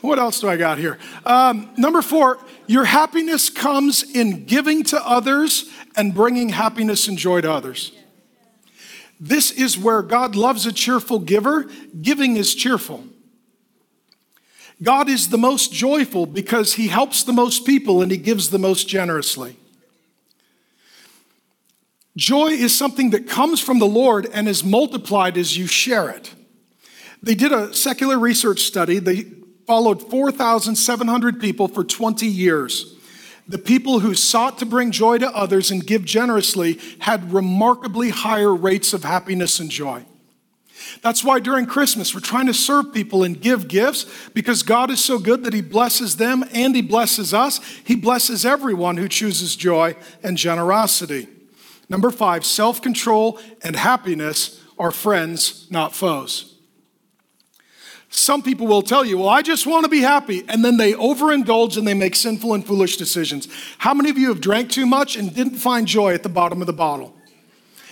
what 0.00 0.18
else 0.18 0.40
do 0.40 0.48
I 0.48 0.56
got 0.56 0.78
here? 0.78 0.98
Um, 1.24 1.70
number 1.76 2.02
four, 2.02 2.38
your 2.66 2.84
happiness 2.84 3.48
comes 3.48 4.02
in 4.02 4.44
giving 4.44 4.82
to 4.84 5.06
others 5.06 5.70
and 5.96 6.14
bringing 6.14 6.50
happiness 6.50 7.08
and 7.08 7.16
joy 7.16 7.40
to 7.40 7.50
others. 7.50 7.92
This 9.18 9.50
is 9.50 9.78
where 9.78 10.02
God 10.02 10.36
loves 10.36 10.66
a 10.66 10.72
cheerful 10.72 11.18
giver. 11.18 11.66
Giving 12.00 12.36
is 12.36 12.54
cheerful. 12.54 13.04
God 14.82 15.08
is 15.08 15.30
the 15.30 15.38
most 15.38 15.72
joyful 15.72 16.26
because 16.26 16.74
he 16.74 16.88
helps 16.88 17.22
the 17.22 17.32
most 17.32 17.64
people 17.64 18.02
and 18.02 18.10
he 18.10 18.18
gives 18.18 18.50
the 18.50 18.58
most 18.58 18.88
generously. 18.88 19.56
Joy 22.16 22.48
is 22.48 22.76
something 22.76 23.10
that 23.10 23.28
comes 23.28 23.60
from 23.60 23.78
the 23.78 23.86
Lord 23.86 24.26
and 24.32 24.48
is 24.48 24.64
multiplied 24.64 25.36
as 25.36 25.56
you 25.56 25.66
share 25.66 26.10
it. 26.10 26.32
They 27.22 27.34
did 27.34 27.52
a 27.52 27.74
secular 27.74 28.18
research 28.18 28.60
study. 28.60 28.98
They 28.98 29.24
followed 29.66 30.08
4,700 30.10 31.40
people 31.40 31.68
for 31.68 31.84
20 31.84 32.26
years. 32.26 32.95
The 33.48 33.58
people 33.58 34.00
who 34.00 34.14
sought 34.14 34.58
to 34.58 34.66
bring 34.66 34.90
joy 34.90 35.18
to 35.18 35.34
others 35.34 35.70
and 35.70 35.86
give 35.86 36.04
generously 36.04 36.80
had 36.98 37.32
remarkably 37.32 38.10
higher 38.10 38.54
rates 38.54 38.92
of 38.92 39.04
happiness 39.04 39.60
and 39.60 39.70
joy. 39.70 40.04
That's 41.02 41.24
why 41.24 41.40
during 41.40 41.66
Christmas 41.66 42.14
we're 42.14 42.20
trying 42.20 42.46
to 42.46 42.54
serve 42.54 42.92
people 42.92 43.22
and 43.22 43.40
give 43.40 43.68
gifts 43.68 44.06
because 44.34 44.62
God 44.62 44.90
is 44.90 45.02
so 45.02 45.18
good 45.18 45.44
that 45.44 45.52
He 45.52 45.62
blesses 45.62 46.16
them 46.16 46.44
and 46.52 46.74
He 46.74 46.82
blesses 46.82 47.32
us. 47.32 47.60
He 47.84 47.94
blesses 47.94 48.44
everyone 48.44 48.96
who 48.96 49.08
chooses 49.08 49.56
joy 49.56 49.96
and 50.22 50.36
generosity. 50.36 51.28
Number 51.88 52.10
five, 52.10 52.44
self 52.44 52.82
control 52.82 53.38
and 53.62 53.76
happiness 53.76 54.62
are 54.78 54.90
friends, 54.90 55.68
not 55.70 55.94
foes. 55.94 56.55
Some 58.16 58.42
people 58.42 58.66
will 58.66 58.80
tell 58.80 59.04
you, 59.04 59.18
well, 59.18 59.28
I 59.28 59.42
just 59.42 59.66
want 59.66 59.84
to 59.84 59.90
be 59.90 60.00
happy. 60.00 60.42
And 60.48 60.64
then 60.64 60.78
they 60.78 60.94
overindulge 60.94 61.76
and 61.76 61.86
they 61.86 61.92
make 61.92 62.16
sinful 62.16 62.54
and 62.54 62.66
foolish 62.66 62.96
decisions. 62.96 63.46
How 63.76 63.92
many 63.92 64.08
of 64.08 64.16
you 64.16 64.28
have 64.28 64.40
drank 64.40 64.70
too 64.70 64.86
much 64.86 65.16
and 65.16 65.34
didn't 65.34 65.56
find 65.56 65.86
joy 65.86 66.14
at 66.14 66.22
the 66.22 66.30
bottom 66.30 66.62
of 66.62 66.66
the 66.66 66.72
bottle? 66.72 67.14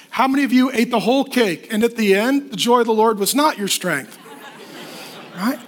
How 0.09 0.27
many 0.27 0.43
of 0.43 0.51
you 0.51 0.71
ate 0.73 0.91
the 0.91 1.01
whole 1.01 1.25
cake 1.27 1.71
and 1.71 1.85
at 1.85 1.97
the 1.97 2.15
end, 2.15 2.51
the 2.51 2.57
joy 2.57 2.81
of 2.81 2.87
the 2.87 2.95
Lord 2.95 3.19
was 3.19 3.35
not 3.35 3.59
your 3.59 3.69
strength? 3.69 4.19
Right? 5.37 5.59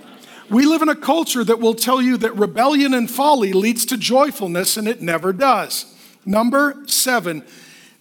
We 0.48 0.64
live 0.64 0.80
in 0.80 0.88
a 0.88 0.94
culture 0.94 1.42
that 1.42 1.58
will 1.58 1.74
tell 1.74 2.00
you 2.00 2.16
that 2.18 2.36
rebellion 2.36 2.94
and 2.94 3.10
folly 3.10 3.52
leads 3.52 3.84
to 3.86 3.96
joyfulness, 3.96 4.76
and 4.76 4.86
it 4.86 5.02
never 5.02 5.32
does. 5.32 5.92
Number 6.24 6.84
seven, 6.86 7.44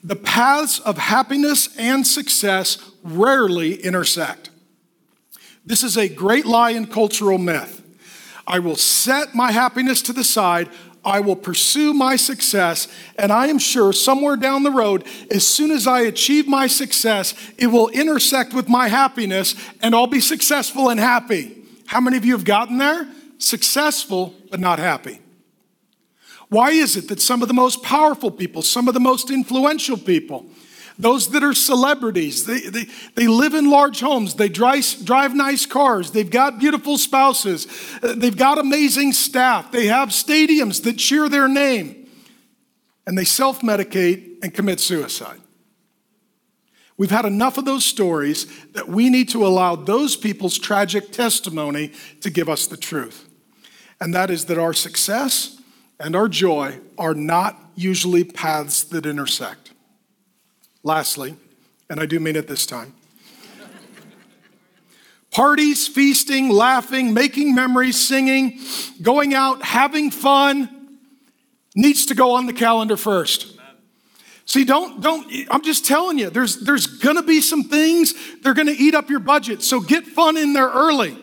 the 0.04 0.16
paths 0.16 0.78
of 0.80 1.00
happiness 1.00 1.76
and 1.76 2.06
success 2.06 2.78
rarely 3.04 3.82
intersect. 3.84 4.52
This 5.66 5.84
is 5.84 5.98
a 5.98 6.08
great 6.08 6.46
lie 6.46 6.72
and 6.72 6.92
cultural 6.92 7.38
myth. 7.38 7.82
I 8.48 8.60
will 8.60 8.76
set 8.76 9.34
my 9.34 9.52
happiness 9.52 10.02
to 10.04 10.14
the 10.14 10.24
side. 10.24 10.70
I 11.04 11.20
will 11.20 11.36
pursue 11.36 11.94
my 11.94 12.16
success, 12.16 12.88
and 13.18 13.32
I 13.32 13.48
am 13.48 13.60
sure 13.60 13.94
somewhere 13.94 14.36
down 14.36 14.64
the 14.64 14.72
road, 14.72 15.06
as 15.30 15.46
soon 15.46 15.70
as 15.70 15.86
I 15.86 16.00
achieve 16.02 16.48
my 16.48 16.66
success, 16.66 17.36
it 17.60 17.68
will 17.68 17.90
intersect 17.90 18.54
with 18.54 18.68
my 18.68 18.88
happiness, 18.88 19.54
and 19.84 19.94
I'll 19.94 20.08
be 20.08 20.20
successful 20.20 20.90
and 20.90 21.00
happy. 21.00 21.64
How 21.86 22.02
many 22.02 22.18
of 22.18 22.26
you 22.26 22.34
have 22.34 22.44
gotten 22.44 22.80
there? 22.80 23.08
Successful, 23.38 24.34
but 24.50 24.60
not 24.60 24.80
happy. 24.80 25.20
Why 26.50 26.72
is 26.72 26.96
it 26.98 27.08
that 27.10 27.22
some 27.22 27.44
of 27.44 27.48
the 27.48 27.54
most 27.54 27.84
powerful 27.84 28.32
people, 28.32 28.64
some 28.64 28.88
of 28.88 28.96
the 28.96 29.00
most 29.00 29.30
influential 29.30 29.98
people, 29.98 30.48
those 30.98 31.30
that 31.32 31.44
are 31.44 31.54
celebrities, 31.54 32.46
they, 32.46 32.62
they, 32.62 32.86
they 33.16 33.28
live 33.28 33.54
in 33.54 33.70
large 33.70 34.00
homes, 34.00 34.36
they 34.36 34.50
drive, 34.50 34.86
drive 35.04 35.36
nice 35.36 35.66
cars, 35.66 36.12
they've 36.12 36.30
got 36.30 36.60
beautiful 36.60 36.98
spouses, 36.98 37.68
uh, 38.02 38.14
they've 38.16 38.38
got 38.38 38.58
amazing 38.58 39.12
staff, 39.12 39.72
they 39.72 39.88
have 39.88 40.10
stadiums 40.10 40.84
that 40.84 40.98
cheer 40.98 41.28
their 41.28 41.48
name, 41.48 42.08
and 43.06 43.18
they 43.18 43.26
self 43.26 43.62
medicate 43.62 44.38
and 44.42 44.54
commit 44.54 44.80
suicide. 44.80 45.42
We've 46.98 47.12
had 47.12 47.26
enough 47.26 47.58
of 47.58 47.66
those 47.66 47.84
stories 47.84 48.48
that 48.72 48.88
we 48.88 49.10
need 49.10 49.28
to 49.30 49.46
allow 49.46 49.76
those 49.76 50.16
people's 50.16 50.58
tragic 50.58 51.12
testimony 51.12 51.92
to 52.22 52.30
give 52.30 52.48
us 52.48 52.68
the 52.68 52.78
truth. 52.78 53.28
And 54.00 54.14
that 54.14 54.30
is 54.30 54.46
that 54.46 54.58
our 54.58 54.74
success 54.74 55.62
and 56.00 56.16
our 56.16 56.30
joy 56.30 56.80
are 56.98 57.14
not 57.14 57.60
usually 57.76 58.24
paths 58.24 58.84
that 58.86 59.06
intersect. 59.06 59.65
Lastly, 60.86 61.36
and 61.90 62.00
I 62.00 62.06
do 62.06 62.20
mean 62.20 62.36
it 62.36 62.48
this 62.48 62.66
time 62.66 62.94
parties, 65.32 65.86
feasting, 65.86 66.48
laughing, 66.48 67.14
making 67.14 67.54
memories, 67.54 68.00
singing, 68.00 68.58
going 69.02 69.34
out, 69.34 69.62
having 69.62 70.10
fun 70.10 70.70
needs 71.76 72.06
to 72.06 72.16
go 72.16 72.36
on 72.36 72.46
the 72.46 72.54
calendar 72.54 72.96
first. 72.96 73.60
See, 74.46 74.64
don't, 74.64 75.02
don't, 75.02 75.30
I'm 75.50 75.62
just 75.62 75.86
telling 75.86 76.18
you, 76.20 76.30
there's, 76.30 76.62
there's 76.62 76.88
gonna 76.88 77.24
be 77.24 77.42
some 77.42 77.64
things, 77.64 78.14
they're 78.44 78.54
gonna 78.54 78.76
eat 78.78 78.96
up 78.96 79.10
your 79.10 79.20
budget. 79.20 79.62
So 79.62 79.82
get 79.82 80.06
fun 80.06 80.38
in 80.38 80.54
there 80.54 80.70
early. 80.70 81.18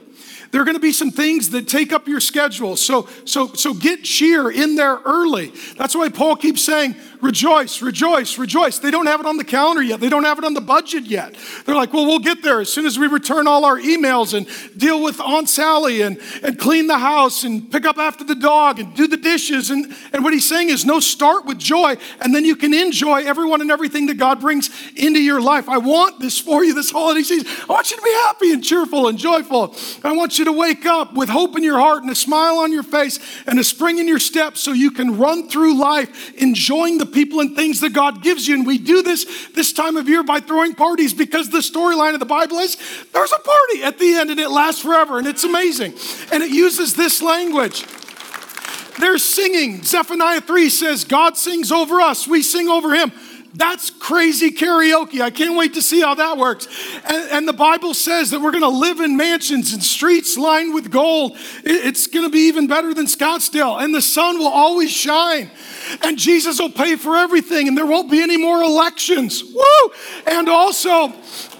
There 0.53 0.61
are 0.61 0.65
going 0.67 0.77
to 0.77 0.81
be 0.81 0.93
some 0.93 1.11
things 1.11 1.49
that 1.51 1.67
take 1.67 1.95
up 1.95 2.07
your 2.07 2.21
schedule. 2.21 2.77
So, 2.77 3.09
so, 3.25 3.49
so 3.55 3.73
get 3.73 4.05
cheer 4.05 4.51
in 4.51 4.77
there 4.77 4.99
early. 5.05 5.51
That's 5.79 5.97
why 5.97 6.11
Paul 6.11 6.37
keeps 6.37 6.63
saying, 6.63 6.95
rejoice, 7.23 7.81
rejoice, 7.81 8.37
rejoice. 8.37 8.79
They 8.79 8.91
don't 8.91 9.07
have 9.07 9.19
it 9.21 9.25
on 9.25 9.39
the 9.39 9.45
calendar 9.45 9.83
yet. 9.83 10.01
They 10.01 10.11
don't 10.11 10.25
have 10.25 10.37
it 10.37 10.45
on 10.45 10.53
the 10.53 10.61
budget 10.61 11.05
yet. 11.05 11.39
They're 11.65 11.75
like, 11.75 11.95
well, 11.95 12.05
we'll 12.05 12.19
get 12.19 12.43
there 12.43 12.61
as 12.61 12.71
soon 12.71 12.85
as 12.85 12.99
we 12.99 13.07
return 13.07 13.47
all 13.47 13.65
our 13.65 13.79
emails 13.79 14.35
and 14.35 14.47
deal 14.79 15.03
with 15.03 15.23
Aunt 15.23 15.49
Sally 15.49 16.03
and, 16.03 16.21
and 16.43 16.59
clean 16.59 16.87
the 16.87 16.99
house 16.99 17.45
and 17.45 17.73
pick 17.73 17.87
up 17.87 17.97
after 17.97 18.23
the 18.23 18.35
dog 18.35 18.79
and 18.79 18.95
do 18.95 19.07
the 19.07 19.17
dishes. 19.17 19.71
And, 19.71 19.95
and 20.13 20.23
what 20.23 20.35
he's 20.35 20.47
saying 20.47 20.69
is, 20.69 20.85
no, 20.85 21.01
start 21.01 21.47
with 21.47 21.59
joy, 21.59 21.97
and 22.21 22.35
then 22.35 22.45
you 22.45 22.57
can 22.57 22.75
enjoy 22.75 23.23
everyone 23.25 23.63
and 23.63 23.71
everything 23.71 24.05
that 24.09 24.19
God 24.19 24.41
brings 24.43 24.69
into 24.97 25.23
your 25.23 25.41
life. 25.41 25.67
I 25.67 25.79
want 25.79 26.21
this 26.21 26.39
for 26.39 26.63
you 26.63 26.75
this 26.75 26.91
holiday 26.91 27.23
season. 27.23 27.51
I 27.71 27.73
want 27.73 27.91
you 27.91 27.97
to 27.97 28.03
be 28.03 28.13
happy 28.27 28.53
and 28.53 28.63
cheerful 28.63 29.09
and 29.09 29.17
joyful. 29.17 29.75
I 30.05 30.13
want 30.13 30.39
you 30.39 30.42
to 30.45 30.53
wake 30.53 30.87
up 30.87 31.15
with 31.15 31.29
hope 31.29 31.57
in 31.57 31.63
your 31.63 31.79
heart 31.79 32.03
and 32.03 32.11
a 32.11 32.15
smile 32.15 32.59
on 32.59 32.73
your 32.73 32.83
face 32.83 33.19
and 33.47 33.59
a 33.59 33.65
spring 33.65 33.99
in 33.99 34.09
your 34.09 34.19
step 34.19 34.57
so 34.57 34.73
you 34.73 34.91
can 34.91 35.19
run 35.19 35.49
through 35.49 35.79
life 35.79 36.33
enjoying 36.35 36.99
the 36.99 37.07
people 37.07 37.41
and 37.41 37.57
things 37.57 37.81
that 37.81 37.93
God 37.93 38.23
gives 38.23 38.47
you. 38.47 38.55
And 38.55 38.67
we 38.67 38.79
do 38.79 39.03
this 39.03 39.49
this 39.49 39.73
time 39.73 39.97
of 39.97 40.09
year 40.09 40.23
by 40.23 40.41
throwing 40.41 40.75
parties 40.75 41.15
because 41.15 41.51
the 41.51 41.59
storyline 41.59 42.15
of 42.15 42.21
the 42.21 42.27
Bible 42.27 42.59
is 42.59 42.77
there's 43.13 43.33
a 43.33 43.39
party 43.39 43.83
at 43.83 43.99
the 43.99 44.15
end 44.15 44.31
and 44.31 44.41
it 44.41 44.51
lasts 44.51 44.83
forever 44.83 45.19
and 45.19 45.27
it's 45.27 45.45
amazing. 45.45 45.95
And 46.33 46.43
it 46.43 46.51
uses 46.51 46.95
this 46.95 47.23
language. 47.23 47.85
They're 48.99 49.19
singing. 49.19 49.83
Zephaniah 49.83 50.41
3 50.41 50.69
says, 50.69 51.05
God 51.05 51.37
sings 51.37 51.73
over 51.73 52.01
us, 52.01 52.29
we 52.29 52.43
sing 52.43 52.69
over 52.69 52.95
him. 52.95 53.13
That's 53.55 53.91
crazy 53.91 54.51
karaoke. 54.51 55.21
I 55.21 55.31
can't 55.31 55.57
wait 55.57 55.75
to 55.75 55.83
see 55.83 56.01
how 56.01 56.15
that 56.15 56.39
works. 56.39 56.69
And, 57.05 57.31
and 57.31 57.49
the 57.49 57.53
Bible 57.53 57.93
says 57.93 58.31
that 58.31 58.41
we're 58.41 58.51
going 58.51 58.63
to 58.63 58.69
live 58.69 59.01
in 59.01 59.17
mansions 59.17 59.75
and 59.75 59.83
streets 59.83 60.39
lined 60.39 60.73
with 60.73 60.91
gold. 60.91 61.33
It, 61.63 61.87
it's 61.87 62.07
going 62.07 62.25
to 62.25 62.31
be 62.31 62.49
even 62.49 62.67
better 62.67 62.95
than 62.95 63.07
Scottsdale, 63.07 63.83
and 63.83 63.95
the 63.95 64.01
sun 64.01 64.39
will 64.39 64.49
always 64.49 64.91
shine. 64.91 65.51
And 66.03 66.19
Jesus 66.19 66.59
will 66.59 66.71
pay 66.71 66.97
for 66.97 67.17
everything, 67.17 67.69
and 67.69 67.77
there 67.77 67.87
won't 67.87 68.11
be 68.11 68.23
any 68.23 68.39
more 68.39 68.63
elections. 68.63 69.43
Woo! 69.45 69.93
And 70.27 70.49
also, 70.49 71.13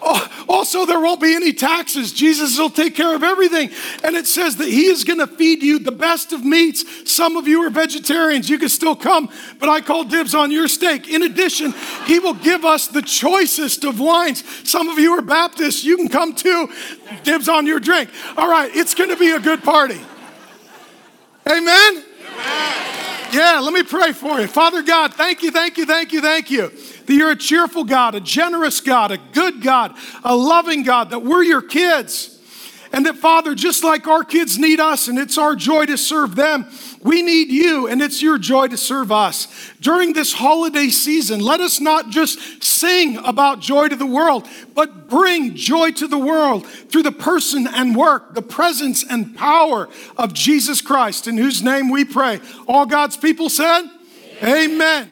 Oh, 0.05 0.45
also, 0.49 0.85
there 0.85 0.99
won't 1.01 1.21
be 1.21 1.35
any 1.35 1.53
taxes. 1.53 2.13
Jesus 2.13 2.59
will 2.59 2.71
take 2.71 2.97
care 2.97 3.15
of 3.15 3.23
everything. 3.23 3.71
And 4.03 4.17
it 4.17 4.27
says 4.27 4.57
that 4.57 4.69
He 4.69 4.87
is 4.87 5.05
going 5.05 5.21
to 5.21 5.29
feed 5.29 5.63
you 5.63 5.79
the 5.79 5.93
best 5.93 6.33
of 6.33 6.45
meats. 6.45 6.85
Some 7.11 7.37
of 7.37 7.47
you 7.47 7.63
are 7.63 7.71
vegetarians. 7.71 8.51
You 8.51 8.59
can 8.59 8.69
still 8.69 8.97
come, 8.97 9.31
but 9.61 9.69
I 9.69 9.81
call 9.81 10.03
dibs 10.03 10.35
on 10.35 10.51
your 10.51 10.67
steak. 10.67 11.09
In 11.09 11.23
addition, 11.23 11.73
He 12.07 12.19
will 12.19 12.35
give 12.35 12.65
us 12.65 12.89
the 12.89 13.03
choicest 13.03 13.85
of 13.85 14.01
wines. 14.01 14.43
Some 14.69 14.89
of 14.89 14.99
you 14.99 15.13
are 15.13 15.23
Baptists. 15.23 15.85
You 15.85 15.97
can 15.97 16.09
come 16.09 16.35
too. 16.35 16.69
Dibs 17.23 17.49
on 17.49 17.67
your 17.67 17.79
drink. 17.79 18.11
All 18.37 18.51
right, 18.51 18.75
it's 18.75 18.95
going 18.95 19.11
to 19.11 19.17
be 19.17 19.31
a 19.31 19.41
good 19.41 19.63
party. 19.63 20.01
Amen? 21.47 22.05
Amen. 22.39 23.12
Yeah, 23.33 23.61
let 23.61 23.73
me 23.73 23.83
pray 23.83 24.13
for 24.13 24.41
you. 24.41 24.47
Father 24.47 24.83
God, 24.83 25.15
thank 25.15 25.43
you, 25.43 25.51
thank 25.51 25.79
you, 25.79 25.87
thank 25.87 26.13
you, 26.13 26.21
thank 26.21 26.51
you 26.51 26.71
that 27.07 27.15
you're 27.15 27.31
a 27.31 27.37
cheerful 27.37 27.85
God, 27.85 28.15
a 28.15 28.21
generous 28.21 28.81
God, 28.81 29.11
a 29.11 29.19
good 29.19 29.63
God, 29.63 29.97
a 30.25 30.35
loving 30.35 30.83
God, 30.83 31.11
that 31.11 31.21
we're 31.21 31.43
your 31.43 31.63
kids. 31.63 32.41
And 32.93 33.07
that, 33.07 33.17
Father, 33.17 33.55
just 33.55 33.83
like 33.83 34.07
our 34.07 34.23
kids 34.23 34.59
need 34.59 34.79
us 34.79 35.09
and 35.09 35.19
it's 35.19 35.39
our 35.39 35.57
joy 35.57 35.87
to 35.87 35.97
serve 35.97 36.37
them, 36.37 36.67
we 37.03 37.23
need 37.23 37.49
you 37.49 37.87
and 37.87 38.03
it's 38.03 38.21
your 38.21 38.37
joy 38.37 38.69
to 38.69 38.77
serve 38.77 39.11
us. 39.11 39.49
During 39.81 40.13
this 40.13 40.35
holiday 40.35 40.89
season, 40.89 41.41
let 41.41 41.61
us 41.61 41.81
not 41.81 42.11
just 42.11 42.63
sing 42.63 43.17
about 43.25 43.61
joy 43.61 43.89
to 43.89 43.97
the 43.97 44.07
world, 44.07 44.47
but 44.75 45.09
bring 45.09 45.55
joy 45.55 45.93
to 45.93 46.07
the 46.07 46.19
world 46.19 46.67
through 46.67 47.05
the 47.05 47.13
person 47.13 47.67
and 47.67 47.97
work, 47.97 48.35
the 48.35 48.43
presence 48.43 49.05
and 49.09 49.35
power 49.37 49.89
of 50.19 50.35
Jesus 50.35 50.83
Christ, 50.83 51.27
in 51.27 51.39
whose 51.39 51.63
name 51.63 51.91
we 51.91 52.05
pray. 52.05 52.41
All 52.69 52.85
God's 52.85 53.17
people 53.17 53.49
said, 53.49 53.89
Amen. 54.43 54.73
Amen. 54.73 55.11